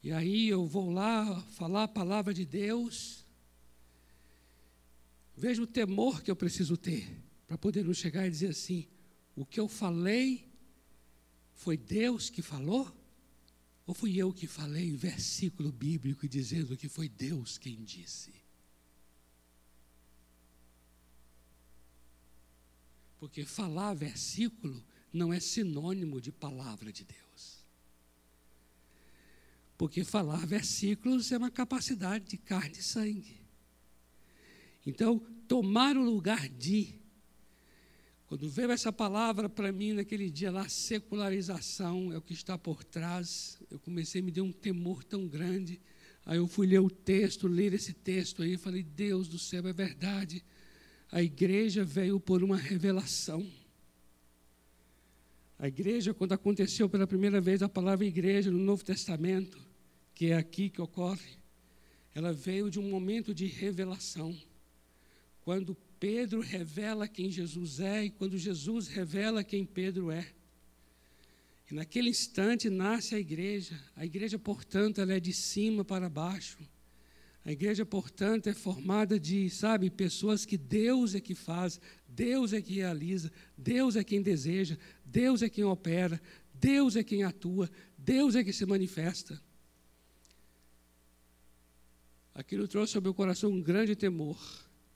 E 0.02 0.12
aí 0.12 0.48
eu 0.48 0.66
vou 0.66 0.90
lá 0.90 1.40
falar 1.52 1.84
a 1.84 1.88
palavra 1.88 2.34
de 2.34 2.44
Deus. 2.44 3.23
Veja 5.36 5.62
o 5.62 5.66
temor 5.66 6.22
que 6.22 6.30
eu 6.30 6.36
preciso 6.36 6.76
ter 6.76 7.08
para 7.46 7.58
poder 7.58 7.84
não 7.84 7.94
chegar 7.94 8.26
e 8.26 8.30
dizer 8.30 8.48
assim: 8.48 8.86
o 9.34 9.44
que 9.44 9.58
eu 9.58 9.68
falei 9.68 10.48
foi 11.52 11.76
Deus 11.76 12.30
que 12.30 12.42
falou? 12.42 12.94
Ou 13.86 13.94
fui 13.94 14.16
eu 14.16 14.32
que 14.32 14.46
falei 14.46 14.90
versículo 14.92 15.70
bíblico 15.70 16.26
dizendo 16.26 16.76
que 16.76 16.88
foi 16.88 17.08
Deus 17.08 17.58
quem 17.58 17.82
disse? 17.84 18.32
Porque 23.18 23.44
falar 23.44 23.94
versículo 23.94 24.82
não 25.12 25.32
é 25.32 25.40
sinônimo 25.40 26.20
de 26.20 26.32
palavra 26.32 26.92
de 26.92 27.04
Deus. 27.04 27.64
Porque 29.76 30.04
falar 30.04 30.46
versículos 30.46 31.30
é 31.32 31.38
uma 31.38 31.50
capacidade 31.50 32.24
de 32.26 32.36
carne 32.38 32.78
e 32.78 32.82
sangue. 32.82 33.43
Então, 34.86 35.18
tomar 35.48 35.96
o 35.96 36.02
lugar 36.02 36.48
de. 36.48 36.94
Quando 38.26 38.48
veio 38.48 38.70
essa 38.70 38.92
palavra 38.92 39.48
para 39.48 39.70
mim 39.70 39.92
naquele 39.92 40.28
dia 40.28 40.50
lá, 40.50 40.68
secularização 40.68 42.12
é 42.12 42.18
o 42.18 42.22
que 42.22 42.32
está 42.32 42.58
por 42.58 42.82
trás, 42.82 43.58
eu 43.70 43.78
comecei 43.78 44.20
a 44.20 44.24
me 44.24 44.30
deu 44.30 44.44
um 44.44 44.52
temor 44.52 45.04
tão 45.04 45.26
grande. 45.26 45.80
Aí 46.26 46.38
eu 46.38 46.48
fui 46.48 46.66
ler 46.66 46.80
o 46.80 46.90
texto, 46.90 47.46
ler 47.46 47.74
esse 47.74 47.92
texto 47.92 48.42
aí, 48.42 48.56
falei, 48.56 48.82
Deus 48.82 49.28
do 49.28 49.38
céu, 49.38 49.66
é 49.68 49.72
verdade. 49.72 50.42
A 51.12 51.22
igreja 51.22 51.84
veio 51.84 52.18
por 52.18 52.42
uma 52.42 52.56
revelação. 52.56 53.46
A 55.58 55.68
igreja, 55.68 56.12
quando 56.12 56.32
aconteceu 56.32 56.88
pela 56.88 57.06
primeira 57.06 57.40
vez 57.40 57.62
a 57.62 57.68
palavra 57.68 58.04
igreja 58.04 58.50
no 58.50 58.58
Novo 58.58 58.84
Testamento, 58.84 59.58
que 60.14 60.26
é 60.26 60.36
aqui 60.36 60.70
que 60.70 60.80
ocorre, 60.80 61.38
ela 62.14 62.32
veio 62.32 62.70
de 62.70 62.80
um 62.80 62.90
momento 62.90 63.34
de 63.34 63.46
revelação 63.46 64.34
quando 65.44 65.76
Pedro 66.00 66.40
revela 66.40 67.06
quem 67.06 67.30
Jesus 67.30 67.78
é 67.78 68.06
e 68.06 68.10
quando 68.10 68.38
Jesus 68.38 68.88
revela 68.88 69.44
quem 69.44 69.64
Pedro 69.64 70.10
é. 70.10 70.26
E 71.70 71.74
naquele 71.74 72.08
instante 72.08 72.70
nasce 72.70 73.14
a 73.14 73.18
igreja. 73.18 73.78
A 73.94 74.04
igreja, 74.04 74.38
portanto, 74.38 75.00
ela 75.00 75.12
é 75.12 75.20
de 75.20 75.32
cima 75.32 75.84
para 75.84 76.08
baixo. 76.08 76.58
A 77.44 77.52
igreja, 77.52 77.84
portanto, 77.84 78.48
é 78.48 78.54
formada 78.54 79.20
de, 79.20 79.50
sabe, 79.50 79.90
pessoas 79.90 80.46
que 80.46 80.56
Deus 80.56 81.14
é 81.14 81.20
que 81.20 81.34
faz, 81.34 81.78
Deus 82.08 82.54
é 82.54 82.62
que 82.62 82.74
realiza, 82.74 83.30
Deus 83.56 83.96
é 83.96 84.02
quem 84.02 84.22
deseja, 84.22 84.78
Deus 85.04 85.42
é 85.42 85.48
quem 85.50 85.64
opera, 85.64 86.20
Deus 86.54 86.96
é 86.96 87.04
quem 87.04 87.22
atua, 87.22 87.70
Deus 87.98 88.34
é 88.34 88.42
que 88.42 88.52
se 88.52 88.64
manifesta. 88.64 89.38
Aquilo 92.34 92.66
trouxe 92.66 92.96
ao 92.96 93.02
meu 93.02 93.12
coração 93.12 93.50
um 93.50 93.62
grande 93.62 93.94
temor. 93.94 94.38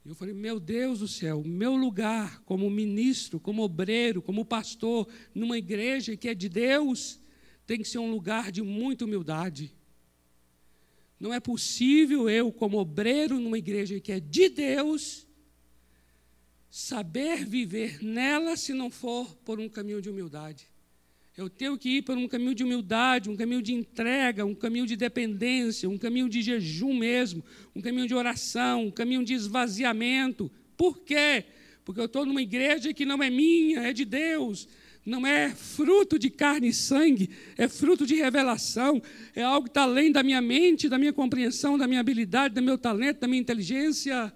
Eu 0.09 0.15
falei, 0.15 0.33
meu 0.33 0.59
Deus 0.59 1.01
do 1.01 1.07
céu, 1.07 1.43
meu 1.45 1.77
lugar 1.77 2.41
como 2.45 2.71
ministro, 2.71 3.39
como 3.39 3.63
obreiro, 3.63 4.23
como 4.23 4.43
pastor, 4.43 5.07
numa 5.35 5.59
igreja 5.59 6.17
que 6.17 6.29
é 6.29 6.35
de 6.35 6.49
Deus, 6.49 7.21
tem 7.67 7.79
que 7.79 7.85
ser 7.85 7.99
um 7.99 8.11
lugar 8.11 8.51
de 8.51 8.63
muita 8.63 9.05
humildade. 9.05 9.71
Não 11.21 11.35
é 11.35 11.39
possível 11.39 12.31
eu, 12.31 12.51
como 12.51 12.79
obreiro 12.79 13.39
numa 13.39 13.59
igreja 13.59 14.01
que 14.01 14.11
é 14.11 14.19
de 14.19 14.49
Deus, 14.49 15.27
saber 16.71 17.45
viver 17.45 18.03
nela 18.03 18.57
se 18.57 18.73
não 18.73 18.91
for 18.91 19.37
por 19.45 19.61
um 19.61 19.69
caminho 19.69 20.01
de 20.01 20.09
humildade. 20.09 20.67
Eu 21.39 21.49
tenho 21.49 21.79
que 21.79 21.99
ir 21.99 22.03
por 22.03 22.19
um 22.19 22.27
caminho 22.27 22.53
de 22.53 22.65
humildade, 22.65 23.31
um 23.31 23.37
caminho 23.37 23.63
de 23.63 23.73
entrega, 23.73 24.45
um 24.45 24.57
caminho 24.57 24.85
de 24.85 24.97
dependência, 24.97 25.89
um 25.89 25.97
caminho 25.97 26.29
de 26.29 26.43
jejum 26.43 26.93
mesmo, 26.93 27.45
um 27.77 27.81
caminho 27.81 28.09
de 28.09 28.15
oração, 28.15 28.87
um 28.87 28.91
caminho 28.91 29.25
de 29.25 29.35
esvaziamento. 29.35 30.51
Por 30.77 30.99
quê? 30.99 31.45
Porque 31.85 32.01
eu 32.01 32.07
estou 32.07 32.27
numa 32.27 32.43
igreja 32.43 32.93
que 32.93 33.05
não 33.05 33.23
é 33.23 33.31
minha, 33.31 33.83
é 33.83 33.93
de 33.93 34.05
Deus. 34.05 34.67
Não 35.07 35.25
é 35.25 35.51
fruto 35.51 36.19
de 36.19 36.29
carne 36.29 36.71
e 36.71 36.75
sangue, 36.75 37.31
é 37.57 37.69
fruto 37.69 38.05
de 38.05 38.17
revelação, 38.17 39.01
é 39.33 39.45
algo 39.45 39.67
que 39.67 39.71
está 39.71 39.83
além 39.83 40.11
da 40.11 40.25
minha 40.25 40.43
mente, 40.43 40.89
da 40.89 40.99
minha 40.99 41.13
compreensão, 41.13 41.79
da 41.79 41.87
minha 41.87 42.01
habilidade, 42.01 42.57
do 42.57 42.63
meu 42.63 42.77
talento, 42.77 43.21
da 43.21 43.29
minha 43.29 43.41
inteligência. 43.41 44.35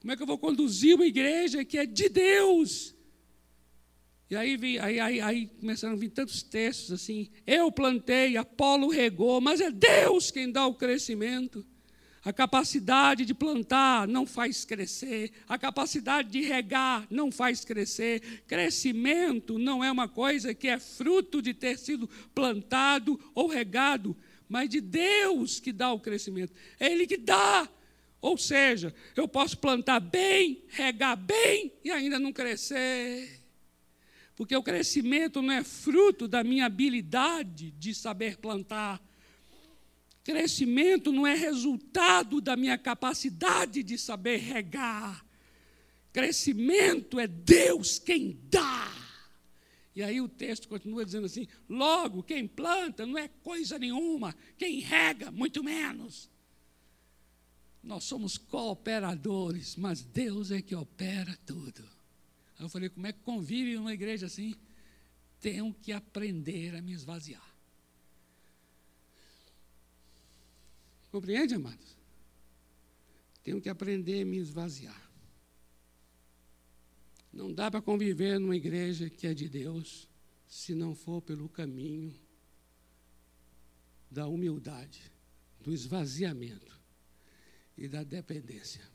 Como 0.00 0.12
é 0.12 0.16
que 0.16 0.22
eu 0.22 0.26
vou 0.26 0.36
conduzir 0.36 0.96
uma 0.96 1.06
igreja 1.06 1.64
que 1.64 1.78
é 1.78 1.86
de 1.86 2.08
Deus? 2.08 2.93
E 4.34 4.36
aí, 4.36 4.56
vi, 4.56 4.80
aí, 4.80 4.98
aí, 4.98 5.20
aí 5.20 5.46
começaram 5.60 5.94
a 5.94 5.96
vir 5.96 6.08
tantos 6.08 6.42
textos 6.42 6.90
assim: 6.90 7.28
eu 7.46 7.70
plantei, 7.70 8.36
Apolo 8.36 8.88
regou, 8.88 9.40
mas 9.40 9.60
é 9.60 9.70
Deus 9.70 10.32
quem 10.32 10.50
dá 10.50 10.66
o 10.66 10.74
crescimento. 10.74 11.64
A 12.24 12.32
capacidade 12.32 13.24
de 13.24 13.32
plantar 13.32 14.08
não 14.08 14.26
faz 14.26 14.64
crescer, 14.64 15.30
a 15.48 15.56
capacidade 15.56 16.30
de 16.30 16.40
regar 16.40 17.06
não 17.08 17.30
faz 17.30 17.64
crescer. 17.64 18.42
Crescimento 18.44 19.56
não 19.56 19.84
é 19.84 19.92
uma 19.92 20.08
coisa 20.08 20.52
que 20.52 20.66
é 20.66 20.80
fruto 20.80 21.40
de 21.40 21.54
ter 21.54 21.78
sido 21.78 22.10
plantado 22.34 23.20
ou 23.36 23.46
regado, 23.46 24.16
mas 24.48 24.68
de 24.68 24.80
Deus 24.80 25.60
que 25.60 25.72
dá 25.72 25.92
o 25.92 26.00
crescimento. 26.00 26.52
É 26.80 26.90
Ele 26.90 27.06
que 27.06 27.18
dá. 27.18 27.68
Ou 28.20 28.36
seja, 28.36 28.92
eu 29.14 29.28
posso 29.28 29.56
plantar 29.58 30.00
bem, 30.00 30.64
regar 30.70 31.16
bem 31.16 31.72
e 31.84 31.92
ainda 31.92 32.18
não 32.18 32.32
crescer. 32.32 33.43
Porque 34.36 34.56
o 34.56 34.62
crescimento 34.62 35.40
não 35.40 35.52
é 35.52 35.62
fruto 35.62 36.26
da 36.26 36.42
minha 36.42 36.66
habilidade 36.66 37.70
de 37.72 37.94
saber 37.94 38.36
plantar. 38.38 39.00
Crescimento 40.24 41.12
não 41.12 41.26
é 41.26 41.34
resultado 41.34 42.40
da 42.40 42.56
minha 42.56 42.76
capacidade 42.76 43.82
de 43.82 43.96
saber 43.96 44.38
regar. 44.38 45.24
Crescimento 46.12 47.20
é 47.20 47.26
Deus 47.26 47.98
quem 47.98 48.40
dá. 48.50 48.92
E 49.94 50.02
aí 50.02 50.20
o 50.20 50.28
texto 50.28 50.68
continua 50.68 51.04
dizendo 51.04 51.26
assim: 51.26 51.46
logo, 51.68 52.22
quem 52.22 52.48
planta 52.48 53.06
não 53.06 53.16
é 53.16 53.28
coisa 53.28 53.78
nenhuma, 53.78 54.34
quem 54.58 54.80
rega, 54.80 55.30
muito 55.30 55.62
menos. 55.62 56.28
Nós 57.82 58.04
somos 58.04 58.38
cooperadores, 58.38 59.76
mas 59.76 60.02
Deus 60.02 60.50
é 60.50 60.62
que 60.62 60.74
opera 60.74 61.38
tudo. 61.44 61.93
Eu 62.64 62.68
falei: 62.70 62.88
como 62.88 63.06
é 63.06 63.12
que 63.12 63.20
convive 63.20 63.76
uma 63.76 63.92
igreja 63.92 64.26
assim? 64.26 64.54
Tenho 65.38 65.72
que 65.74 65.92
aprender 65.92 66.74
a 66.74 66.80
me 66.80 66.92
esvaziar. 66.92 67.54
Compreende, 71.10 71.54
amados? 71.54 71.96
Tenho 73.42 73.60
que 73.60 73.68
aprender 73.68 74.22
a 74.22 74.24
me 74.24 74.38
esvaziar. 74.38 75.10
Não 77.30 77.52
dá 77.52 77.70
para 77.70 77.82
conviver 77.82 78.40
numa 78.40 78.56
igreja 78.56 79.10
que 79.10 79.26
é 79.26 79.34
de 79.34 79.48
Deus 79.48 80.08
se 80.48 80.74
não 80.74 80.94
for 80.94 81.20
pelo 81.20 81.48
caminho 81.48 82.18
da 84.10 84.26
humildade, 84.26 85.12
do 85.60 85.72
esvaziamento 85.72 86.80
e 87.76 87.88
da 87.88 88.02
dependência. 88.02 88.93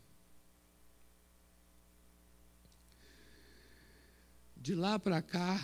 De 4.62 4.76
lá 4.76 5.00
para 5.00 5.22
cá, 5.22 5.60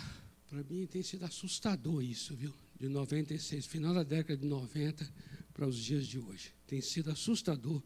para 0.48 0.62
mim 0.64 0.86
tem 0.86 1.02
sido 1.02 1.24
assustador 1.24 2.02
isso, 2.02 2.34
viu? 2.34 2.52
De 2.78 2.88
96, 2.88 3.66
final 3.66 3.94
da 3.94 4.02
década 4.02 4.36
de 4.36 4.46
90 4.46 5.08
para 5.52 5.66
os 5.66 5.76
dias 5.76 6.06
de 6.06 6.18
hoje. 6.18 6.52
Tem 6.66 6.80
sido 6.80 7.10
assustador 7.10 7.82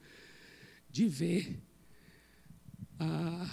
de 0.90 1.06
ver 1.06 1.60
a 2.98 3.46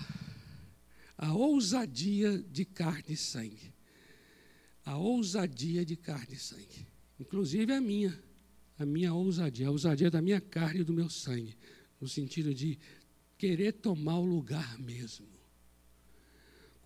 a 1.17 1.33
ousadia 1.33 2.37
de 2.37 2.63
carne 2.63 3.13
e 3.13 3.17
sangue. 3.17 3.73
A 4.85 4.97
ousadia 4.97 5.83
de 5.83 5.95
carne 5.95 6.35
e 6.35 6.39
sangue. 6.39 6.87
Inclusive 7.19 7.73
a 7.73 7.81
minha, 7.81 8.17
a 8.77 8.85
minha 8.85 9.13
ousadia, 9.13 9.67
a 9.67 9.71
ousadia 9.71 10.11
da 10.11 10.21
minha 10.21 10.39
carne 10.39 10.81
e 10.81 10.83
do 10.83 10.93
meu 10.93 11.09
sangue, 11.09 11.57
no 11.99 12.07
sentido 12.07 12.53
de 12.53 12.77
querer 13.37 13.73
tomar 13.73 14.19
o 14.19 14.25
lugar 14.25 14.77
mesmo. 14.77 15.27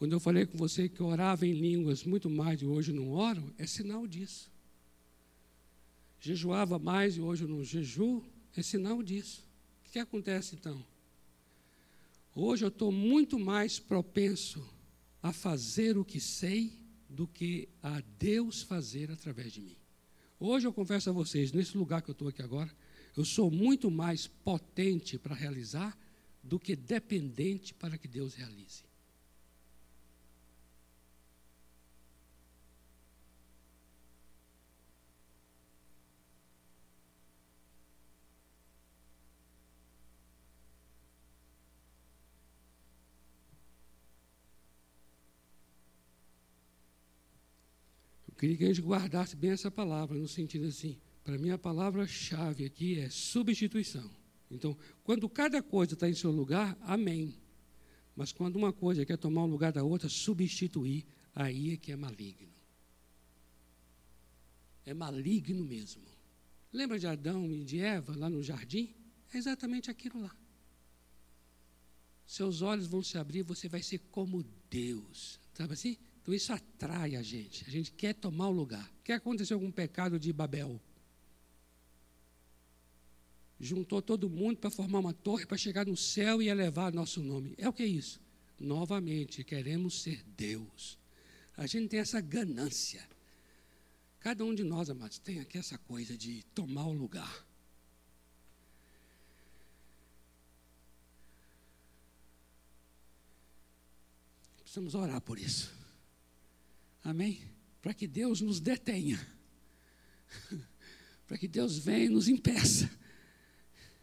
Quando 0.01 0.13
eu 0.13 0.19
falei 0.19 0.47
com 0.47 0.57
você 0.57 0.89
que 0.89 0.99
eu 0.99 1.05
orava 1.05 1.45
em 1.45 1.53
línguas 1.53 2.03
muito 2.03 2.27
mais 2.27 2.59
e 2.59 2.65
hoje 2.65 2.91
não 2.91 3.11
oro, 3.11 3.53
é 3.55 3.67
sinal 3.67 4.07
disso. 4.07 4.51
Jejuava 6.19 6.79
mais 6.79 7.17
e 7.17 7.21
hoje 7.21 7.45
não 7.45 7.63
jejuo, 7.63 8.25
é 8.55 8.63
sinal 8.63 9.03
disso. 9.03 9.47
O 9.85 9.91
que 9.91 9.99
acontece 9.99 10.55
então? 10.55 10.83
Hoje 12.35 12.65
eu 12.65 12.69
estou 12.69 12.91
muito 12.91 13.37
mais 13.37 13.77
propenso 13.77 14.67
a 15.21 15.31
fazer 15.31 15.95
o 15.99 16.03
que 16.03 16.19
sei 16.19 16.73
do 17.07 17.27
que 17.27 17.69
a 17.83 18.01
Deus 18.17 18.63
fazer 18.63 19.11
através 19.11 19.53
de 19.53 19.61
mim. 19.61 19.77
Hoje 20.39 20.65
eu 20.65 20.73
confesso 20.73 21.11
a 21.11 21.13
vocês, 21.13 21.51
nesse 21.51 21.77
lugar 21.77 22.01
que 22.01 22.09
eu 22.09 22.13
estou 22.13 22.29
aqui 22.29 22.41
agora, 22.41 22.75
eu 23.15 23.23
sou 23.23 23.51
muito 23.51 23.91
mais 23.91 24.25
potente 24.25 25.19
para 25.19 25.35
realizar 25.35 25.95
do 26.43 26.59
que 26.59 26.75
dependente 26.75 27.71
para 27.71 27.99
que 27.99 28.07
Deus 28.07 28.33
realize. 28.33 28.89
Queria 48.41 48.57
que 48.57 48.63
a 48.63 48.67
gente 48.69 48.81
guardasse 48.81 49.35
bem 49.35 49.51
essa 49.51 49.69
palavra, 49.69 50.17
no 50.17 50.27
sentido 50.27 50.65
assim, 50.65 50.97
para 51.23 51.37
mim 51.37 51.51
a 51.51 51.59
palavra-chave 51.59 52.65
aqui 52.65 52.99
é 52.99 53.07
substituição. 53.07 54.09
Então, 54.49 54.75
quando 55.03 55.29
cada 55.29 55.61
coisa 55.61 55.93
está 55.93 56.09
em 56.09 56.15
seu 56.15 56.31
lugar, 56.31 56.75
amém. 56.81 57.35
Mas 58.15 58.31
quando 58.31 58.55
uma 58.55 58.73
coisa 58.73 59.05
quer 59.05 59.19
tomar 59.19 59.43
o 59.43 59.45
lugar 59.45 59.71
da 59.71 59.83
outra, 59.83 60.09
substituir, 60.09 61.05
aí 61.35 61.73
é 61.73 61.77
que 61.77 61.91
é 61.91 61.95
maligno. 61.95 62.51
É 64.87 64.91
maligno 64.95 65.63
mesmo. 65.63 66.01
Lembra 66.73 66.97
de 66.97 67.05
Adão 67.05 67.45
e 67.45 67.63
de 67.63 67.79
Eva 67.79 68.17
lá 68.17 68.27
no 68.27 68.41
jardim? 68.41 68.91
É 69.31 69.37
exatamente 69.37 69.91
aquilo 69.91 70.19
lá. 70.19 70.35
Seus 72.25 72.63
olhos 72.63 72.87
vão 72.87 73.03
se 73.03 73.19
abrir, 73.19 73.43
você 73.43 73.69
vai 73.69 73.83
ser 73.83 73.99
como 74.09 74.43
Deus. 74.67 75.39
Sabe 75.53 75.73
assim? 75.73 75.95
Então 76.21 76.33
isso 76.33 76.53
atrai 76.53 77.15
a 77.15 77.23
gente. 77.23 77.65
A 77.67 77.69
gente 77.69 77.91
quer 77.91 78.13
tomar 78.13 78.47
o 78.47 78.51
lugar. 78.51 78.91
Quer 79.03 79.13
acontecer 79.13 79.53
algum 79.53 79.71
pecado 79.71 80.19
de 80.19 80.31
Babel? 80.31 80.79
Juntou 83.59 84.01
todo 84.01 84.29
mundo 84.29 84.57
para 84.57 84.71
formar 84.71 84.99
uma 84.99 85.13
torre 85.13 85.45
para 85.45 85.57
chegar 85.57 85.85
no 85.85 85.97
céu 85.97 86.41
e 86.41 86.47
elevar 86.47 86.93
nosso 86.93 87.21
nome. 87.21 87.53
É 87.57 87.67
o 87.67 87.73
que 87.73 87.83
é 87.83 87.87
isso? 87.87 88.19
Novamente, 88.59 89.43
queremos 89.43 90.01
ser 90.01 90.23
Deus. 90.37 90.97
A 91.57 91.65
gente 91.67 91.89
tem 91.89 91.99
essa 91.99 92.21
ganância. 92.21 93.07
Cada 94.19 94.45
um 94.45 94.53
de 94.53 94.63
nós, 94.63 94.89
amados, 94.89 95.17
tem 95.17 95.39
aqui 95.39 95.57
essa 95.57 95.77
coisa 95.79 96.15
de 96.15 96.43
tomar 96.53 96.85
o 96.85 96.93
lugar. 96.93 97.45
Precisamos 104.63 104.95
orar 104.95 105.19
por 105.21 105.39
isso. 105.39 105.80
Amém? 107.03 107.41
Para 107.81 107.93
que 107.93 108.07
Deus 108.07 108.41
nos 108.41 108.59
detenha. 108.59 109.19
para 111.27 111.37
que 111.37 111.47
Deus 111.47 111.77
venha 111.77 112.05
e 112.05 112.09
nos 112.09 112.27
impeça. 112.27 112.89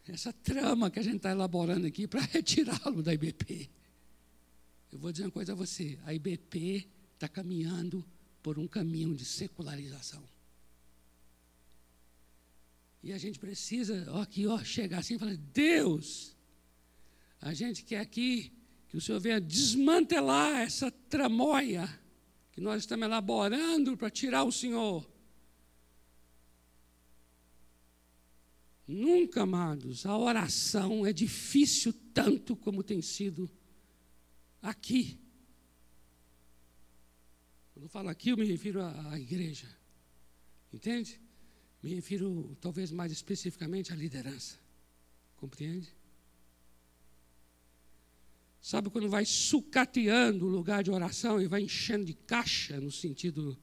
Essa 0.07 0.33
trama 0.33 0.89
que 0.89 0.99
a 0.99 1.03
gente 1.03 1.17
está 1.17 1.31
elaborando 1.31 1.85
aqui 1.85 2.07
para 2.07 2.21
retirá-lo 2.33 3.03
da 3.03 3.13
IBP. 3.13 3.69
Eu 4.91 4.97
vou 4.97 5.11
dizer 5.11 5.25
uma 5.25 5.31
coisa 5.31 5.53
a 5.53 5.55
você: 5.55 5.99
a 6.03 6.13
IBP 6.13 6.87
está 7.13 7.27
caminhando 7.27 8.03
por 8.41 8.57
um 8.57 8.67
caminho 8.67 9.15
de 9.15 9.23
secularização. 9.23 10.23
E 13.03 13.13
a 13.13 13.17
gente 13.17 13.39
precisa, 13.39 14.05
ó, 14.09 14.21
aqui, 14.21 14.47
ó, 14.47 14.63
chegar 14.63 14.99
assim 14.99 15.15
e 15.15 15.19
falar: 15.19 15.37
Deus, 15.37 16.35
a 17.39 17.53
gente 17.53 17.83
quer 17.83 17.99
aqui 17.99 18.51
que 18.87 18.97
o 18.97 19.01
Senhor 19.01 19.19
venha 19.19 19.39
desmantelar 19.39 20.61
essa 20.61 20.89
tramóia 20.89 21.87
que 22.59 22.65
nós 22.65 22.81
estamos 22.81 23.05
elaborando 23.05 23.95
para 23.95 24.09
tirar 24.09 24.43
o 24.43 24.51
Senhor. 24.51 25.09
Nunca, 28.85 29.43
amados, 29.43 30.05
a 30.05 30.17
oração 30.17 31.05
é 31.05 31.13
difícil 31.13 31.93
tanto 32.13 32.57
como 32.57 32.83
tem 32.83 33.01
sido 33.01 33.49
aqui. 34.61 35.17
Quando 37.73 37.83
eu 37.83 37.89
falo 37.89 38.09
aqui, 38.09 38.31
eu 38.31 38.37
me 38.37 38.43
refiro 38.43 38.81
à, 38.81 39.13
à 39.13 39.17
igreja. 39.17 39.73
Entende? 40.73 41.17
Me 41.81 41.93
refiro, 41.95 42.57
talvez 42.59 42.91
mais 42.91 43.13
especificamente, 43.13 43.93
à 43.93 43.95
liderança. 43.95 44.59
Compreende? 45.37 45.95
Sabe 48.61 48.89
quando 48.89 49.09
vai 49.09 49.25
sucateando 49.25 50.45
o 50.45 50.49
lugar 50.49 50.83
de 50.83 50.91
oração 50.91 51.41
e 51.41 51.47
vai 51.47 51.61
enchendo 51.61 52.05
de 52.05 52.13
caixa, 52.13 52.79
no 52.79 52.91
sentido 52.91 53.57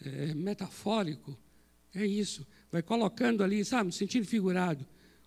é, 0.00 0.34
metafórico? 0.34 1.38
É 1.94 2.04
isso. 2.04 2.46
Vai 2.70 2.82
colocando 2.82 3.44
ali, 3.44 3.64
sabe, 3.64 3.86
no 3.86 3.92
sentido 3.92 4.26
figurado. 4.26 4.86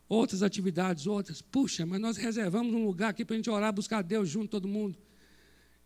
Outras 0.10 0.44
atividades, 0.44 1.08
outras. 1.08 1.42
Puxa, 1.42 1.86
mas 1.86 2.00
nós 2.00 2.18
reservamos 2.18 2.74
um 2.74 2.86
lugar 2.86 3.10
aqui 3.10 3.24
para 3.24 3.36
a 3.36 3.38
gente 3.38 3.50
orar, 3.50 3.74
buscar 3.74 4.02
Deus 4.02 4.30
junto, 4.30 4.50
todo 4.50 4.68
mundo. 4.68 4.98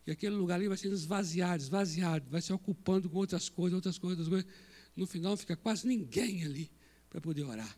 E 0.05 0.11
aquele 0.11 0.35
lugar 0.35 0.55
ali 0.55 0.67
vai 0.67 0.77
sendo 0.77 0.95
esvaziado, 0.95 1.61
esvaziado, 1.61 2.29
vai 2.29 2.41
se 2.41 2.51
ocupando 2.51 3.09
com 3.09 3.17
outras 3.17 3.49
coisas, 3.49 3.75
outras 3.75 3.97
coisas, 3.97 4.25
outras 4.25 4.43
coisas. 4.45 4.67
No 4.95 5.05
final 5.05 5.37
fica 5.37 5.55
quase 5.55 5.87
ninguém 5.87 6.43
ali 6.43 6.71
para 7.09 7.21
poder 7.21 7.43
orar. 7.43 7.77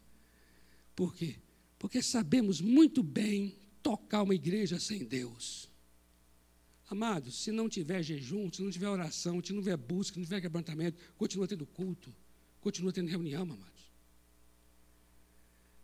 Por 0.95 1.13
quê? 1.13 1.35
Porque 1.77 2.01
sabemos 2.01 2.61
muito 2.61 3.03
bem 3.03 3.58
tocar 3.81 4.23
uma 4.23 4.35
igreja 4.35 4.79
sem 4.79 5.05
Deus. 5.05 5.69
Amados, 6.89 7.43
se 7.43 7.51
não 7.51 7.69
tiver 7.69 8.01
jejum, 8.01 8.51
se 8.51 8.61
não 8.61 8.71
tiver 8.71 8.89
oração, 8.89 9.43
se 9.43 9.53
não 9.53 9.61
tiver 9.61 9.77
busca, 9.77 10.13
se 10.13 10.19
não 10.19 10.25
tiver 10.25 10.41
quebrantamento, 10.41 10.97
continua 11.17 11.47
tendo 11.47 11.65
culto, 11.65 12.13
continua 12.59 12.91
tendo 12.91 13.09
reunião, 13.09 13.43
amados. 13.43 13.91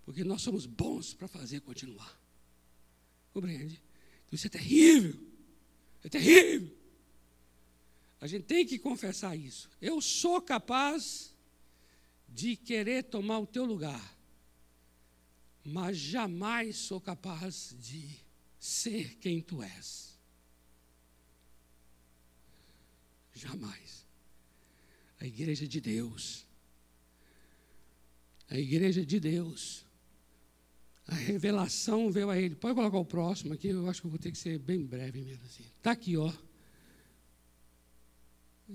Porque 0.03 0.23
nós 0.23 0.41
somos 0.41 0.65
bons 0.65 1.13
para 1.13 1.27
fazer 1.27 1.61
continuar. 1.61 2.19
Compreende? 3.33 3.81
Então 4.25 4.35
isso 4.35 4.47
é 4.47 4.49
terrível. 4.49 5.19
É 6.03 6.09
terrível. 6.09 6.75
A 8.21 8.27
gente 8.27 8.45
tem 8.45 8.65
que 8.65 8.79
confessar 8.79 9.35
isso. 9.35 9.69
Eu 9.81 10.01
sou 10.01 10.41
capaz 10.41 11.35
de 12.29 12.55
querer 12.55 13.03
tomar 13.03 13.39
o 13.39 13.47
teu 13.47 13.65
lugar, 13.65 14.14
mas 15.65 15.97
jamais 15.97 16.77
sou 16.77 17.01
capaz 17.01 17.75
de 17.79 18.07
ser 18.59 19.17
quem 19.17 19.41
tu 19.41 19.63
és. 19.63 20.15
Jamais. 23.33 24.05
A 25.19 25.25
igreja 25.25 25.67
de 25.67 25.81
Deus. 25.81 26.45
A 28.47 28.59
igreja 28.59 29.03
de 29.03 29.19
Deus. 29.19 29.83
A 31.07 31.15
revelação 31.15 32.11
veio 32.11 32.29
a 32.29 32.39
ele. 32.39 32.55
Pode 32.55 32.75
colocar 32.75 32.99
o 32.99 33.05
próximo 33.05 33.53
aqui, 33.53 33.69
eu 33.69 33.89
acho 33.89 34.03
que 34.03 34.07
vou 34.07 34.19
ter 34.19 34.31
que 34.31 34.37
ser 34.37 34.59
bem 34.59 34.85
breve 34.85 35.21
mesmo 35.21 35.45
assim. 35.45 35.65
Está 35.77 35.91
aqui, 35.91 36.15
ó. 36.15 36.31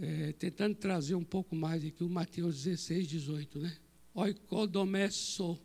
É, 0.00 0.32
tentando 0.32 0.74
trazer 0.74 1.14
um 1.14 1.24
pouco 1.24 1.54
mais 1.54 1.84
aqui 1.84 2.02
o 2.02 2.08
Mateus 2.08 2.64
16, 2.64 3.08
18, 3.08 3.58
né? 3.60 3.76
Oikodomesso 4.14 5.58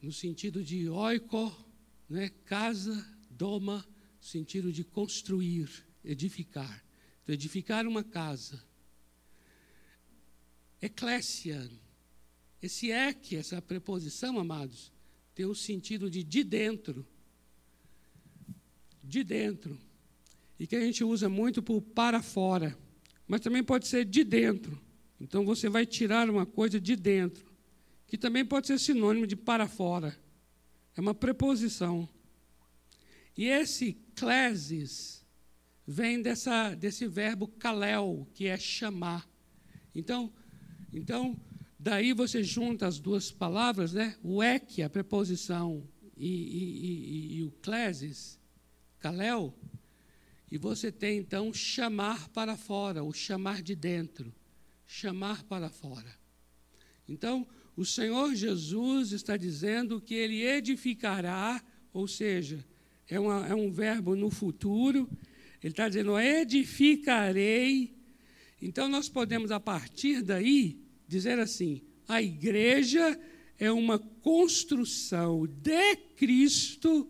no 0.00 0.12
sentido 0.12 0.62
de 0.62 0.88
oiko, 0.88 1.54
né, 2.08 2.30
casa, 2.44 3.04
doma, 3.30 3.86
sentido 4.20 4.72
de 4.72 4.84
construir, 4.84 5.68
edificar. 6.04 6.84
Então, 7.22 7.34
edificar 7.34 7.86
uma 7.86 8.04
casa. 8.04 8.62
Eclésia, 10.80 11.70
esse 12.60 12.90
ek, 12.90 13.36
essa 13.36 13.60
preposição, 13.60 14.38
amados, 14.38 14.92
tem 15.34 15.46
o 15.46 15.54
sentido 15.54 16.10
de 16.10 16.22
de 16.22 16.44
dentro. 16.44 17.06
De 19.02 19.24
dentro. 19.24 19.78
E 20.58 20.66
que 20.66 20.76
a 20.76 20.80
gente 20.80 21.04
usa 21.04 21.28
muito 21.28 21.62
por 21.62 21.80
para 21.80 22.22
fora. 22.22 22.76
Mas 23.26 23.40
também 23.40 23.62
pode 23.62 23.86
ser 23.86 24.04
de 24.04 24.24
dentro. 24.24 24.80
Então 25.20 25.44
você 25.44 25.68
vai 25.68 25.84
tirar 25.84 26.28
uma 26.30 26.46
coisa 26.46 26.80
de 26.80 26.94
dentro 26.94 27.55
que 28.06 28.16
também 28.16 28.44
pode 28.44 28.66
ser 28.66 28.78
sinônimo 28.78 29.26
de 29.26 29.36
para 29.36 29.66
fora. 29.66 30.16
É 30.96 31.00
uma 31.00 31.14
preposição. 31.14 32.08
E 33.36 33.46
esse 33.46 33.94
klesis 34.14 35.24
vem 35.86 36.22
dessa, 36.22 36.74
desse 36.74 37.06
verbo 37.06 37.48
kalel, 37.48 38.26
que 38.34 38.46
é 38.46 38.56
chamar. 38.56 39.28
Então, 39.94 40.32
então, 40.92 41.38
daí 41.78 42.12
você 42.12 42.42
junta 42.42 42.86
as 42.86 42.98
duas 42.98 43.30
palavras, 43.30 43.92
né? 43.92 44.16
o 44.22 44.42
ek, 44.42 44.82
a 44.82 44.90
preposição, 44.90 45.86
e, 46.16 46.28
e, 46.28 47.36
e, 47.36 47.36
e 47.36 47.44
o 47.44 47.50
klesis, 47.50 48.38
kalel, 48.98 49.54
e 50.50 50.56
você 50.56 50.90
tem 50.90 51.18
então 51.18 51.52
chamar 51.52 52.28
para 52.30 52.56
fora, 52.56 53.04
o 53.04 53.12
chamar 53.12 53.62
de 53.62 53.74
dentro, 53.74 54.34
chamar 54.86 55.42
para 55.44 55.68
fora. 55.68 56.14
Então, 57.08 57.46
o 57.76 57.84
Senhor 57.84 58.34
Jesus 58.34 59.12
está 59.12 59.36
dizendo 59.36 60.00
que 60.00 60.14
ele 60.14 60.42
edificará, 60.42 61.62
ou 61.92 62.08
seja, 62.08 62.64
é, 63.08 63.20
uma, 63.20 63.46
é 63.46 63.54
um 63.54 63.70
verbo 63.70 64.16
no 64.16 64.30
futuro, 64.30 65.08
ele 65.62 65.72
está 65.72 65.88
dizendo: 65.88 66.18
edificarei. 66.18 67.94
Então, 68.60 68.88
nós 68.88 69.08
podemos, 69.08 69.50
a 69.50 69.60
partir 69.60 70.22
daí, 70.22 70.80
dizer 71.06 71.38
assim: 71.38 71.82
a 72.08 72.22
igreja 72.22 73.18
é 73.58 73.70
uma 73.70 73.98
construção 73.98 75.46
de 75.46 75.96
Cristo, 76.16 77.06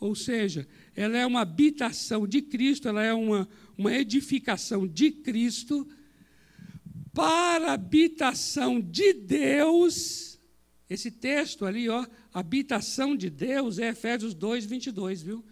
ou 0.00 0.14
seja, 0.14 0.66
ela 0.96 1.16
é 1.16 1.24
uma 1.26 1.42
habitação 1.42 2.26
de 2.26 2.42
Cristo, 2.42 2.88
ela 2.88 3.04
é 3.04 3.14
uma, 3.14 3.48
uma 3.78 3.94
edificação 3.94 4.86
de 4.86 5.10
Cristo 5.12 5.86
para 7.12 7.70
a 7.70 7.72
habitação 7.72 8.80
de 8.80 9.12
Deus. 9.12 10.38
Esse 10.88 11.10
texto 11.10 11.64
ali, 11.64 11.88
ó, 11.88 12.06
habitação 12.32 13.16
de 13.16 13.30
Deus, 13.30 13.78
é 13.78 13.88
Efésios 13.88 14.34
2, 14.34 14.66
22, 14.66 15.22
viu? 15.22 15.44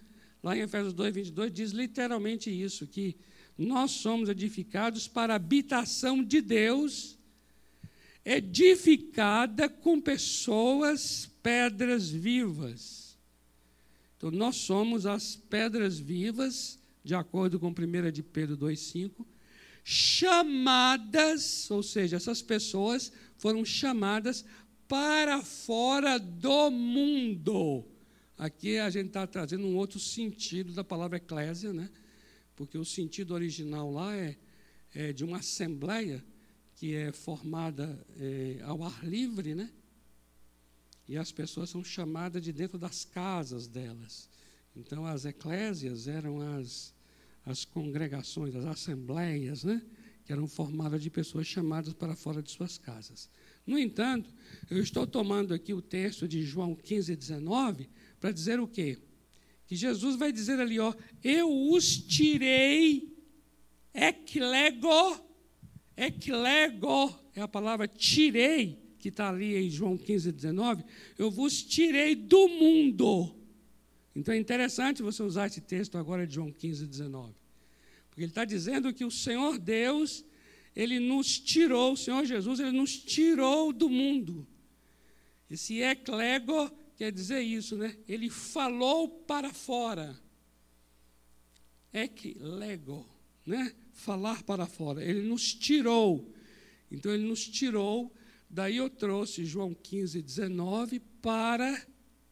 Lá 0.42 0.56
em 0.56 0.60
Efésios 0.60 0.92
2, 0.92 1.14
22 1.14 1.52
diz 1.52 1.70
literalmente 1.72 2.50
isso, 2.50 2.86
que 2.86 3.16
nós 3.56 3.90
somos 3.90 4.28
edificados 4.28 5.08
para 5.08 5.32
a 5.32 5.36
habitação 5.36 6.22
de 6.22 6.40
Deus, 6.40 7.18
edificada 8.24 9.68
com 9.68 10.00
pessoas, 10.00 11.28
pedras 11.42 12.08
vivas. 12.08 13.16
Então, 14.16 14.30
nós 14.30 14.56
somos 14.56 15.06
as 15.06 15.36
pedras 15.36 15.98
vivas, 15.98 16.78
de 17.04 17.14
acordo 17.14 17.58
com 17.58 17.68
1 17.68 18.10
de 18.12 18.22
Pedro 18.22 18.56
2,5, 18.56 19.24
chamadas, 19.90 21.70
ou 21.70 21.82
seja, 21.82 22.16
essas 22.16 22.42
pessoas 22.42 23.10
foram 23.38 23.64
chamadas 23.64 24.44
para 24.86 25.42
fora 25.42 26.18
do 26.18 26.70
mundo. 26.70 27.86
Aqui 28.36 28.76
a 28.76 28.90
gente 28.90 29.06
está 29.06 29.26
trazendo 29.26 29.66
um 29.66 29.78
outro 29.78 29.98
sentido 29.98 30.74
da 30.74 30.84
palavra 30.84 31.16
eclésia, 31.16 31.72
né? 31.72 31.88
porque 32.54 32.76
o 32.76 32.84
sentido 32.84 33.32
original 33.32 33.90
lá 33.90 34.14
é, 34.14 34.36
é 34.94 35.10
de 35.10 35.24
uma 35.24 35.38
assembleia 35.38 36.22
que 36.74 36.94
é 36.94 37.10
formada 37.10 37.98
é, 38.20 38.60
ao 38.64 38.84
ar 38.84 39.02
livre, 39.02 39.54
né? 39.54 39.70
e 41.08 41.16
as 41.16 41.32
pessoas 41.32 41.70
são 41.70 41.82
chamadas 41.82 42.42
de 42.42 42.52
dentro 42.52 42.76
das 42.76 43.06
casas 43.06 43.66
delas. 43.66 44.28
Então, 44.76 45.06
as 45.06 45.24
eclésias 45.24 46.06
eram 46.06 46.42
as 46.58 46.92
as 47.50 47.64
congregações, 47.64 48.54
as 48.54 48.66
assembleias, 48.66 49.64
né? 49.64 49.82
que 50.24 50.32
eram 50.32 50.46
formadas 50.46 51.02
de 51.02 51.08
pessoas 51.08 51.46
chamadas 51.46 51.94
para 51.94 52.14
fora 52.14 52.42
de 52.42 52.50
suas 52.50 52.76
casas. 52.76 53.30
No 53.66 53.78
entanto, 53.78 54.30
eu 54.70 54.82
estou 54.82 55.06
tomando 55.06 55.54
aqui 55.54 55.72
o 55.72 55.80
texto 55.80 56.28
de 56.28 56.42
João 56.42 56.74
15, 56.74 57.16
19, 57.16 57.88
para 58.20 58.30
dizer 58.30 58.60
o 58.60 58.68
quê? 58.68 58.98
Que 59.66 59.74
Jesus 59.74 60.16
vai 60.16 60.30
dizer 60.30 60.60
ali, 60.60 60.78
ó, 60.78 60.94
eu 61.24 61.50
os 61.70 61.96
tirei, 61.96 63.16
eclego, 63.94 65.18
eclego, 65.96 67.18
é 67.34 67.40
a 67.40 67.48
palavra 67.48 67.88
tirei, 67.88 68.78
que 68.98 69.08
está 69.08 69.30
ali 69.30 69.56
em 69.56 69.70
João 69.70 69.96
15, 69.96 70.30
19, 70.30 70.84
eu 71.16 71.30
vos 71.30 71.62
tirei 71.62 72.14
do 72.14 72.48
mundo 72.48 73.37
então 74.18 74.34
é 74.34 74.36
interessante 74.36 75.00
você 75.00 75.22
usar 75.22 75.46
esse 75.46 75.60
texto 75.60 75.96
agora 75.96 76.26
de 76.26 76.34
João 76.34 76.50
15, 76.50 76.88
19. 76.88 77.32
Porque 78.10 78.22
ele 78.22 78.32
está 78.32 78.44
dizendo 78.44 78.92
que 78.92 79.04
o 79.04 79.12
Senhor 79.12 79.60
Deus, 79.60 80.24
ele 80.74 80.98
nos 80.98 81.38
tirou, 81.38 81.92
o 81.92 81.96
Senhor 81.96 82.24
Jesus, 82.24 82.58
ele 82.58 82.72
nos 82.72 82.98
tirou 82.98 83.72
do 83.72 83.88
mundo. 83.88 84.44
Esse 85.48 85.80
eclego 85.82 86.68
quer 86.96 87.12
dizer 87.12 87.42
isso, 87.42 87.76
né? 87.76 87.96
Ele 88.08 88.28
falou 88.28 89.08
para 89.08 89.54
fora. 89.54 90.20
Eclego, 91.94 93.08
né? 93.46 93.72
Falar 93.92 94.42
para 94.42 94.66
fora. 94.66 95.00
Ele 95.00 95.22
nos 95.22 95.54
tirou. 95.54 96.34
Então 96.90 97.14
ele 97.14 97.22
nos 97.24 97.46
tirou. 97.46 98.12
Daí 98.50 98.78
eu 98.78 98.90
trouxe 98.90 99.44
João 99.44 99.72
15, 99.72 100.20
19 100.20 100.98
para 101.22 101.86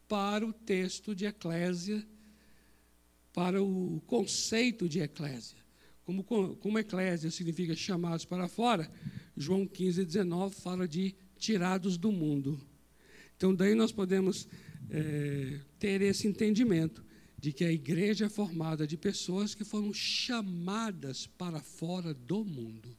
para 0.07 0.45
o 0.45 0.53
texto 0.53 1.15
de 1.15 1.25
eclésia, 1.25 2.05
para 3.33 3.61
o 3.61 4.01
conceito 4.07 4.87
de 4.87 4.99
eclésia. 4.99 5.57
Como, 6.03 6.23
como 6.23 6.79
eclésia 6.79 7.29
significa 7.29 7.75
chamados 7.75 8.25
para 8.25 8.47
fora, 8.47 8.89
João 9.35 9.67
15, 9.67 10.05
19 10.05 10.55
fala 10.55 10.87
de 10.87 11.13
tirados 11.37 11.97
do 11.97 12.11
mundo. 12.11 12.59
Então, 13.35 13.53
daí 13.53 13.75
nós 13.75 13.91
podemos 13.91 14.47
é, 14.89 15.59
ter 15.77 16.01
esse 16.01 16.27
entendimento 16.27 17.05
de 17.37 17.53
que 17.53 17.63
a 17.63 17.71
igreja 17.71 18.25
é 18.25 18.29
formada 18.29 18.87
de 18.87 18.97
pessoas 18.97 19.53
que 19.53 19.63
foram 19.63 19.93
chamadas 19.93 21.27
para 21.27 21.59
fora 21.59 22.13
do 22.13 22.43
mundo. 22.43 22.97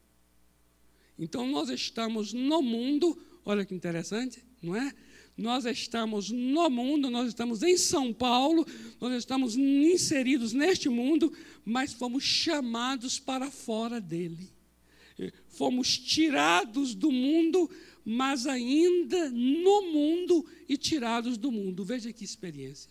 Então, 1.18 1.48
nós 1.50 1.68
estamos 1.70 2.32
no 2.32 2.62
mundo, 2.62 3.18
olha 3.44 3.64
que 3.64 3.74
interessante, 3.74 4.44
não 4.62 4.76
é? 4.76 4.94
Nós 5.38 5.64
estamos 5.64 6.30
no 6.30 6.68
mundo, 6.68 7.08
nós 7.08 7.28
estamos 7.28 7.62
em 7.62 7.76
São 7.76 8.12
Paulo, 8.12 8.66
nós 9.00 9.14
estamos 9.14 9.56
inseridos 9.56 10.52
neste 10.52 10.88
mundo, 10.88 11.32
mas 11.64 11.92
fomos 11.92 12.24
chamados 12.24 13.20
para 13.20 13.48
fora 13.48 14.00
dele. 14.00 14.50
Fomos 15.46 15.96
tirados 15.96 16.92
do 16.92 17.12
mundo, 17.12 17.70
mas 18.04 18.48
ainda 18.48 19.30
no 19.30 19.92
mundo 19.92 20.44
e 20.68 20.76
tirados 20.76 21.38
do 21.38 21.52
mundo. 21.52 21.84
Veja 21.84 22.12
que 22.12 22.24
experiência. 22.24 22.90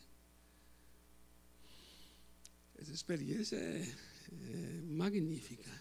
Essa 2.80 2.94
experiência 2.94 3.58
é, 3.58 3.88
é 4.32 4.82
magnífica 4.86 5.77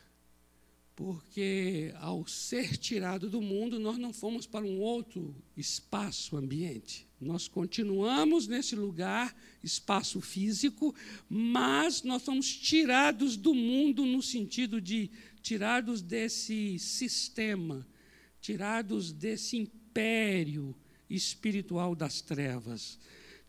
porque 0.97 1.93
ao 2.01 2.27
ser 2.27 2.79
tirado 2.79 3.29
do 3.29 3.43
mundo, 3.43 3.79
nós 3.79 3.99
não 3.99 4.15
fomos 4.15 4.47
para 4.47 4.65
um 4.65 4.81
outro 4.81 5.37
espaço, 5.55 6.39
ambiente. 6.39 7.07
Nós 7.21 7.47
continuamos 7.47 8.49
nesse 8.49 8.75
lugar, 8.75 9.37
espaço 9.63 10.23
físico, 10.23 10.95
mas 11.29 12.03
nós 12.03 12.23
fomos 12.23 12.51
tirados 12.51 13.37
do 13.37 13.55
mundo 13.55 14.07
no 14.07 14.23
sentido 14.23 14.81
de 14.81 15.11
tirados 15.43 16.01
desse 16.01 16.79
sistema, 16.79 17.87
tirados 18.41 19.13
desse 19.13 19.59
império 19.59 20.75
espiritual 21.11 21.95
das 21.95 22.23
trevas, 22.23 22.99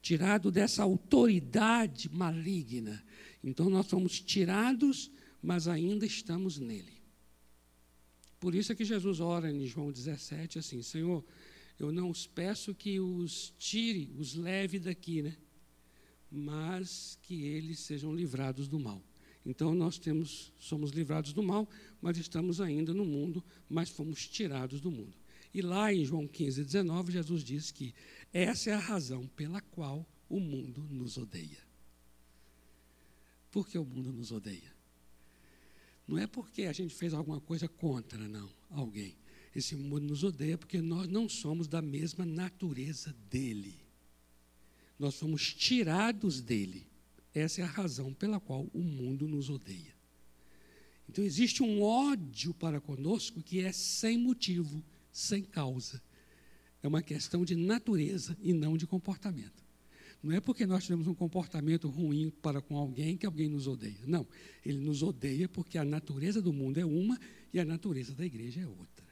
tirado 0.02 0.52
dessa 0.52 0.84
autoridade 0.84 2.10
maligna. 2.14 3.02
Então 3.42 3.70
nós 3.70 3.88
somos 3.88 4.20
tirados, 4.20 5.10
mas 5.42 5.66
ainda 5.70 6.06
estamos 6.06 6.60
nele. 6.60 6.97
Por 8.40 8.54
isso 8.54 8.72
é 8.72 8.76
que 8.76 8.86
Jesus 8.86 9.20
ora 9.20 9.52
em 9.52 9.66
João 9.66 9.92
17 9.92 10.60
assim: 10.60 10.82
Senhor, 10.82 11.24
eu 11.80 11.92
não 11.92 12.10
os 12.10 12.28
peço 12.28 12.74
que 12.74 13.00
os 13.00 13.54
tire, 13.58 14.12
os 14.18 14.36
leve 14.36 14.80
daqui, 14.80 15.22
né? 15.22 15.36
Mas 16.32 17.18
que 17.22 17.44
eles 17.44 17.80
sejam 17.80 18.14
livrados 18.14 18.68
do 18.68 18.80
mal. 18.80 19.02
Então 19.46 19.74
nós 19.74 19.98
temos, 19.98 20.52
somos 20.60 20.92
livrados 20.92 21.32
do 21.34 21.42
mal, 21.42 21.70
mas 22.02 22.18
estamos 22.18 22.60
ainda 22.60 22.94
no 22.94 23.06
mundo, 23.06 23.44
mas 23.70 23.90
fomos 23.90 24.28
tirados 24.28 24.82
do 24.82 24.92
mundo. 24.92 25.18
E 25.54 25.62
lá 25.62 25.94
em 25.94 26.04
João 26.04 26.28
15, 26.28 26.64
19, 26.64 27.14
Jesus 27.14 27.44
diz 27.44 27.72
que 27.72 27.96
essa 28.34 28.70
é 28.70 28.74
a 28.74 28.80
razão 28.80 29.26
pela 29.28 29.62
qual 29.62 30.06
o 30.30 30.40
mundo 30.40 30.84
nos 30.90 31.18
odeia. 31.18 31.66
Por 33.50 33.68
que 33.68 33.78
o 33.78 33.86
mundo 33.86 34.12
nos 34.12 34.32
odeia? 34.32 34.77
Não 36.08 36.18
é 36.18 36.26
porque 36.26 36.64
a 36.64 36.74
gente 36.74 36.96
fez 36.96 37.14
alguma 37.14 37.42
coisa 37.42 37.68
contra, 37.68 38.28
não, 38.28 38.50
alguém. 38.70 39.18
Esse 39.54 39.76
mundo 39.76 40.06
nos 40.06 40.24
odeia 40.24 40.58
porque 40.58 40.82
nós 40.82 41.08
não 41.08 41.28
somos 41.28 41.68
da 41.68 41.82
mesma 41.82 42.26
natureza 42.26 43.14
dele. 43.30 43.76
Nós 44.98 45.16
fomos 45.16 45.54
tirados 45.54 46.42
dele. 46.42 46.88
Essa 47.34 47.62
é 47.62 47.64
a 47.64 47.68
razão 47.68 48.14
pela 48.14 48.40
qual 48.40 48.70
o 48.74 48.82
mundo 48.82 49.28
nos 49.28 49.50
odeia. 49.50 49.96
Então 51.10 51.24
existe 51.24 51.62
um 51.62 51.82
ódio 51.82 52.54
para 52.54 52.80
conosco 52.80 53.42
que 53.42 53.60
é 53.60 53.72
sem 53.72 54.18
motivo, 54.18 54.84
sem 55.12 55.44
causa. 55.44 56.02
É 56.82 56.88
uma 56.88 57.02
questão 57.02 57.44
de 57.44 57.56
natureza 57.56 58.38
e 58.40 58.54
não 58.54 58.78
de 58.78 58.88
comportamento. 58.88 59.67
Não 60.22 60.36
é 60.36 60.40
porque 60.40 60.66
nós 60.66 60.84
tivemos 60.84 61.08
um 61.08 61.14
comportamento 61.14 61.88
ruim 61.88 62.30
para 62.30 62.62
com 62.62 62.76
alguém 62.76 63.16
que 63.16 63.26
alguém 63.26 63.48
nos 63.48 63.68
odeia. 63.68 64.00
Não. 64.06 64.28
Ele 64.66 64.80
nos 64.80 65.04
odeia 65.04 65.48
porque 65.48 65.78
a 65.78 65.86
natureza 65.86 66.42
do 66.42 66.52
mundo 66.52 66.80
é 66.80 66.86
uma 66.86 67.20
e 67.54 67.60
a 67.60 67.66
natureza 67.66 68.14
da 68.14 68.26
igreja 68.26 68.62
é 68.62 68.68
outra. 68.68 69.08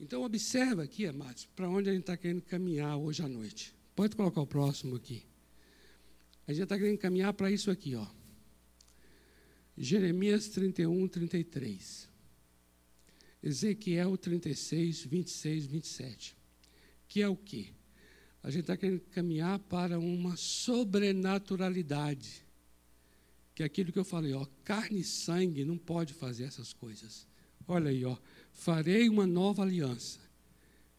Então, 0.00 0.22
observa 0.22 0.84
aqui, 0.84 1.06
amados, 1.06 1.46
para 1.56 1.68
onde 1.68 1.90
a 1.90 1.92
gente 1.92 2.02
está 2.02 2.16
querendo 2.16 2.42
caminhar 2.42 2.96
hoje 2.96 3.22
à 3.22 3.28
noite. 3.28 3.74
Pode 3.96 4.14
colocar 4.14 4.40
o 4.40 4.46
próximo 4.46 4.94
aqui. 4.94 5.24
A 6.46 6.52
gente 6.52 6.62
está 6.62 6.78
querendo 6.78 6.98
caminhar 6.98 7.32
para 7.34 7.50
isso 7.50 7.70
aqui, 7.70 7.94
ó. 7.96 8.06
Jeremias 9.76 10.48
31, 10.48 11.08
33. 11.08 12.08
Ezequiel 13.42 14.16
36, 14.16 15.04
26, 15.04 15.66
27. 15.66 16.36
Que 17.06 17.20
é 17.22 17.28
o 17.28 17.36
quê? 17.36 17.68
A 18.42 18.50
gente 18.50 18.62
está 18.62 18.76
querendo 18.76 19.00
caminhar 19.00 19.58
para 19.58 19.98
uma 19.98 20.36
sobrenaturalidade. 20.36 22.46
Que 23.54 23.62
é 23.62 23.66
aquilo 23.66 23.92
que 23.92 23.98
eu 23.98 24.04
falei, 24.04 24.34
ó, 24.34 24.46
carne 24.64 25.00
e 25.00 25.04
sangue 25.04 25.64
não 25.64 25.76
pode 25.76 26.14
fazer 26.14 26.44
essas 26.44 26.72
coisas. 26.72 27.26
Olha 27.66 27.90
aí, 27.90 28.04
ó 28.04 28.16
farei 28.58 29.08
uma 29.08 29.26
nova 29.26 29.62
aliança. 29.62 30.18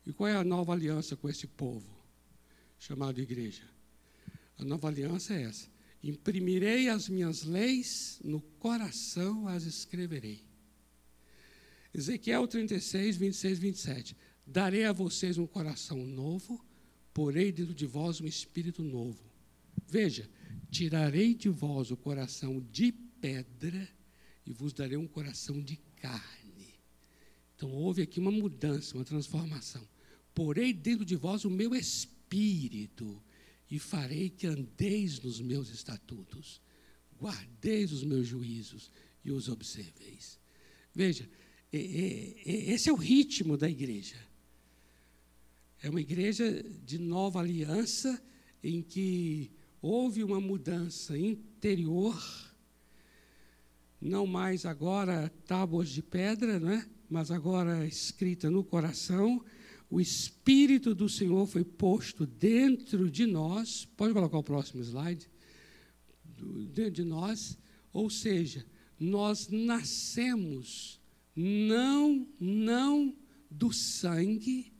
E 0.05 0.13
qual 0.13 0.29
é 0.29 0.35
a 0.35 0.43
nova 0.43 0.71
aliança 0.71 1.15
com 1.15 1.29
esse 1.29 1.45
povo, 1.45 1.87
chamado 2.79 3.19
igreja? 3.19 3.63
A 4.57 4.63
nova 4.63 4.87
aliança 4.87 5.33
é 5.33 5.43
essa: 5.43 5.69
imprimirei 6.01 6.89
as 6.89 7.09
minhas 7.09 7.43
leis, 7.43 8.19
no 8.23 8.41
coração 8.41 9.47
as 9.47 9.63
escreverei. 9.63 10.41
Ezequiel 11.93 12.47
36, 12.47 13.17
26, 13.17 13.59
27. 13.59 14.17
Darei 14.45 14.85
a 14.85 14.93
vocês 14.93 15.37
um 15.37 15.47
coração 15.47 15.97
novo, 16.05 16.63
porei 17.13 17.51
dentro 17.51 17.73
de 17.73 17.85
vós 17.85 18.21
um 18.21 18.25
espírito 18.25 18.83
novo. 18.83 19.23
Veja, 19.87 20.29
tirarei 20.69 21.33
de 21.33 21.49
vós 21.49 21.91
o 21.91 21.97
coração 21.97 22.59
de 22.71 22.91
pedra 22.91 23.87
e 24.45 24.53
vos 24.53 24.73
darei 24.73 24.97
um 24.97 25.07
coração 25.07 25.61
de 25.61 25.77
carne. 25.95 26.79
Então 27.55 27.71
houve 27.71 28.01
aqui 28.01 28.19
uma 28.19 28.31
mudança, 28.31 28.95
uma 28.95 29.03
transformação. 29.03 29.87
Porei 30.33 30.71
dentro 30.71 31.03
de 31.03 31.15
vós 31.15 31.43
o 31.43 31.49
meu 31.49 31.75
espírito 31.75 33.21
e 33.69 33.77
farei 33.77 34.29
que 34.29 34.47
andeis 34.47 35.19
nos 35.19 35.41
meus 35.41 35.69
estatutos, 35.69 36.61
guardeis 37.19 37.91
os 37.91 38.03
meus 38.03 38.27
juízos 38.27 38.91
e 39.23 39.31
os 39.31 39.49
observeis. 39.49 40.39
Veja, 40.95 41.29
esse 41.71 42.89
é 42.89 42.93
o 42.93 42.95
ritmo 42.95 43.57
da 43.57 43.69
igreja. 43.69 44.15
É 45.81 45.89
uma 45.89 46.01
igreja 46.01 46.63
de 46.83 46.97
nova 46.97 47.39
aliança 47.39 48.21
em 48.63 48.81
que 48.81 49.51
houve 49.81 50.23
uma 50.23 50.41
mudança 50.41 51.17
interior, 51.17 52.21
não 54.01 54.25
mais 54.25 54.65
agora 54.65 55.31
tábuas 55.45 55.89
de 55.89 56.01
pedra, 56.01 56.59
não 56.59 56.71
é? 56.71 56.85
mas 57.09 57.31
agora 57.31 57.85
escrita 57.87 58.49
no 58.49 58.63
coração, 58.63 59.43
o 59.89 59.99
Espírito 59.99 60.93
do 60.93 61.09
Senhor 61.09 61.47
foi 61.47 61.63
posto 61.63 62.25
dentro 62.25 63.09
de 63.09 63.25
nós. 63.25 63.85
Pode 63.97 64.13
colocar 64.13 64.37
o 64.37 64.43
próximo 64.43 64.83
slide? 64.83 65.27
Dentro 66.71 66.91
de 66.91 67.03
nós, 67.03 67.57
ou 67.91 68.09
seja, 68.09 68.63
nós 68.99 69.47
nascemos 69.49 70.98
não, 71.41 72.27
não 72.37 73.15
do 73.49 73.71
sangue, 73.71 74.73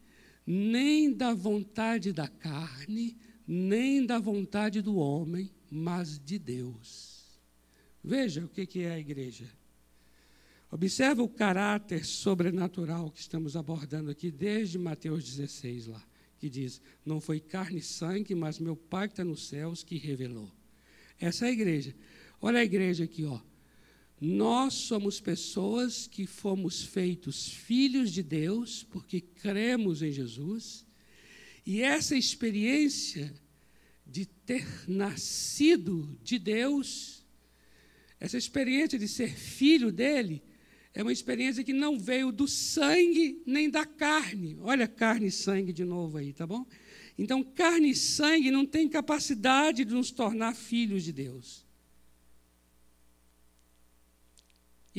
nem 0.46 1.14
da 1.14 1.34
vontade 1.34 2.12
da 2.12 2.28
carne, 2.28 3.18
nem 3.48 4.06
da 4.06 4.20
vontade 4.20 4.82
do 4.82 4.98
homem, 4.98 5.50
mas 5.72 6.20
de 6.20 6.38
Deus. 6.38 7.40
Veja 8.04 8.44
o 8.44 8.50
que 8.50 8.82
é 8.82 8.92
a 8.92 9.00
igreja. 9.00 9.50
Observa 10.70 11.24
o 11.24 11.30
caráter 11.30 12.06
sobrenatural 12.06 13.10
que 13.10 13.22
estamos 13.22 13.56
abordando 13.56 14.12
aqui 14.12 14.30
desde 14.30 14.78
Mateus 14.78 15.24
16 15.24 15.88
lá, 15.88 16.04
que 16.38 16.50
diz: 16.50 16.82
Não 17.06 17.22
foi 17.22 17.40
carne 17.40 17.80
e 17.80 17.82
sangue, 17.82 18.36
mas 18.36 18.60
meu 18.60 18.76
Pai 18.76 19.08
que 19.08 19.14
está 19.14 19.24
nos 19.24 19.48
céus 19.48 19.82
que 19.82 19.98
revelou. 19.98 20.52
Essa 21.18 21.46
é 21.46 21.50
a 21.50 21.54
igreja. 21.54 21.96
Olha 22.42 22.60
a 22.60 22.66
igreja 22.66 23.06
aqui, 23.06 23.24
ó. 23.24 23.40
Nós 24.22 24.74
somos 24.74 25.20
pessoas 25.22 26.06
que 26.06 26.28
fomos 26.28 26.84
feitos 26.84 27.48
filhos 27.48 28.12
de 28.12 28.22
Deus 28.22 28.84
porque 28.84 29.22
cremos 29.22 30.02
em 30.02 30.12
Jesus. 30.12 30.86
E 31.66 31.82
essa 31.82 32.16
experiência 32.16 33.34
de 34.06 34.26
ter 34.26 34.66
nascido 34.90 36.18
de 36.22 36.38
Deus, 36.38 37.26
essa 38.20 38.38
experiência 38.38 39.00
de 39.00 39.08
ser 39.08 39.38
filho 39.38 39.92
dele, 39.92 40.44
é 40.94 41.02
uma 41.02 41.14
experiência 41.14 41.64
que 41.64 41.72
não 41.72 41.98
veio 41.98 42.32
do 42.32 42.48
sangue 42.48 43.42
nem 43.46 43.70
da 43.70 43.86
carne. 43.86 44.58
Olha 44.62 44.88
carne 44.88 45.28
e 45.28 45.32
sangue 45.32 45.72
de 45.72 45.86
novo 45.86 46.18
aí, 46.18 46.34
tá 46.34 46.46
bom? 46.46 46.66
Então, 47.18 47.44
carne 47.44 47.92
e 47.92 47.96
sangue 47.96 48.52
não 48.52 48.66
tem 48.66 48.90
capacidade 48.90 49.86
de 49.86 49.94
nos 49.94 50.12
tornar 50.12 50.56
filhos 50.56 51.04
de 51.04 51.14
Deus. 51.14 51.69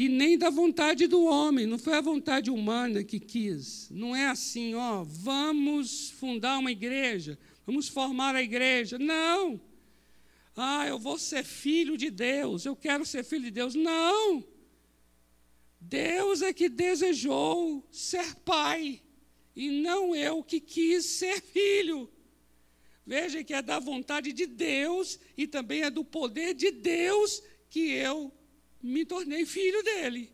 E 0.01 0.09
nem 0.09 0.39
da 0.39 0.49
vontade 0.49 1.07
do 1.07 1.27
homem, 1.27 1.67
não 1.67 1.79
foi 1.79 1.93
a 1.93 2.01
vontade 2.01 2.51
humana 2.51 3.05
que 3.05 3.21
quis. 3.21 3.91
Não 3.91 4.17
é 4.17 4.29
assim, 4.29 4.75
ó, 4.75 5.05
vamos 5.05 6.09
fundar 6.13 6.57
uma 6.57 6.73
igreja, 6.73 7.39
vamos 7.67 7.87
formar 7.87 8.35
a 8.35 8.43
igreja. 8.43 8.99
Não. 8.99 9.61
Ah, 10.57 10.87
eu 10.89 10.99
vou 10.99 11.19
ser 11.19 11.45
filho 11.45 11.99
de 11.99 12.09
Deus, 12.11 12.65
eu 12.65 12.75
quero 12.75 13.05
ser 13.05 13.23
filho 13.23 13.45
de 13.45 13.51
Deus. 13.51 13.75
Não. 13.75 14.43
Deus 15.79 16.41
é 16.41 16.51
que 16.51 16.71
desejou 16.71 17.87
ser 17.93 18.37
pai, 18.37 19.03
e 19.55 19.69
não 19.83 20.17
eu 20.17 20.43
que 20.43 20.61
quis 20.61 21.05
ser 21.05 21.43
filho. 21.43 22.11
Veja 23.05 23.45
que 23.45 23.53
é 23.53 23.61
da 23.61 23.79
vontade 23.79 24.33
de 24.33 24.47
Deus 24.47 25.21
e 25.37 25.47
também 25.47 25.83
é 25.83 25.91
do 25.91 26.03
poder 26.03 26.55
de 26.55 26.71
Deus 26.71 27.43
que 27.69 27.91
eu 27.91 28.33
me 28.83 29.05
tornei 29.05 29.45
filho 29.47 29.83
dele. 29.83 30.33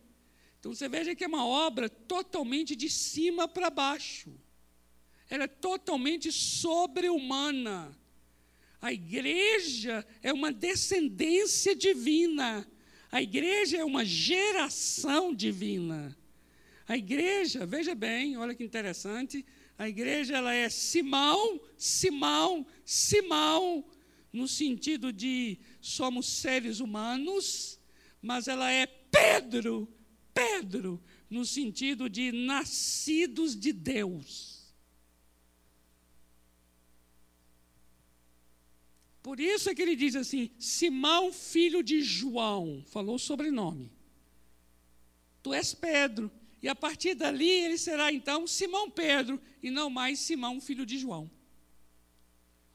Então 0.59 0.73
você 0.73 0.89
veja 0.89 1.15
que 1.15 1.23
é 1.23 1.27
uma 1.27 1.45
obra 1.45 1.89
totalmente 1.89 2.75
de 2.75 2.89
cima 2.89 3.47
para 3.47 3.69
baixo. 3.69 4.31
Ela 5.29 5.43
é 5.43 5.47
totalmente 5.47 6.31
sobre-humana. 6.31 7.97
A 8.81 8.93
igreja 8.93 10.05
é 10.21 10.31
uma 10.31 10.51
descendência 10.51 11.75
divina 11.75 12.67
a 13.11 13.21
igreja 13.21 13.77
é 13.77 13.85
uma 13.85 14.03
geração 14.03 15.33
divina. 15.33 16.15
A 16.87 16.97
igreja, 16.97 17.65
veja 17.65 17.95
bem, 17.95 18.37
olha 18.37 18.55
que 18.55 18.63
interessante, 18.63 19.45
a 19.77 19.87
igreja 19.87 20.37
ela 20.37 20.53
é 20.53 20.69
Simão, 20.69 21.59
Simão, 21.77 22.65
Simão, 22.85 23.85
no 24.31 24.47
sentido 24.47 25.11
de 25.11 25.57
somos 25.81 26.27
seres 26.27 26.79
humanos, 26.79 27.76
mas 28.27 28.49
ela 28.49 28.69
é 28.69 28.85
Pedro, 28.85 29.87
Pedro, 30.33 31.01
no 31.29 31.45
sentido 31.45 32.09
de 32.09 32.33
nascidos 32.33 33.57
de 33.57 33.71
Deus. 33.71 34.75
Por 39.23 39.39
isso 39.39 39.69
é 39.69 39.75
que 39.75 39.81
ele 39.81 39.95
diz 39.95 40.13
assim: 40.13 40.51
Simão, 40.59 41.31
filho 41.31 41.81
de 41.81 42.01
João, 42.01 42.83
falou 42.87 43.15
o 43.15 43.19
sobrenome. 43.19 43.89
Tu 45.41 45.53
és 45.53 45.73
Pedro. 45.73 46.29
E 46.61 46.67
a 46.67 46.75
partir 46.75 47.13
dali 47.13 47.47
ele 47.47 47.77
será 47.77 48.11
então 48.11 48.45
Simão 48.45 48.89
Pedro 48.89 49.39
e 49.63 49.69
não 49.69 49.89
mais 49.89 50.19
Simão, 50.19 50.59
filho 50.59 50.85
de 50.85 50.97
João. 50.97 51.31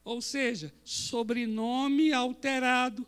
Ou 0.03 0.23
seja, 0.23 0.73
sobrenome 0.83 2.11
alterado. 2.13 3.07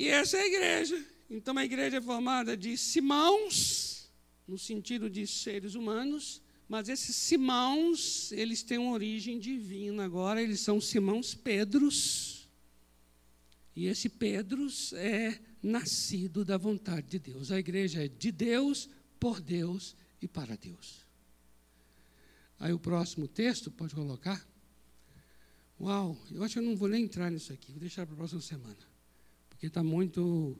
E 0.00 0.08
essa 0.08 0.38
é 0.38 0.40
a 0.40 0.46
igreja. 0.46 1.06
Então 1.28 1.58
a 1.58 1.62
igreja 1.62 1.98
é 1.98 2.00
formada 2.00 2.56
de 2.56 2.74
Simãos, 2.78 4.10
no 4.48 4.56
sentido 4.56 5.10
de 5.10 5.26
seres 5.26 5.74
humanos, 5.74 6.40
mas 6.66 6.88
esses 6.88 7.14
Simãos, 7.14 8.32
eles 8.32 8.62
têm 8.62 8.78
uma 8.78 8.92
origem 8.92 9.38
divina 9.38 10.02
agora, 10.06 10.42
eles 10.42 10.60
são 10.60 10.80
Simãos 10.80 11.34
Pedros. 11.34 12.48
E 13.76 13.88
esse 13.88 14.08
Pedros 14.08 14.94
é 14.94 15.38
nascido 15.62 16.46
da 16.46 16.56
vontade 16.56 17.06
de 17.06 17.18
Deus. 17.18 17.52
A 17.52 17.58
igreja 17.58 18.02
é 18.02 18.08
de 18.08 18.32
Deus, 18.32 18.88
por 19.20 19.38
Deus 19.38 19.94
e 20.22 20.26
para 20.26 20.56
Deus. 20.56 21.06
Aí 22.58 22.72
o 22.72 22.78
próximo 22.78 23.28
texto, 23.28 23.70
pode 23.70 23.94
colocar? 23.94 24.48
Uau, 25.78 26.16
eu 26.30 26.42
acho 26.42 26.54
que 26.54 26.58
eu 26.58 26.64
não 26.64 26.74
vou 26.74 26.88
nem 26.88 27.04
entrar 27.04 27.30
nisso 27.30 27.52
aqui, 27.52 27.70
vou 27.70 27.80
deixar 27.80 28.06
para 28.06 28.14
a 28.14 28.16
próxima 28.16 28.40
semana. 28.40 28.89
Porque 29.60 29.66
está 29.66 29.84
muito. 29.84 30.56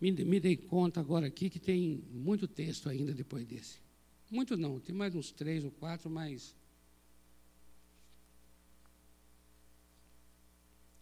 Me, 0.00 0.10
me 0.12 0.40
dei 0.40 0.56
conta 0.56 0.98
agora 0.98 1.26
aqui 1.26 1.50
que 1.50 1.60
tem 1.60 2.02
muito 2.10 2.48
texto 2.48 2.88
ainda 2.88 3.12
depois 3.12 3.46
desse. 3.46 3.80
Muito 4.30 4.56
não, 4.56 4.80
tem 4.80 4.94
mais 4.94 5.14
uns 5.14 5.30
três 5.30 5.62
ou 5.62 5.70
quatro, 5.70 6.08
mas. 6.08 6.56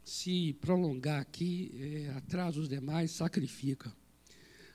Se 0.02 0.52
prolongar 0.54 1.20
aqui, 1.20 1.70
é, 1.78 2.08
atrasa 2.16 2.58
os 2.58 2.68
demais, 2.68 3.12
sacrifica. 3.12 3.94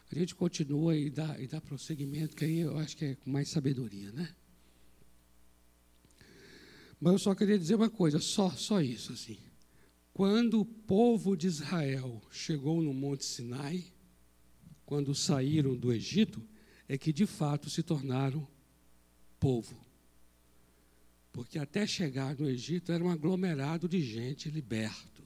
A 0.09 0.17
gente 0.17 0.35
continua 0.35 0.95
e 0.95 1.09
dá, 1.09 1.37
e 1.37 1.47
dá 1.47 1.59
prosseguimento, 1.59 2.33
que 2.33 2.45
aí 2.45 2.59
eu 2.59 2.77
acho 2.77 2.95
que 2.95 3.03
é 3.03 3.15
com 3.15 3.29
mais 3.29 3.49
sabedoria, 3.49 4.09
né? 4.13 4.33
Mas 6.97 7.11
eu 7.11 7.19
só 7.19 7.35
queria 7.35 7.59
dizer 7.59 7.75
uma 7.75 7.89
coisa, 7.89 8.19
só, 8.19 8.51
só 8.51 8.79
isso 8.79 9.11
assim. 9.11 9.46
Quando 10.17 10.61
o 10.61 10.65
povo 10.65 11.37
de 11.37 11.45
Israel 11.45 12.19
chegou 12.31 12.81
no 12.81 12.91
Monte 12.91 13.23
Sinai, 13.23 13.85
quando 14.83 15.13
saíram 15.13 15.77
do 15.77 15.93
Egito, 15.93 16.41
é 16.87 16.97
que 16.97 17.13
de 17.13 17.27
fato 17.27 17.69
se 17.69 17.83
tornaram 17.83 18.47
povo. 19.39 19.79
Porque 21.31 21.59
até 21.59 21.85
chegar 21.85 22.35
no 22.35 22.49
Egito 22.49 22.91
era 22.91 23.03
um 23.03 23.11
aglomerado 23.11 23.87
de 23.87 24.01
gente 24.01 24.49
liberto. 24.49 25.21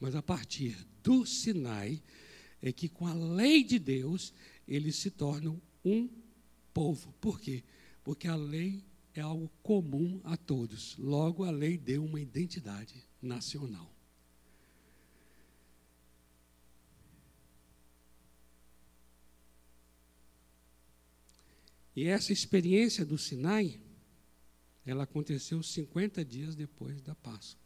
Mas 0.00 0.14
a 0.14 0.22
partir 0.22 0.76
do 1.02 1.26
Sinai 1.26 2.00
é 2.62 2.70
que 2.70 2.88
com 2.88 3.08
a 3.08 3.12
lei 3.12 3.64
de 3.64 3.80
Deus 3.80 4.32
eles 4.68 4.94
se 4.94 5.10
tornam 5.10 5.60
um 5.84 6.08
povo. 6.72 7.12
Por 7.20 7.40
quê? 7.40 7.64
Porque 8.04 8.28
a 8.28 8.36
lei 8.36 8.84
é 9.12 9.20
algo 9.20 9.50
comum 9.64 10.20
a 10.22 10.36
todos. 10.36 10.96
Logo, 10.96 11.42
a 11.42 11.50
lei 11.50 11.76
deu 11.76 12.04
uma 12.04 12.20
identidade 12.20 13.09
nacional. 13.20 13.94
E 21.94 22.06
essa 22.06 22.32
experiência 22.32 23.04
do 23.04 23.18
Sinai, 23.18 23.80
ela 24.86 25.04
aconteceu 25.04 25.62
50 25.62 26.24
dias 26.24 26.54
depois 26.54 27.02
da 27.02 27.14
Páscoa. 27.14 27.60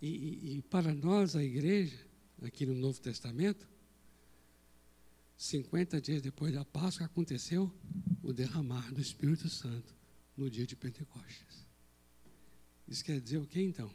E, 0.00 0.08
e, 0.08 0.56
e, 0.58 0.62
para 0.62 0.92
nós, 0.92 1.36
a 1.36 1.44
igreja, 1.44 1.96
aqui 2.42 2.66
no 2.66 2.74
Novo 2.74 3.00
Testamento, 3.00 3.68
50 5.42 6.00
dias 6.00 6.22
depois 6.22 6.54
da 6.54 6.64
Páscoa, 6.64 7.06
aconteceu 7.06 7.68
o 8.22 8.32
derramar 8.32 8.94
do 8.94 9.00
Espírito 9.00 9.48
Santo 9.48 9.92
no 10.36 10.48
dia 10.48 10.64
de 10.64 10.76
Pentecostes. 10.76 11.66
Isso 12.86 13.04
quer 13.04 13.20
dizer 13.20 13.38
o 13.38 13.46
que 13.46 13.60
então? 13.60 13.92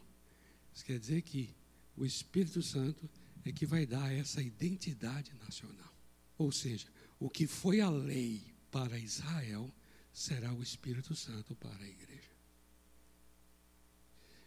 Isso 0.74 0.84
quer 0.84 1.00
dizer 1.00 1.22
que 1.22 1.56
o 1.96 2.06
Espírito 2.06 2.62
Santo 2.62 3.10
é 3.46 3.52
que 3.54 3.66
vai 3.66 3.86
dar 3.86 4.14
essa 4.14 4.42
identidade 4.42 5.34
nacional. 5.36 5.94
Ou 6.38 6.52
seja, 6.52 6.88
o 7.18 7.30
que 7.30 7.48
foi 7.48 7.80
a 7.80 7.90
lei 7.90 8.44
para 8.70 9.00
Israel 9.00 9.74
será 10.12 10.54
o 10.54 10.62
Espírito 10.62 11.16
Santo 11.16 11.56
para 11.56 11.82
a 11.82 11.88
igreja. 11.88 12.30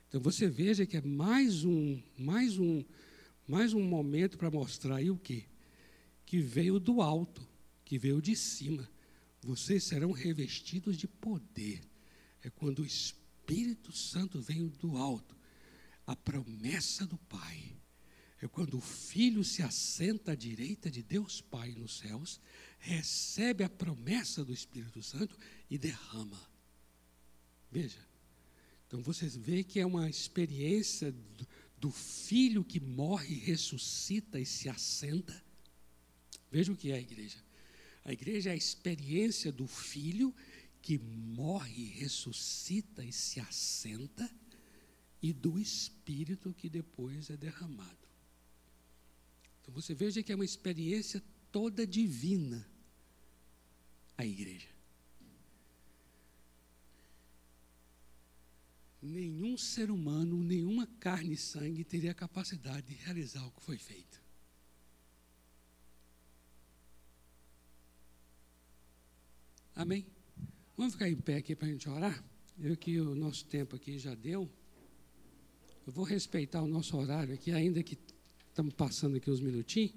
Então 0.06 0.20
você 0.20 0.48
veja 0.48 0.84
que 0.84 0.98
é 0.98 1.00
mais 1.00 1.64
um, 1.64 2.02
mais 2.18 2.58
um, 2.58 2.84
mais 3.48 3.72
um 3.72 3.82
momento 3.82 4.36
para 4.36 4.50
mostrar 4.50 4.96
aí 4.96 5.10
o 5.10 5.16
quê? 5.16 5.46
Que 6.30 6.40
veio 6.40 6.78
do 6.78 7.02
alto, 7.02 7.44
que 7.84 7.98
veio 7.98 8.22
de 8.22 8.36
cima. 8.36 8.88
Vocês 9.42 9.82
serão 9.82 10.12
revestidos 10.12 10.96
de 10.96 11.08
poder. 11.08 11.80
É 12.40 12.48
quando 12.48 12.82
o 12.82 12.86
Espírito 12.86 13.90
Santo 13.90 14.40
vem 14.40 14.68
do 14.68 14.96
alto. 14.96 15.36
A 16.06 16.14
promessa 16.14 17.04
do 17.04 17.18
Pai. 17.18 17.76
É 18.40 18.46
quando 18.46 18.78
o 18.78 18.80
Filho 18.80 19.42
se 19.42 19.60
assenta 19.60 20.30
à 20.30 20.34
direita 20.36 20.88
de 20.88 21.02
Deus 21.02 21.40
Pai 21.40 21.72
nos 21.72 21.98
céus, 21.98 22.40
recebe 22.78 23.64
a 23.64 23.68
promessa 23.68 24.44
do 24.44 24.52
Espírito 24.52 25.02
Santo 25.02 25.36
e 25.68 25.76
derrama. 25.76 26.40
Veja. 27.72 28.06
Então 28.86 29.02
vocês 29.02 29.34
veem 29.34 29.64
que 29.64 29.80
é 29.80 29.84
uma 29.84 30.08
experiência 30.08 31.12
do 31.76 31.90
Filho 31.90 32.62
que 32.62 32.78
morre, 32.78 33.34
ressuscita 33.34 34.38
e 34.38 34.46
se 34.46 34.68
assenta 34.68 35.49
Veja 36.50 36.72
o 36.72 36.76
que 36.76 36.90
é 36.90 36.96
a 36.96 37.00
igreja. 37.00 37.38
A 38.04 38.12
igreja 38.12 38.50
é 38.50 38.52
a 38.52 38.56
experiência 38.56 39.52
do 39.52 39.66
filho 39.66 40.34
que 40.82 40.98
morre, 40.98 41.84
ressuscita 41.84 43.04
e 43.04 43.12
se 43.12 43.38
assenta, 43.38 44.28
e 45.22 45.32
do 45.32 45.58
espírito 45.58 46.54
que 46.54 46.68
depois 46.68 47.28
é 47.28 47.36
derramado. 47.36 48.08
Então 49.60 49.74
você 49.74 49.94
veja 49.94 50.22
que 50.22 50.32
é 50.32 50.34
uma 50.34 50.44
experiência 50.44 51.22
toda 51.52 51.86
divina 51.86 52.66
a 54.16 54.24
igreja. 54.24 54.68
Nenhum 59.02 59.56
ser 59.56 59.90
humano, 59.90 60.42
nenhuma 60.42 60.86
carne 60.98 61.34
e 61.34 61.36
sangue 61.36 61.84
teria 61.84 62.10
a 62.10 62.14
capacidade 62.14 62.86
de 62.86 62.94
realizar 62.94 63.46
o 63.46 63.50
que 63.50 63.62
foi 63.62 63.78
feito. 63.78 64.20
Amém? 69.80 70.04
Vamos 70.76 70.92
ficar 70.92 71.08
em 71.08 71.16
pé 71.16 71.36
aqui 71.36 71.56
para 71.56 71.66
a 71.66 71.70
gente 71.70 71.88
orar? 71.88 72.22
Eu 72.60 72.76
que 72.76 73.00
o 73.00 73.14
nosso 73.14 73.46
tempo 73.46 73.74
aqui 73.76 73.98
já 73.98 74.14
deu. 74.14 74.46
Eu 75.86 75.92
vou 75.94 76.04
respeitar 76.04 76.60
o 76.60 76.66
nosso 76.66 76.98
horário 76.98 77.32
aqui, 77.32 77.50
ainda 77.50 77.82
que 77.82 77.98
estamos 78.50 78.74
passando 78.74 79.16
aqui 79.16 79.30
uns 79.30 79.40
minutinhos. 79.40 79.94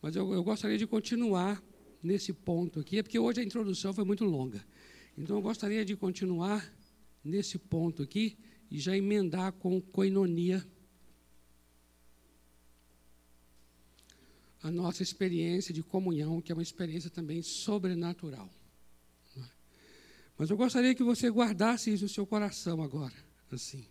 Mas 0.00 0.16
eu, 0.16 0.32
eu 0.32 0.42
gostaria 0.42 0.78
de 0.78 0.86
continuar 0.86 1.62
nesse 2.02 2.32
ponto 2.32 2.80
aqui, 2.80 3.00
é 3.00 3.02
porque 3.02 3.18
hoje 3.18 3.42
a 3.42 3.44
introdução 3.44 3.92
foi 3.92 4.04
muito 4.04 4.24
longa. 4.24 4.64
Então 5.14 5.36
eu 5.36 5.42
gostaria 5.42 5.84
de 5.84 5.94
continuar 5.94 6.66
nesse 7.22 7.58
ponto 7.58 8.02
aqui 8.02 8.38
e 8.70 8.80
já 8.80 8.96
emendar 8.96 9.52
com 9.52 9.78
coinonia 9.78 10.66
a 14.62 14.70
nossa 14.70 15.02
experiência 15.02 15.72
de 15.72 15.82
comunhão, 15.82 16.40
que 16.40 16.50
é 16.50 16.54
uma 16.54 16.62
experiência 16.62 17.10
também 17.10 17.42
sobrenatural. 17.42 18.50
Mas 20.36 20.50
eu 20.50 20.56
gostaria 20.56 20.94
que 20.94 21.02
você 21.02 21.28
guardasse 21.28 21.92
isso 21.92 22.04
no 22.04 22.08
seu 22.08 22.24
coração 22.24 22.80
agora, 22.80 23.14
assim. 23.50 23.84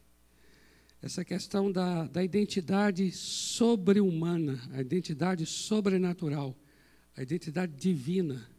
Essa 1.01 1.24
questão 1.24 1.70
da, 1.70 2.07
da 2.07 2.24
identidade 2.24 3.11
sobre-humana, 3.11 4.59
a 4.72 4.82
identidade 4.82 5.45
sobrenatural, 5.45 6.57
a 7.15 7.22
identidade 7.22 7.74
divina, 7.76 8.49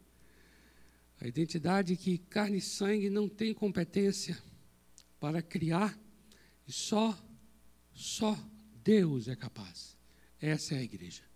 a 1.20 1.26
identidade 1.26 1.96
que 1.96 2.18
carne 2.18 2.59
e 2.59 2.61
sangue 2.61 3.11
não 3.11 3.28
tem 3.28 3.52
competência 3.52 4.38
para 5.18 5.42
criar 5.42 5.98
e 6.66 6.72
só, 6.72 7.18
só 7.92 8.38
Deus 8.84 9.28
é 9.28 9.34
capaz. 9.34 9.96
Essa 10.40 10.74
é 10.74 10.78
a 10.78 10.82
igreja. 10.82 11.27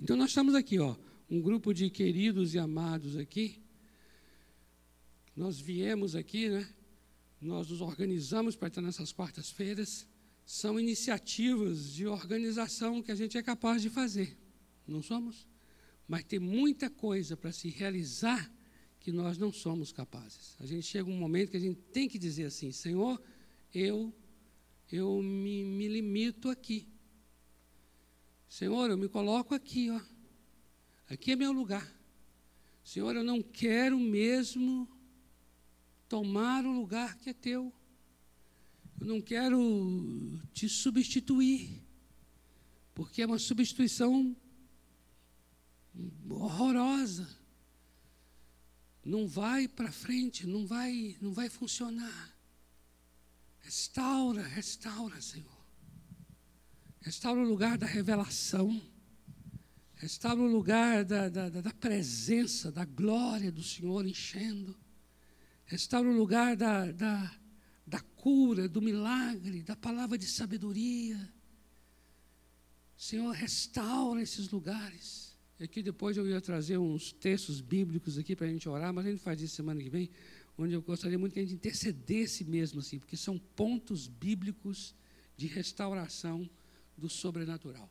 Então 0.00 0.16
nós 0.16 0.30
estamos 0.30 0.54
aqui, 0.54 0.78
ó, 0.78 0.96
um 1.28 1.40
grupo 1.40 1.74
de 1.74 1.90
queridos 1.90 2.54
e 2.54 2.58
amados 2.58 3.16
aqui. 3.16 3.60
Nós 5.34 5.58
viemos 5.58 6.14
aqui, 6.14 6.48
né, 6.48 6.68
nós 7.40 7.68
nos 7.68 7.80
organizamos 7.80 8.54
para 8.54 8.68
estar 8.68 8.80
nessas 8.80 9.12
quartas-feiras, 9.12 10.08
são 10.46 10.78
iniciativas 10.78 11.92
de 11.92 12.06
organização 12.06 13.02
que 13.02 13.10
a 13.10 13.14
gente 13.14 13.36
é 13.36 13.42
capaz 13.42 13.82
de 13.82 13.90
fazer. 13.90 14.38
Não 14.86 15.02
somos? 15.02 15.46
Mas 16.06 16.24
tem 16.24 16.38
muita 16.38 16.88
coisa 16.88 17.36
para 17.36 17.52
se 17.52 17.68
realizar 17.68 18.50
que 19.00 19.12
nós 19.12 19.36
não 19.36 19.52
somos 19.52 19.92
capazes. 19.92 20.56
A 20.60 20.66
gente 20.66 20.86
chega 20.86 21.10
um 21.10 21.18
momento 21.18 21.50
que 21.50 21.56
a 21.56 21.60
gente 21.60 21.80
tem 21.92 22.08
que 22.08 22.18
dizer 22.18 22.44
assim: 22.44 22.72
Senhor, 22.72 23.20
eu, 23.74 24.14
eu 24.90 25.20
me, 25.22 25.64
me 25.64 25.88
limito 25.88 26.48
aqui. 26.48 26.88
Senhor, 28.48 28.90
eu 28.90 28.96
me 28.96 29.08
coloco 29.08 29.54
aqui, 29.54 29.90
ó. 29.90 30.00
Aqui 31.08 31.32
é 31.32 31.36
meu 31.36 31.52
lugar. 31.52 31.86
Senhor, 32.82 33.14
eu 33.14 33.22
não 33.22 33.42
quero 33.42 33.98
mesmo 33.98 34.88
tomar 36.08 36.64
o 36.64 36.72
lugar 36.72 37.16
que 37.18 37.30
é 37.30 37.34
teu. 37.34 37.72
Eu 38.98 39.06
não 39.06 39.20
quero 39.20 40.40
te 40.52 40.68
substituir, 40.68 41.82
porque 42.94 43.22
é 43.22 43.26
uma 43.26 43.38
substituição 43.38 44.34
horrorosa. 46.28 47.28
Não 49.04 49.28
vai 49.28 49.68
para 49.68 49.92
frente, 49.92 50.46
não 50.46 50.66
vai, 50.66 51.16
não 51.20 51.32
vai 51.32 51.48
funcionar. 51.48 52.34
Restaura, 53.60 54.42
restaura, 54.42 55.20
Senhor. 55.20 55.57
Restaura 57.00 57.40
o 57.40 57.48
lugar 57.48 57.78
da 57.78 57.86
revelação. 57.86 58.80
Restaura 59.94 60.40
o 60.40 60.46
lugar 60.46 61.04
da, 61.04 61.28
da, 61.28 61.48
da 61.48 61.74
presença, 61.74 62.70
da 62.70 62.84
glória 62.84 63.50
do 63.50 63.62
Senhor 63.62 64.06
enchendo. 64.06 64.76
Restaura 65.64 66.08
o 66.08 66.16
lugar 66.16 66.56
da, 66.56 66.90
da, 66.92 67.36
da 67.86 68.00
cura, 68.00 68.68
do 68.68 68.80
milagre, 68.80 69.62
da 69.62 69.76
palavra 69.76 70.16
de 70.16 70.26
sabedoria. 70.26 71.32
Senhor, 72.96 73.32
restaura 73.32 74.22
esses 74.22 74.50
lugares. 74.50 75.36
E 75.58 75.64
aqui 75.64 75.82
depois 75.82 76.16
eu 76.16 76.28
ia 76.28 76.40
trazer 76.40 76.78
uns 76.78 77.12
textos 77.12 77.60
bíblicos 77.60 78.18
aqui 78.18 78.36
para 78.36 78.46
a 78.46 78.50
gente 78.50 78.68
orar, 78.68 78.92
mas 78.92 79.06
a 79.06 79.10
gente 79.10 79.22
faz 79.22 79.40
isso 79.40 79.56
semana 79.56 79.82
que 79.82 79.90
vem, 79.90 80.10
onde 80.56 80.74
eu 80.74 80.82
gostaria 80.82 81.18
muito 81.18 81.32
que 81.32 81.40
a 81.40 81.42
gente 81.42 81.54
intercedesse 81.54 82.44
mesmo 82.44 82.80
assim, 82.80 82.98
porque 82.98 83.16
são 83.16 83.38
pontos 83.38 84.06
bíblicos 84.06 84.94
de 85.36 85.46
restauração 85.46 86.48
do 86.98 87.08
sobrenatural. 87.08 87.88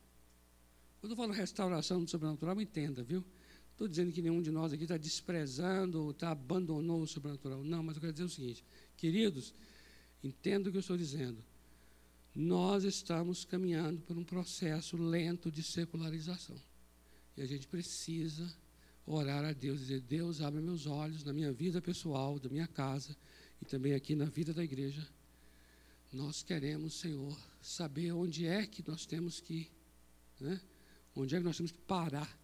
Quando 1.00 1.12
eu 1.12 1.16
falo 1.16 1.32
restauração 1.32 2.04
do 2.04 2.10
sobrenatural, 2.10 2.60
entenda, 2.60 3.02
viu? 3.02 3.24
Estou 3.72 3.86
dizendo 3.86 4.12
que 4.12 4.20
nenhum 4.20 4.42
de 4.42 4.50
nós 4.50 4.72
aqui 4.72 4.82
está 4.82 4.96
desprezando 4.96 6.02
ou 6.02 6.10
está 6.10 6.32
abandonou 6.32 7.00
o 7.02 7.06
sobrenatural. 7.06 7.62
Não, 7.62 7.82
mas 7.82 7.96
eu 7.96 8.00
quero 8.00 8.12
dizer 8.12 8.24
o 8.24 8.28
seguinte, 8.28 8.64
queridos, 8.96 9.54
entenda 10.22 10.68
o 10.68 10.72
que 10.72 10.78
eu 10.78 10.80
estou 10.80 10.96
dizendo. 10.96 11.42
Nós 12.34 12.84
estamos 12.84 13.44
caminhando 13.44 14.00
por 14.00 14.16
um 14.18 14.24
processo 14.24 14.96
lento 14.96 15.50
de 15.50 15.62
secularização. 15.62 16.56
E 17.36 17.42
a 17.42 17.46
gente 17.46 17.68
precisa 17.68 18.52
orar 19.06 19.44
a 19.44 19.52
Deus, 19.52 19.80
dizer: 19.80 20.00
Deus, 20.00 20.40
abre 20.40 20.60
meus 20.60 20.86
olhos 20.86 21.22
na 21.22 21.32
minha 21.32 21.52
vida 21.52 21.80
pessoal, 21.80 22.38
da 22.38 22.48
minha 22.48 22.66
casa 22.66 23.16
e 23.62 23.64
também 23.64 23.94
aqui 23.94 24.14
na 24.14 24.24
vida 24.24 24.52
da 24.52 24.62
igreja. 24.62 25.06
Nós 26.12 26.42
queremos, 26.42 26.94
Senhor, 26.94 27.38
saber 27.60 28.12
onde 28.12 28.46
é 28.46 28.66
que 28.66 28.86
nós 28.86 29.04
temos 29.04 29.40
que, 29.40 29.70
né? 30.40 30.60
onde 31.14 31.34
é 31.34 31.38
que 31.38 31.44
nós 31.44 31.56
temos 31.56 31.72
que 31.72 31.78
parar, 31.78 32.38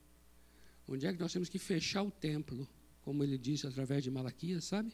onde 0.86 1.06
é 1.06 1.12
que 1.12 1.18
nós 1.18 1.32
temos 1.32 1.48
que 1.48 1.58
fechar 1.58 2.02
o 2.02 2.10
templo, 2.10 2.68
como 3.02 3.24
ele 3.24 3.38
disse 3.38 3.66
através 3.66 4.02
de 4.02 4.10
Malaquias, 4.10 4.64
sabe? 4.64 4.92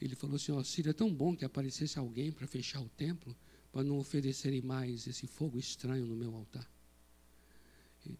Ele 0.00 0.16
falou 0.16 0.36
assim: 0.36 0.52
ó, 0.52 0.62
seria 0.64 0.94
tão 0.94 1.12
bom 1.14 1.36
que 1.36 1.44
aparecesse 1.44 1.98
alguém 1.98 2.32
para 2.32 2.46
fechar 2.46 2.80
o 2.80 2.88
templo, 2.88 3.36
para 3.70 3.84
não 3.84 3.98
oferecerem 3.98 4.62
mais 4.62 5.06
esse 5.06 5.26
fogo 5.26 5.58
estranho 5.58 6.06
no 6.06 6.16
meu 6.16 6.34
altar. 6.34 6.68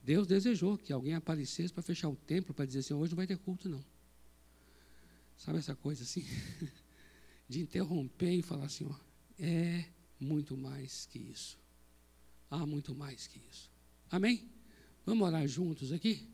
Deus 0.05 0.27
desejou 0.27 0.79
que 0.79 0.93
alguém 0.93 1.15
aparecesse 1.15 1.73
para 1.73 1.83
fechar 1.83 2.09
o 2.09 2.15
templo, 2.15 2.55
para 2.55 2.67
dizer 2.67 2.81
assim: 2.81 2.95
hoje 2.95 3.13
não 3.13 3.17
vai 3.17 3.27
ter 3.27 3.39
culto, 3.39 3.69
não. 3.69 3.85
Sabe 5.37 5.59
essa 5.59 5.75
coisa 5.75 6.03
assim? 6.03 6.25
De 7.49 7.61
interromper 7.61 8.33
e 8.33 8.43
falar 8.43 8.67
assim: 8.67 8.87
ó, 8.89 8.95
é 9.39 9.85
muito 10.19 10.57
mais 10.57 11.07
que 11.07 11.19
isso. 11.19 11.59
Há 12.51 12.67
muito 12.67 12.95
mais 12.95 13.27
que 13.27 13.41
isso. 13.51 13.71
Amém? 14.11 14.45
Vamos 15.05 15.27
orar 15.27 15.47
juntos 15.49 15.93
aqui? 15.93 16.29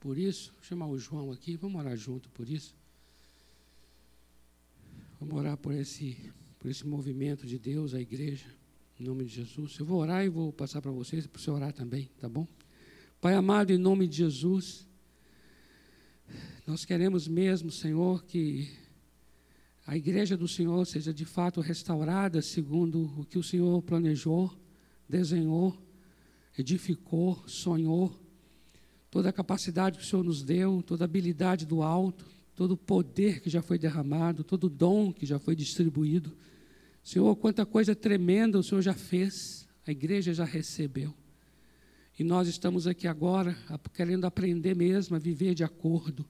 Por 0.00 0.16
isso, 0.16 0.52
Vou 0.54 0.62
chamar 0.62 0.86
o 0.86 0.98
João 0.98 1.32
aqui, 1.32 1.56
vamos 1.56 1.80
orar 1.80 1.96
junto 1.96 2.28
por 2.30 2.48
isso. 2.48 2.74
Vamos 5.20 5.36
orar 5.36 5.56
por 5.56 5.72
esse, 5.72 6.32
por 6.58 6.70
esse 6.70 6.86
movimento 6.86 7.46
de 7.46 7.58
Deus, 7.58 7.94
a 7.94 8.00
igreja, 8.00 8.46
em 8.98 9.04
nome 9.04 9.24
de 9.24 9.34
Jesus. 9.34 9.78
Eu 9.78 9.84
vou 9.84 10.00
orar 10.00 10.24
e 10.24 10.28
vou 10.28 10.52
passar 10.52 10.80
para 10.80 10.90
vocês, 10.90 11.26
para 11.26 11.40
você 11.40 11.50
orar 11.50 11.72
também, 11.72 12.08
tá 12.20 12.28
bom? 12.28 12.46
Pai 13.20 13.34
amado, 13.34 13.72
em 13.72 13.78
nome 13.78 14.06
de 14.06 14.18
Jesus, 14.18 14.86
nós 16.66 16.84
queremos 16.84 17.26
mesmo, 17.26 17.70
Senhor, 17.70 18.24
que 18.24 18.70
a 19.88 19.96
igreja 19.96 20.36
do 20.36 20.46
Senhor 20.46 20.84
seja 20.84 21.14
de 21.14 21.24
fato 21.24 21.62
restaurada 21.62 22.42
segundo 22.42 23.10
o 23.18 23.24
que 23.24 23.38
o 23.38 23.42
Senhor 23.42 23.80
planejou, 23.80 24.52
desenhou, 25.08 25.74
edificou, 26.58 27.42
sonhou. 27.46 28.14
Toda 29.10 29.30
a 29.30 29.32
capacidade 29.32 29.96
que 29.96 30.04
o 30.04 30.06
Senhor 30.06 30.22
nos 30.22 30.42
deu, 30.42 30.82
toda 30.86 31.04
a 31.04 31.06
habilidade 31.06 31.64
do 31.64 31.82
alto, 31.82 32.26
todo 32.54 32.72
o 32.72 32.76
poder 32.76 33.40
que 33.40 33.48
já 33.48 33.62
foi 33.62 33.78
derramado, 33.78 34.44
todo 34.44 34.64
o 34.64 34.68
dom 34.68 35.10
que 35.10 35.24
já 35.24 35.38
foi 35.38 35.56
distribuído. 35.56 36.36
Senhor, 37.02 37.34
quanta 37.36 37.64
coisa 37.64 37.96
tremenda 37.96 38.58
o 38.58 38.62
Senhor 38.62 38.82
já 38.82 38.92
fez, 38.92 39.66
a 39.86 39.90
igreja 39.90 40.34
já 40.34 40.44
recebeu. 40.44 41.14
E 42.18 42.22
nós 42.22 42.46
estamos 42.46 42.86
aqui 42.86 43.08
agora 43.08 43.56
querendo 43.94 44.26
aprender 44.26 44.76
mesmo 44.76 45.16
a 45.16 45.18
viver 45.18 45.54
de 45.54 45.64
acordo 45.64 46.26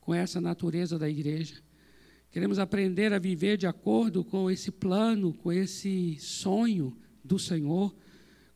com 0.00 0.14
essa 0.14 0.40
natureza 0.40 0.96
da 0.96 1.10
igreja. 1.10 1.60
Queremos 2.32 2.58
aprender 2.58 3.12
a 3.12 3.18
viver 3.18 3.58
de 3.58 3.66
acordo 3.66 4.24
com 4.24 4.50
esse 4.50 4.70
plano, 4.70 5.34
com 5.34 5.52
esse 5.52 6.16
sonho 6.18 6.96
do 7.22 7.38
Senhor, 7.38 7.94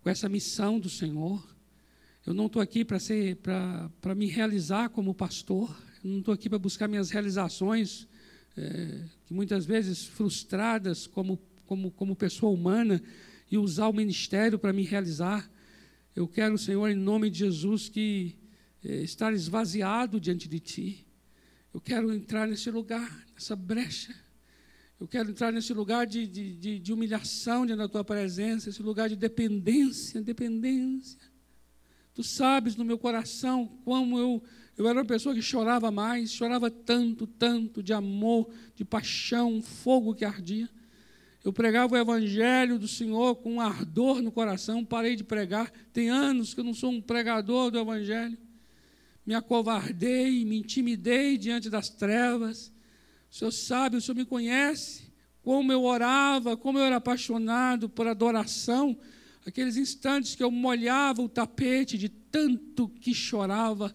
com 0.01 0.09
essa 0.09 0.31
missão 0.31 0.81
do 0.81 0.89
Senhor. 0.89 1.47
Eu 2.25 2.33
não 2.33 2.47
estou 2.47 2.63
aqui 2.63 2.87
para 2.87 2.99
ser 2.99 3.37
para 3.37 4.15
me 4.15 4.29
realizar 4.29 4.89
como 4.89 5.15
pastor. 5.15 5.77
Eu 6.03 6.09
não 6.09 6.21
estou 6.21 6.33
aqui 6.33 6.49
para 6.49 6.59
buscar 6.59 6.89
minhas 6.89 7.11
realizações, 7.11 8.09
é, 8.57 9.03
que 9.27 9.35
muitas 9.35 9.67
vezes 9.67 10.07
frustradas 10.07 11.07
como, 11.07 11.39
como, 11.67 11.91
como 11.91 12.17
pessoa 12.17 12.51
humana, 12.51 13.03
e 13.51 13.59
usar 13.59 13.89
o 13.89 13.93
ministério 13.93 14.59
para 14.59 14.73
me 14.73 14.85
realizar. 14.85 15.51
Eu 16.15 16.27
quero, 16.27 16.57
Senhor, 16.57 16.89
em 16.89 16.97
nome 16.97 17.29
de 17.29 17.41
Jesus, 17.41 17.91
que 17.91 18.37
eh, 18.83 19.03
estar 19.03 19.35
esvaziado 19.35 20.19
diante 20.19 20.49
de 20.49 20.61
Ti. 20.61 21.06
Eu 21.77 21.81
quero 21.83 22.11
entrar 22.11 22.49
nesse 22.49 22.71
lugar, 22.71 23.27
nessa 23.35 23.55
brecha. 23.55 24.15
Eu 24.99 25.07
quero 25.07 25.29
entrar 25.29 25.53
nesse 25.53 25.75
lugar 25.75 26.07
de, 26.07 26.27
de, 26.27 26.57
de, 26.57 26.79
de 26.79 26.91
humilhação 26.91 27.67
diante 27.67 27.81
da 27.81 27.87
Tua 27.87 28.03
presença, 28.03 28.71
esse 28.71 28.83
lugar 28.83 29.11
de 29.11 29.15
dependência, 29.15 30.23
dependência. 30.23 31.21
Tu 32.15 32.23
sabes 32.23 32.77
no 32.77 32.85
meu 32.85 32.97
coração 32.97 33.67
como 33.85 34.19
eu, 34.19 34.43
eu 34.79 34.89
era 34.89 35.01
uma 35.01 35.05
pessoa 35.05 35.35
que 35.35 35.43
chorava 35.43 35.91
mais, 35.91 36.33
chorava 36.33 36.71
tanto, 36.71 37.27
tanto, 37.27 37.83
de 37.83 37.93
amor, 37.93 38.49
de 38.75 38.83
paixão, 38.83 39.61
fogo 39.61 40.15
que 40.15 40.25
ardia. 40.25 40.71
Eu 41.45 41.53
pregava 41.53 41.95
o 41.95 41.99
Evangelho 41.99 42.79
do 42.79 42.89
Senhor 42.89 43.37
com 43.37 43.57
um 43.57 43.61
ardor 43.61 44.23
no 44.23 44.33
coração, 44.33 44.83
parei 44.83 45.15
de 45.15 45.25
pregar. 45.25 45.71
Tem 45.93 46.09
anos 46.09 46.55
que 46.55 46.61
eu 46.61 46.65
não 46.65 46.73
sou 46.73 46.91
um 46.91 47.03
pregador 47.03 47.71
do 47.71 47.79
Evangelho. 47.79 48.46
Me 49.27 49.35
acovardei, 49.35 50.45
me 50.45 50.57
intimidei 50.57 51.37
diante 51.37 51.69
das 51.69 51.91
trevas. 51.91 52.73
O 53.31 53.35
Senhor 53.35 53.51
sabe, 53.51 53.97
o 53.97 54.01
Senhor 54.01 54.17
me 54.17 54.25
conhece, 54.25 55.13
como 55.43 55.73
eu 55.73 55.83
orava, 55.83 56.57
como 56.57 56.79
eu 56.79 56.85
era 56.85 56.97
apaixonado 56.97 57.89
por 57.89 58.07
adoração. 58.07 58.97
Aqueles 59.45 59.77
instantes 59.77 60.37
que 60.37 60.43
eu 60.43 60.51
molhava 60.51 61.23
o 61.23 61.29
tapete 61.29 61.99
de 61.99 62.09
tanto 62.09 62.89
que 62.89 63.13
chorava, 63.13 63.95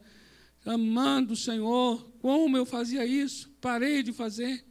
amando 0.66 1.34
o 1.34 1.38
Senhor, 1.38 2.12
como 2.20 2.58
eu 2.58 2.66
fazia 2.66 3.06
isso, 3.06 3.50
parei 3.62 4.04
de 4.04 4.12
fazer. 4.12 4.66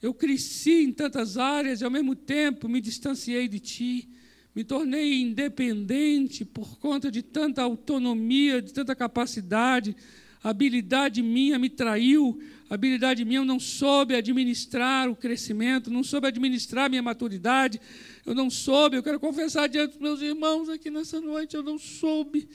Eu 0.00 0.14
cresci 0.14 0.84
em 0.84 0.92
tantas 0.92 1.36
áreas 1.36 1.80
e, 1.80 1.84
ao 1.84 1.90
mesmo 1.90 2.14
tempo, 2.14 2.68
me 2.68 2.80
distanciei 2.80 3.48
de 3.48 3.60
ti. 3.60 4.08
Me 4.56 4.64
tornei 4.64 5.20
independente 5.20 6.42
por 6.42 6.78
conta 6.78 7.10
de 7.10 7.20
tanta 7.20 7.60
autonomia, 7.60 8.62
de 8.62 8.72
tanta 8.72 8.96
capacidade. 8.96 9.94
A 10.42 10.48
habilidade 10.48 11.22
minha 11.22 11.58
me 11.58 11.68
traiu. 11.68 12.40
A 12.70 12.74
habilidade 12.74 13.22
minha 13.22 13.40
eu 13.40 13.44
não 13.44 13.60
soube 13.60 14.14
administrar 14.14 15.10
o 15.10 15.14
crescimento, 15.14 15.90
não 15.90 16.02
soube 16.02 16.28
administrar 16.28 16.88
minha 16.88 17.02
maturidade. 17.02 17.78
Eu 18.24 18.34
não 18.34 18.48
soube, 18.48 18.96
eu 18.96 19.02
quero 19.02 19.20
confessar 19.20 19.68
diante 19.68 19.90
dos 19.92 20.00
meus 20.00 20.22
irmãos 20.22 20.70
aqui 20.70 20.90
nessa 20.90 21.20
noite, 21.20 21.54
eu 21.54 21.62
não 21.62 21.78
soube. 21.78 22.48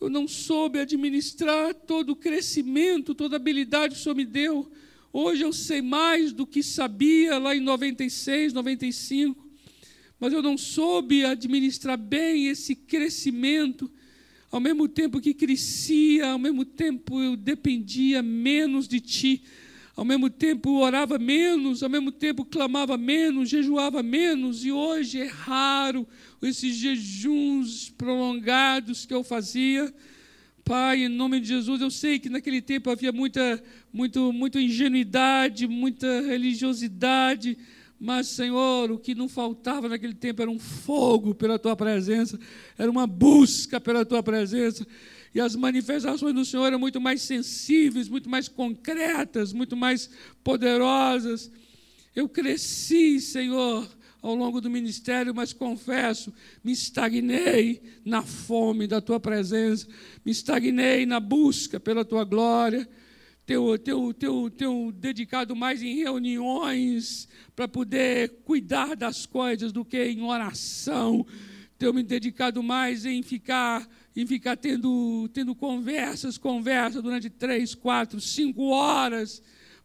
Eu 0.00 0.08
não 0.08 0.28
soube 0.28 0.78
administrar 0.78 1.74
todo 1.74 2.10
o 2.10 2.16
crescimento, 2.16 3.12
toda 3.12 3.34
a 3.34 3.38
habilidade 3.38 3.94
que 3.94 4.00
o 4.00 4.02
Senhor 4.04 4.14
me 4.14 4.24
deu. 4.24 4.70
Hoje 5.12 5.42
eu 5.42 5.52
sei 5.52 5.82
mais 5.82 6.32
do 6.32 6.46
que 6.46 6.62
sabia 6.62 7.38
lá 7.38 7.56
em 7.56 7.60
96, 7.60 8.52
95, 8.52 9.49
mas 10.20 10.34
eu 10.34 10.42
não 10.42 10.58
soube 10.58 11.24
administrar 11.24 11.96
bem 11.96 12.48
esse 12.48 12.76
crescimento. 12.76 13.90
Ao 14.52 14.60
mesmo 14.60 14.86
tempo 14.86 15.20
que 15.20 15.32
crescia, 15.32 16.32
ao 16.32 16.38
mesmo 16.38 16.64
tempo 16.64 17.22
eu 17.22 17.36
dependia 17.36 18.22
menos 18.22 18.86
de 18.86 19.00
ti, 19.00 19.42
ao 19.96 20.04
mesmo 20.04 20.28
tempo 20.28 20.78
orava 20.78 21.18
menos, 21.18 21.82
ao 21.82 21.88
mesmo 21.88 22.12
tempo 22.12 22.44
clamava 22.44 22.98
menos, 22.98 23.48
jejuava 23.48 24.02
menos, 24.02 24.64
e 24.64 24.70
hoje 24.70 25.20
é 25.20 25.26
raro 25.26 26.06
esses 26.42 26.74
jejuns 26.76 27.90
prolongados 27.90 29.06
que 29.06 29.14
eu 29.14 29.24
fazia. 29.24 29.92
Pai, 30.64 31.04
em 31.04 31.08
nome 31.08 31.40
de 31.40 31.48
Jesus, 31.48 31.80
eu 31.80 31.90
sei 31.90 32.18
que 32.18 32.28
naquele 32.28 32.60
tempo 32.60 32.90
havia 32.90 33.12
muita, 33.12 33.62
muito, 33.92 34.32
muita 34.32 34.60
ingenuidade, 34.60 35.66
muita 35.66 36.22
religiosidade, 36.22 37.56
mas, 38.00 38.28
Senhor, 38.28 38.90
o 38.90 38.98
que 38.98 39.14
não 39.14 39.28
faltava 39.28 39.86
naquele 39.86 40.14
tempo 40.14 40.40
era 40.40 40.50
um 40.50 40.58
fogo 40.58 41.34
pela 41.34 41.58
tua 41.58 41.76
presença, 41.76 42.40
era 42.78 42.90
uma 42.90 43.06
busca 43.06 43.78
pela 43.78 44.06
tua 44.06 44.22
presença. 44.22 44.86
E 45.34 45.40
as 45.40 45.54
manifestações 45.54 46.34
do 46.34 46.42
Senhor 46.42 46.64
eram 46.64 46.78
muito 46.78 46.98
mais 46.98 47.20
sensíveis, 47.20 48.08
muito 48.08 48.30
mais 48.30 48.48
concretas, 48.48 49.52
muito 49.52 49.76
mais 49.76 50.08
poderosas. 50.42 51.52
Eu 52.16 52.26
cresci, 52.26 53.20
Senhor, 53.20 53.86
ao 54.22 54.34
longo 54.34 54.62
do 54.62 54.70
ministério, 54.70 55.34
mas 55.34 55.52
confesso, 55.52 56.32
me 56.64 56.72
estagnei 56.72 57.82
na 58.02 58.22
fome 58.22 58.86
da 58.86 59.02
tua 59.02 59.20
presença, 59.20 59.86
me 60.24 60.32
estagnei 60.32 61.04
na 61.04 61.20
busca 61.20 61.78
pela 61.78 62.02
tua 62.02 62.24
glória. 62.24 62.88
Tenho, 63.46 63.78
tenho, 63.78 64.14
tenho, 64.14 64.50
tenho 64.50 64.92
dedicado 64.92 65.56
mais 65.56 65.82
em 65.82 65.96
reuniões 65.96 67.28
para 67.56 67.66
poder 67.66 68.42
cuidar 68.44 68.94
das 68.94 69.26
coisas 69.26 69.72
do 69.72 69.84
que 69.84 70.02
em 70.04 70.22
oração. 70.22 71.26
Tenho 71.78 71.94
me 71.94 72.02
dedicado 72.02 72.62
mais 72.62 73.04
em 73.04 73.22
ficar 73.22 73.88
em 74.14 74.26
ficar 74.26 74.56
tendo, 74.56 75.30
tendo 75.32 75.54
conversas, 75.54 76.36
conversas 76.36 77.00
durante 77.00 77.30
três, 77.30 77.74
quatro, 77.76 78.20
cinco 78.20 78.66
horas 78.70 79.40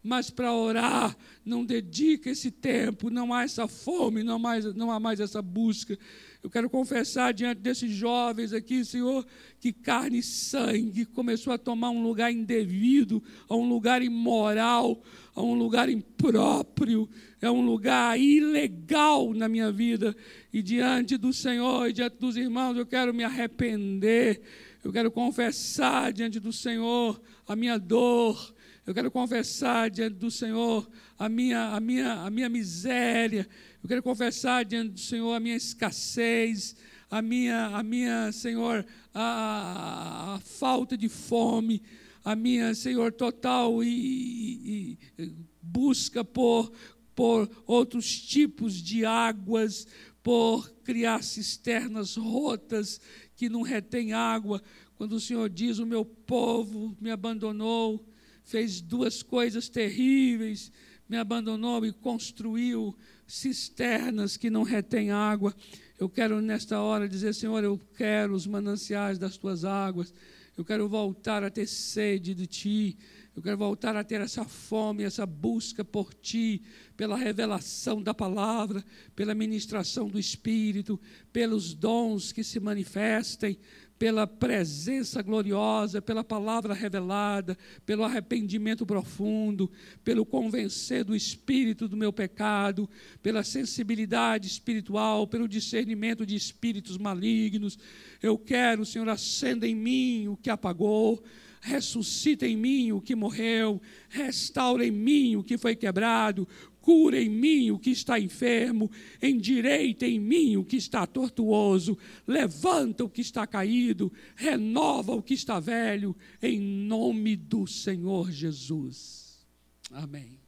mas 0.06 0.30
para 0.30 0.52
orar 0.52 1.16
não 1.44 1.64
dedica 1.64 2.30
esse 2.30 2.52
tempo, 2.52 3.10
não 3.10 3.34
há 3.34 3.42
essa 3.42 3.66
fome, 3.66 4.22
não 4.22 4.36
há, 4.36 4.38
mais, 4.38 4.64
não 4.74 4.90
há 4.90 5.00
mais 5.00 5.18
essa 5.18 5.42
busca. 5.42 5.98
Eu 6.46 6.50
quero 6.50 6.70
confessar 6.70 7.34
diante 7.34 7.60
desses 7.60 7.90
jovens 7.90 8.52
aqui, 8.52 8.84
Senhor, 8.84 9.26
que 9.58 9.72
carne 9.72 10.18
e 10.18 10.22
sangue 10.22 11.04
começou 11.04 11.52
a 11.52 11.58
tomar 11.58 11.90
um 11.90 12.00
lugar 12.00 12.32
indevido, 12.32 13.20
a 13.48 13.56
um 13.56 13.68
lugar 13.68 14.00
imoral, 14.00 15.02
a 15.34 15.42
um 15.42 15.54
lugar 15.54 15.88
impróprio, 15.88 17.08
é 17.40 17.50
um 17.50 17.62
lugar 17.62 18.16
ilegal 18.16 19.34
na 19.34 19.48
minha 19.48 19.72
vida. 19.72 20.14
E 20.52 20.62
diante 20.62 21.16
do 21.16 21.32
Senhor 21.32 21.88
e 21.88 21.92
diante 21.92 22.16
dos 22.16 22.36
irmãos, 22.36 22.76
eu 22.76 22.86
quero 22.86 23.12
me 23.12 23.24
arrepender, 23.24 24.40
eu 24.84 24.92
quero 24.92 25.10
confessar 25.10 26.12
diante 26.12 26.38
do 26.38 26.52
Senhor 26.52 27.20
a 27.48 27.56
minha 27.56 27.76
dor, 27.76 28.54
eu 28.86 28.94
quero 28.94 29.10
confessar 29.10 29.90
diante 29.90 30.14
do 30.14 30.30
Senhor 30.30 30.88
a 31.18 31.28
minha, 31.28 31.70
a 31.70 31.80
minha, 31.80 32.12
a 32.20 32.30
minha 32.30 32.48
miséria. 32.48 33.48
Eu 33.86 33.88
quero 33.88 34.02
confessar 34.02 34.64
diante 34.64 34.94
do 34.94 34.98
Senhor 34.98 35.32
a 35.32 35.38
minha 35.38 35.54
escassez, 35.54 36.74
a 37.08 37.22
minha, 37.22 37.66
a 37.66 37.84
minha 37.84 38.32
Senhor, 38.32 38.84
a, 39.14 40.34
a 40.34 40.40
falta 40.40 40.98
de 40.98 41.08
fome, 41.08 41.80
a 42.24 42.34
minha, 42.34 42.74
Senhor, 42.74 43.12
total 43.12 43.84
e, 43.84 44.98
e, 45.16 45.22
e 45.22 45.32
busca 45.62 46.24
por, 46.24 46.72
por 47.14 47.48
outros 47.64 48.20
tipos 48.22 48.74
de 48.74 49.04
águas, 49.04 49.86
por 50.20 50.68
criar 50.82 51.22
cisternas 51.22 52.16
rotas 52.16 53.00
que 53.36 53.48
não 53.48 53.62
retêm 53.62 54.12
água. 54.12 54.60
Quando 54.96 55.12
o 55.12 55.20
Senhor 55.20 55.48
diz: 55.48 55.78
O 55.78 55.86
meu 55.86 56.04
povo 56.04 56.96
me 57.00 57.12
abandonou 57.12 58.04
fez 58.42 58.80
duas 58.80 59.22
coisas 59.22 59.68
terríveis, 59.68 60.72
me 61.08 61.16
abandonou 61.16 61.84
e 61.86 61.92
construiu 61.92 62.96
cisternas 63.26 64.36
que 64.36 64.50
não 64.50 64.62
retêm 64.62 65.10
água. 65.10 65.54
Eu 65.98 66.08
quero 66.08 66.40
nesta 66.40 66.80
hora 66.80 67.08
dizer, 67.08 67.34
Senhor, 67.34 67.62
eu 67.62 67.80
quero 67.96 68.34
os 68.34 68.46
mananciais 68.46 69.18
das 69.18 69.36
tuas 69.36 69.64
águas. 69.64 70.12
Eu 70.56 70.64
quero 70.64 70.88
voltar 70.88 71.44
a 71.44 71.50
ter 71.50 71.66
sede 71.66 72.34
de 72.34 72.46
ti. 72.46 72.98
Eu 73.36 73.42
quero 73.42 73.58
voltar 73.58 73.94
a 73.94 74.02
ter 74.02 74.22
essa 74.22 74.46
fome, 74.46 75.02
essa 75.02 75.26
busca 75.26 75.84
por 75.84 76.14
ti, 76.14 76.62
pela 76.96 77.18
revelação 77.18 78.02
da 78.02 78.14
palavra, 78.14 78.82
pela 79.14 79.34
ministração 79.34 80.08
do 80.08 80.18
Espírito, 80.18 80.98
pelos 81.34 81.74
dons 81.74 82.32
que 82.32 82.42
se 82.42 82.58
manifestem, 82.58 83.58
pela 83.98 84.26
presença 84.26 85.22
gloriosa, 85.22 86.02
pela 86.02 86.22
palavra 86.22 86.74
revelada, 86.74 87.56
pelo 87.84 88.04
arrependimento 88.04 88.84
profundo, 88.84 89.70
pelo 90.04 90.26
convencer 90.26 91.02
do 91.02 91.16
espírito 91.16 91.88
do 91.88 91.96
meu 91.96 92.12
pecado, 92.12 92.88
pela 93.22 93.42
sensibilidade 93.42 94.46
espiritual, 94.46 95.26
pelo 95.26 95.48
discernimento 95.48 96.26
de 96.26 96.36
espíritos 96.36 96.98
malignos. 96.98 97.78
Eu 98.22 98.36
quero, 98.36 98.84
Senhor, 98.84 99.08
acenda 99.08 99.66
em 99.66 99.74
mim 99.74 100.28
o 100.28 100.36
que 100.36 100.50
apagou, 100.50 101.22
ressuscita 101.60 102.46
em 102.46 102.56
mim 102.56 102.92
o 102.92 103.00
que 103.00 103.14
morreu, 103.14 103.80
restaura 104.08 104.84
em 104.86 104.90
mim 104.90 105.36
o 105.36 105.42
que 105.42 105.56
foi 105.56 105.74
quebrado, 105.74 106.46
cura 106.86 107.20
em 107.20 107.28
mim 107.28 107.72
o 107.72 107.80
que 107.80 107.90
está 107.90 108.16
enfermo, 108.16 108.88
endireita 109.20 110.06
em 110.06 110.20
mim 110.20 110.56
o 110.56 110.64
que 110.64 110.76
está 110.76 111.04
tortuoso, 111.04 111.98
levanta 112.24 113.02
o 113.02 113.10
que 113.10 113.20
está 113.20 113.44
caído, 113.44 114.12
renova 114.36 115.12
o 115.12 115.20
que 115.20 115.34
está 115.34 115.58
velho, 115.58 116.16
em 116.40 116.60
nome 116.60 117.34
do 117.34 117.66
Senhor 117.66 118.30
Jesus. 118.30 119.44
Amém. 119.90 120.38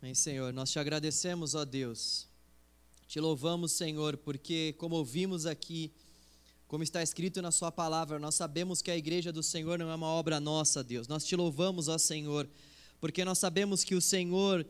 Amém, 0.00 0.12
Senhor. 0.12 0.52
Nós 0.52 0.72
te 0.72 0.80
agradecemos, 0.80 1.54
ó 1.54 1.64
Deus. 1.64 2.26
Te 3.06 3.20
louvamos, 3.20 3.70
Senhor, 3.70 4.16
porque, 4.16 4.74
como 4.76 4.96
ouvimos 4.96 5.46
aqui, 5.46 5.92
como 6.66 6.82
está 6.82 7.00
escrito 7.00 7.40
na 7.40 7.52
Sua 7.52 7.70
palavra, 7.70 8.18
nós 8.18 8.34
sabemos 8.34 8.82
que 8.82 8.90
a 8.90 8.96
igreja 8.96 9.30
do 9.30 9.40
Senhor 9.40 9.78
não 9.78 9.88
é 9.88 9.94
uma 9.94 10.08
obra 10.08 10.40
nossa, 10.40 10.82
Deus. 10.82 11.06
Nós 11.06 11.24
te 11.24 11.36
louvamos, 11.36 11.86
ó 11.86 11.96
Senhor 11.96 12.48
porque 13.02 13.24
nós 13.24 13.38
sabemos 13.38 13.82
que 13.82 13.96
o 13.96 14.00
Senhor 14.00 14.64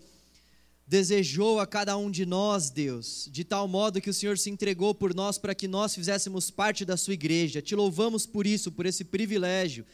desejou 0.87 1.61
a 1.61 1.67
cada 1.67 1.99
um 1.99 2.11
de 2.11 2.25
nós, 2.25 2.71
Deus, 2.71 3.29
de 3.31 3.45
tal 3.45 3.69
modo 3.69 4.01
que 4.01 4.09
o 4.09 4.15
Senhor 4.15 4.39
se 4.39 4.49
entregou 4.49 4.95
por 4.95 5.15
nós 5.15 5.37
para 5.37 5.55
que 5.55 5.69
nós 5.69 5.95
fizéssemos 5.95 6.51
parte 6.51 6.83
da 6.83 6.97
sua 6.97 7.13
igreja. 7.13 7.61
Te 7.61 7.75
louvamos 7.75 8.25
por 8.25 8.47
isso, 8.47 8.73
por 8.73 8.87
esse 8.87 9.05
privilégio 9.05 9.85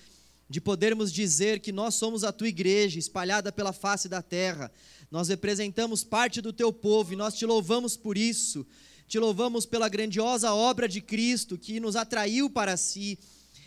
de 0.48 0.60
podermos 0.60 1.12
dizer 1.12 1.58
que 1.58 1.72
nós 1.72 1.96
somos 1.96 2.22
a 2.22 2.30
tua 2.30 2.46
igreja 2.46 2.96
espalhada 2.96 3.50
pela 3.50 3.72
face 3.72 4.08
da 4.08 4.22
terra. 4.22 4.70
Nós 5.10 5.26
representamos 5.26 6.04
parte 6.04 6.40
do 6.40 6.52
teu 6.52 6.72
povo 6.72 7.14
e 7.14 7.16
nós 7.16 7.34
te 7.34 7.44
louvamos 7.44 7.96
por 7.96 8.16
isso. 8.16 8.64
Te 9.08 9.18
louvamos 9.18 9.66
pela 9.66 9.88
grandiosa 9.88 10.54
obra 10.54 10.88
de 10.88 11.00
Cristo 11.00 11.58
que 11.58 11.80
nos 11.80 11.96
atraiu 11.96 12.48
para 12.48 12.76
si. 12.76 13.18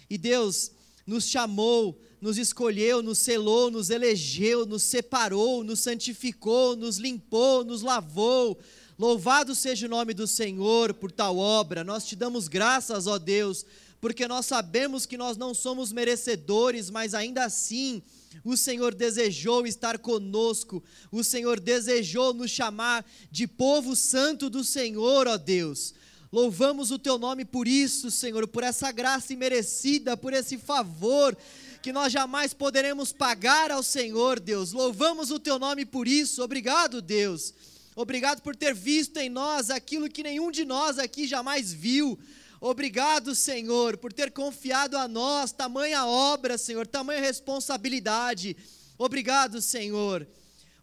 E 0.10 0.18
Deus 0.18 0.72
nos 1.12 1.28
chamou 1.28 2.00
nos 2.22 2.38
escolheu, 2.38 3.02
nos 3.02 3.18
selou, 3.18 3.72
nos 3.72 3.90
elegeu, 3.90 4.64
nos 4.64 4.84
separou, 4.84 5.64
nos 5.64 5.80
santificou, 5.80 6.76
nos 6.76 6.98
limpou, 6.98 7.66
nos 7.66 7.82
lavou. 7.82 8.60
Louvado 8.98 9.56
seja 9.56 9.88
o 9.88 9.90
nome 9.90 10.14
do 10.14 10.28
Senhor 10.28 10.94
por 10.94 11.12
tal 11.12 11.38
obra. 11.40 11.84
Nós 11.84 12.06
te 12.06 12.16
damos 12.16 12.48
graças, 12.48 13.08
ó 13.08 13.18
Deus, 13.18 13.66
porque 14.00 14.28
nós 14.28 14.46
sabemos 14.46 15.08
que 15.08 15.18
nós 15.18 15.36
não 15.36 15.56
somos 15.56 15.92
merecedores, 15.92 16.92
mas 16.92 17.16
ainda 17.16 17.44
assim 17.44 18.04
o 18.46 18.56
Senhor 18.56 18.94
desejou 18.94 19.66
estar 19.66 19.98
conosco, 19.98 20.84
o 21.12 21.24
Senhor 21.24 21.60
desejou 21.60 22.36
nos 22.36 22.52
chamar 22.52 23.04
de 23.32 23.48
povo 23.48 23.96
santo 23.96 24.48
do 24.48 24.64
Senhor, 24.64 25.28
ó 25.28 25.38
Deus. 25.38 25.96
Louvamos 26.32 26.92
o 26.92 26.98
teu 26.98 27.18
nome 27.18 27.44
por 27.44 27.68
isso, 27.68 28.10
Senhor, 28.10 28.48
por 28.48 28.64
essa 28.64 28.90
graça 28.92 29.34
imerecida, 29.34 30.16
por 30.16 30.32
esse 30.32 30.58
favor 30.58 31.38
que 31.82 31.92
nós 31.92 32.14
jamais 32.14 32.54
poderemos 32.54 33.12
pagar 33.12 33.70
ao 33.70 33.84
Senhor, 33.84 34.40
Deus. 34.40 34.72
Louvamos 34.72 35.30
o 35.30 35.40
teu 35.40 35.60
nome 35.60 35.86
por 35.86 36.08
isso. 36.08 36.42
Obrigado, 36.42 37.02
Deus. 37.02 37.54
Obrigado 37.96 38.42
por 38.42 38.56
ter 38.56 38.74
visto 38.74 39.18
em 39.18 39.30
nós 39.30 39.70
aquilo 39.70 40.10
que 40.10 40.24
nenhum 40.24 40.52
de 40.52 40.64
nós 40.64 40.98
aqui 40.98 41.28
jamais 41.28 41.74
viu. 41.74 42.18
Obrigado, 42.62 43.36
Senhor, 43.36 43.98
por 43.98 44.14
ter 44.14 44.32
confiado 44.32 44.96
a 44.96 45.08
nós 45.08 45.52
tamanha 45.52 46.06
obra, 46.06 46.58
Senhor, 46.58 46.88
tamanha 46.88 47.20
responsabilidade. 47.20 48.56
Obrigado, 48.98 49.62
Senhor. 49.62 50.26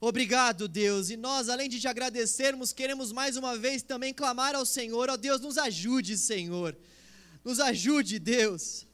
Obrigado, 0.00 0.68
Deus. 0.68 1.10
E 1.10 1.16
nós, 1.16 1.48
além 1.48 1.68
de 1.68 1.80
te 1.80 1.88
agradecermos, 1.88 2.72
queremos 2.72 3.12
mais 3.12 3.36
uma 3.36 3.56
vez 3.56 3.82
também 3.82 4.14
clamar 4.14 4.54
ao 4.54 4.64
Senhor. 4.64 5.08
Ó 5.10 5.14
oh, 5.14 5.16
Deus, 5.16 5.40
nos 5.40 5.58
ajude, 5.58 6.16
Senhor. 6.16 6.76
Nos 7.44 7.60
ajude, 7.60 8.18
Deus 8.18 8.86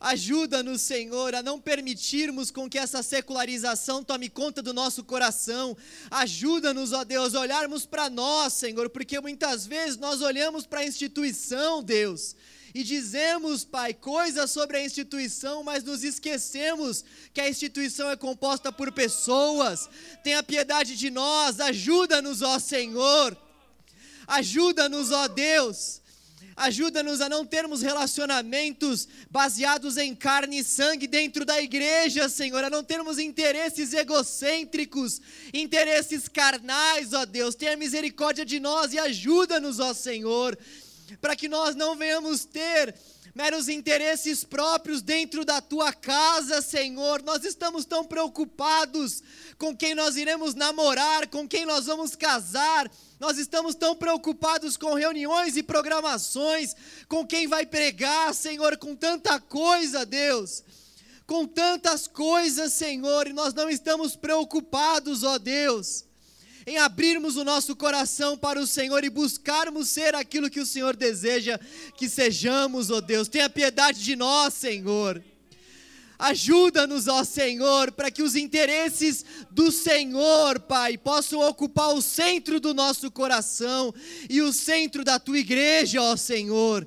Ajuda-nos, 0.00 0.82
Senhor, 0.82 1.34
a 1.34 1.42
não 1.42 1.60
permitirmos 1.60 2.52
com 2.52 2.70
que 2.70 2.78
essa 2.78 3.02
secularização 3.02 4.04
tome 4.04 4.28
conta 4.28 4.62
do 4.62 4.72
nosso 4.72 5.02
coração. 5.02 5.76
Ajuda-nos, 6.08 6.92
ó 6.92 7.02
Deus, 7.02 7.34
a 7.34 7.40
olharmos 7.40 7.84
para 7.84 8.08
nós, 8.08 8.52
Senhor, 8.52 8.88
porque 8.90 9.18
muitas 9.18 9.66
vezes 9.66 9.96
nós 9.96 10.22
olhamos 10.22 10.66
para 10.66 10.80
a 10.80 10.86
instituição, 10.86 11.82
Deus, 11.82 12.36
e 12.78 12.84
dizemos, 12.84 13.64
Pai, 13.64 13.92
coisas 13.92 14.52
sobre 14.52 14.76
a 14.76 14.84
instituição, 14.84 15.64
mas 15.64 15.82
nos 15.82 16.04
esquecemos 16.04 17.04
que 17.34 17.40
a 17.40 17.48
instituição 17.48 18.08
é 18.08 18.16
composta 18.16 18.70
por 18.70 18.92
pessoas. 18.92 19.90
Tenha 20.22 20.44
piedade 20.44 20.96
de 20.96 21.10
nós, 21.10 21.58
ajuda-nos, 21.58 22.40
ó 22.40 22.56
Senhor. 22.60 23.36
Ajuda-nos, 24.28 25.10
ó 25.10 25.26
Deus 25.26 26.00
Ajuda-nos 26.58 27.20
a 27.20 27.28
não 27.28 27.46
termos 27.46 27.82
relacionamentos 27.82 29.06
baseados 29.30 29.96
em 29.96 30.12
carne 30.12 30.58
e 30.58 30.64
sangue 30.64 31.06
dentro 31.06 31.44
da 31.44 31.62
igreja, 31.62 32.28
Senhor, 32.28 32.64
a 32.64 32.68
não 32.68 32.82
termos 32.82 33.16
interesses 33.16 33.92
egocêntricos, 33.92 35.20
interesses 35.54 36.26
carnais, 36.26 37.12
ó 37.12 37.24
Deus. 37.24 37.54
Tenha 37.54 37.76
misericórdia 37.76 38.44
de 38.44 38.58
nós 38.58 38.92
e 38.92 38.98
ajuda-nos, 38.98 39.78
ó 39.78 39.94
Senhor, 39.94 40.58
para 41.16 41.36
que 41.36 41.48
nós 41.48 41.74
não 41.74 41.96
venhamos 41.96 42.44
ter 42.44 42.94
meros 43.34 43.68
interesses 43.68 44.42
próprios 44.42 45.00
dentro 45.00 45.44
da 45.44 45.60
tua 45.60 45.92
casa, 45.92 46.60
Senhor. 46.60 47.22
Nós 47.22 47.44
estamos 47.44 47.84
tão 47.84 48.04
preocupados 48.04 49.22
com 49.56 49.76
quem 49.76 49.94
nós 49.94 50.16
iremos 50.16 50.54
namorar, 50.54 51.28
com 51.28 51.46
quem 51.46 51.64
nós 51.64 51.86
vamos 51.86 52.16
casar. 52.16 52.90
Nós 53.20 53.38
estamos 53.38 53.76
tão 53.76 53.94
preocupados 53.94 54.76
com 54.76 54.94
reuniões 54.94 55.56
e 55.56 55.62
programações, 55.62 56.74
com 57.08 57.24
quem 57.24 57.46
vai 57.46 57.64
pregar, 57.64 58.34
Senhor, 58.34 58.76
com 58.76 58.96
tanta 58.96 59.38
coisa, 59.38 60.04
Deus. 60.04 60.64
Com 61.24 61.46
tantas 61.46 62.08
coisas, 62.08 62.72
Senhor, 62.72 63.28
e 63.28 63.32
nós 63.32 63.54
não 63.54 63.70
estamos 63.70 64.16
preocupados, 64.16 65.22
ó 65.22 65.38
Deus 65.38 66.07
em 66.68 66.76
abrirmos 66.76 67.36
o 67.36 67.44
nosso 67.44 67.74
coração 67.74 68.36
para 68.36 68.60
o 68.60 68.66
Senhor 68.66 69.02
e 69.02 69.08
buscarmos 69.08 69.88
ser 69.88 70.14
aquilo 70.14 70.50
que 70.50 70.60
o 70.60 70.66
Senhor 70.66 70.94
deseja 70.94 71.58
que 71.96 72.10
sejamos, 72.10 72.90
ó 72.90 72.96
oh 72.96 73.00
Deus. 73.00 73.26
Tenha 73.26 73.48
piedade 73.48 74.04
de 74.04 74.14
nós, 74.14 74.52
Senhor. 74.52 75.24
Ajuda-nos, 76.18 77.08
ó 77.08 77.24
Senhor, 77.24 77.90
para 77.92 78.10
que 78.10 78.22
os 78.22 78.36
interesses 78.36 79.24
do 79.50 79.72
Senhor, 79.72 80.60
Pai, 80.60 80.98
possam 80.98 81.40
ocupar 81.40 81.94
o 81.94 82.02
centro 82.02 82.60
do 82.60 82.74
nosso 82.74 83.10
coração 83.10 83.94
e 84.28 84.42
o 84.42 84.52
centro 84.52 85.02
da 85.02 85.18
tua 85.18 85.38
igreja, 85.38 86.02
ó 86.02 86.16
Senhor 86.16 86.86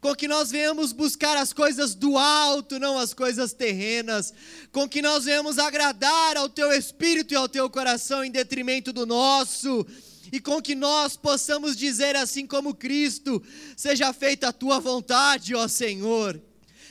com 0.00 0.14
que 0.14 0.28
nós 0.28 0.50
venhamos 0.50 0.92
buscar 0.92 1.36
as 1.36 1.52
coisas 1.52 1.94
do 1.94 2.16
alto, 2.16 2.78
não 2.78 2.98
as 2.98 3.12
coisas 3.12 3.52
terrenas, 3.52 4.32
com 4.70 4.88
que 4.88 5.02
nós 5.02 5.24
venhamos 5.24 5.58
agradar 5.58 6.36
ao 6.36 6.48
teu 6.48 6.72
espírito 6.72 7.34
e 7.34 7.36
ao 7.36 7.48
teu 7.48 7.68
coração 7.68 8.24
em 8.24 8.30
detrimento 8.30 8.92
do 8.92 9.04
nosso, 9.04 9.84
e 10.30 10.38
com 10.38 10.62
que 10.62 10.74
nós 10.74 11.16
possamos 11.16 11.76
dizer 11.76 12.14
assim 12.14 12.46
como 12.46 12.74
Cristo: 12.74 13.42
seja 13.76 14.12
feita 14.12 14.48
a 14.48 14.52
tua 14.52 14.78
vontade, 14.78 15.54
ó 15.54 15.66
Senhor. 15.66 16.40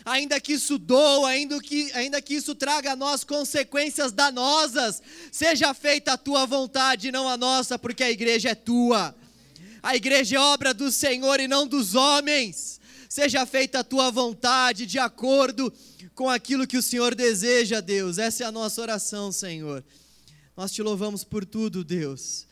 Ainda 0.03 0.39
que 0.39 0.53
isso 0.53 0.77
doa, 0.77 1.27
ainda 1.27 1.59
que, 1.61 1.91
ainda 1.93 2.21
que 2.21 2.35
isso 2.35 2.55
traga 2.55 2.93
a 2.93 2.95
nós 2.95 3.25
consequências 3.25 4.13
danosas, 4.13 5.01
seja 5.33 5.73
feita 5.73 6.13
a 6.13 6.17
tua 6.17 6.45
vontade, 6.45 7.11
não 7.11 7.27
a 7.27 7.35
nossa, 7.35 7.77
porque 7.77 8.03
a 8.03 8.09
igreja 8.09 8.49
é 8.49 8.55
tua. 8.55 9.13
A 9.83 9.97
igreja 9.97 10.37
é 10.37 10.39
obra 10.39 10.73
do 10.73 10.91
Senhor 10.91 11.41
e 11.41 11.47
não 11.47 11.67
dos 11.67 11.93
homens 11.93 12.76
seja 13.17 13.47
feita 13.47 13.79
a 13.79 13.83
tua 13.83 14.11
vontade 14.11 14.85
de 14.85 14.99
acordo 14.99 15.73
com 16.13 16.29
aquilo 16.29 16.67
que 16.67 16.77
o 16.77 16.83
Senhor 16.83 17.15
deseja, 17.15 17.79
Deus. 17.79 18.19
Essa 18.19 18.43
é 18.43 18.45
a 18.45 18.51
nossa 18.51 18.79
oração, 18.79 19.31
Senhor. 19.31 19.83
Nós 20.55 20.71
te 20.71 20.83
louvamos 20.83 21.23
por 21.23 21.43
tudo, 21.43 21.83
Deus, 21.83 22.45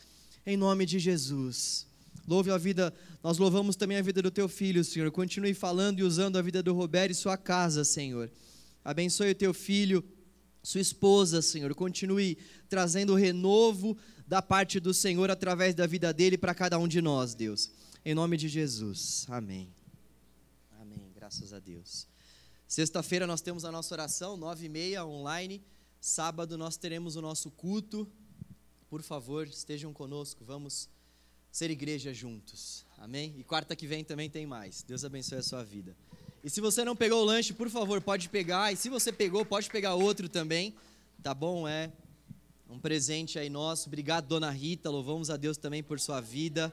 em 0.44 0.56
nome 0.56 0.84
de 0.84 0.98
Jesus. 0.98 1.86
Louve 2.26 2.50
a 2.50 2.58
vida, 2.58 2.92
nós 3.22 3.38
louvamos 3.38 3.76
também 3.76 3.96
a 3.96 4.02
vida 4.02 4.20
do 4.20 4.28
teu 4.28 4.48
filho, 4.48 4.82
Senhor. 4.82 5.08
Continue 5.12 5.54
falando 5.54 6.00
e 6.00 6.02
usando 6.02 6.36
a 6.36 6.42
vida 6.42 6.60
do 6.64 6.74
Roberto 6.74 7.12
e 7.12 7.14
sua 7.14 7.36
casa, 7.36 7.84
Senhor. 7.84 8.28
Abençoe 8.84 9.30
o 9.30 9.36
teu 9.36 9.54
filho, 9.54 10.02
sua 10.64 10.80
esposa, 10.80 11.40
Senhor. 11.42 11.72
Continue 11.76 12.36
trazendo 12.68 13.14
renovo 13.14 13.96
da 14.26 14.42
parte 14.42 14.80
do 14.80 14.92
Senhor 14.92 15.30
através 15.30 15.76
da 15.76 15.86
vida 15.86 16.12
dele 16.12 16.36
para 16.36 16.52
cada 16.52 16.76
um 16.76 16.88
de 16.88 17.00
nós, 17.00 17.36
Deus. 17.36 17.70
Em 18.04 18.16
nome 18.16 18.36
de 18.36 18.48
Jesus. 18.48 19.26
Amém. 19.28 19.75
Graças 21.26 21.52
a 21.52 21.58
Deus. 21.58 22.06
Sexta-feira 22.68 23.26
nós 23.26 23.40
temos 23.40 23.64
a 23.64 23.72
nossa 23.72 23.92
oração, 23.92 24.36
nove 24.36 24.66
e 24.66 24.68
meia, 24.68 25.04
online. 25.04 25.60
Sábado 26.00 26.56
nós 26.56 26.76
teremos 26.76 27.16
o 27.16 27.20
nosso 27.20 27.50
culto. 27.50 28.08
Por 28.88 29.02
favor, 29.02 29.44
estejam 29.44 29.92
conosco, 29.92 30.44
vamos 30.44 30.88
ser 31.50 31.68
igreja 31.68 32.14
juntos. 32.14 32.86
Amém? 32.96 33.34
E 33.36 33.42
quarta 33.42 33.74
que 33.74 33.88
vem 33.88 34.04
também 34.04 34.30
tem 34.30 34.46
mais. 34.46 34.84
Deus 34.84 35.04
abençoe 35.04 35.38
a 35.38 35.42
sua 35.42 35.64
vida. 35.64 35.96
E 36.44 36.48
se 36.48 36.60
você 36.60 36.84
não 36.84 36.94
pegou 36.94 37.22
o 37.22 37.24
lanche, 37.24 37.52
por 37.52 37.68
favor, 37.68 38.00
pode 38.00 38.28
pegar. 38.28 38.72
E 38.72 38.76
se 38.76 38.88
você 38.88 39.12
pegou, 39.12 39.44
pode 39.44 39.68
pegar 39.68 39.96
outro 39.96 40.28
também. 40.28 40.76
Tá 41.24 41.34
bom? 41.34 41.66
É 41.66 41.90
um 42.70 42.78
presente 42.78 43.36
aí 43.36 43.50
nosso. 43.50 43.88
Obrigado, 43.88 44.28
dona 44.28 44.52
Rita. 44.52 44.90
Louvamos 44.90 45.28
a 45.28 45.36
Deus 45.36 45.56
também 45.56 45.82
por 45.82 45.98
sua 45.98 46.20
vida. 46.20 46.72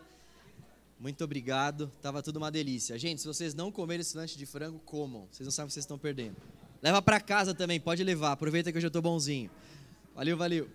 Muito 1.04 1.22
obrigado, 1.22 1.92
tava 2.02 2.24
tudo 2.24 2.38
uma 2.38 2.50
delícia. 2.50 2.98
Gente, 2.98 3.20
se 3.20 3.28
vocês 3.28 3.54
não 3.54 3.70
comerem 3.70 4.00
esse 4.00 4.16
lanche 4.16 4.38
de 4.38 4.46
frango, 4.46 4.80
comam. 4.86 5.28
Vocês 5.30 5.46
não 5.46 5.52
sabem 5.52 5.66
o 5.66 5.68
que 5.68 5.74
vocês 5.74 5.84
estão 5.84 5.98
perdendo. 5.98 6.38
Leva 6.82 7.02
para 7.02 7.20
casa 7.20 7.54
também, 7.54 7.78
pode 7.78 8.02
levar. 8.06 8.32
Aproveita 8.32 8.72
que 8.72 8.78
eu 8.78 8.82
já 8.82 8.88
estou 8.88 9.02
bonzinho. 9.02 9.52
Valeu, 10.16 10.38
valeu. 10.38 10.70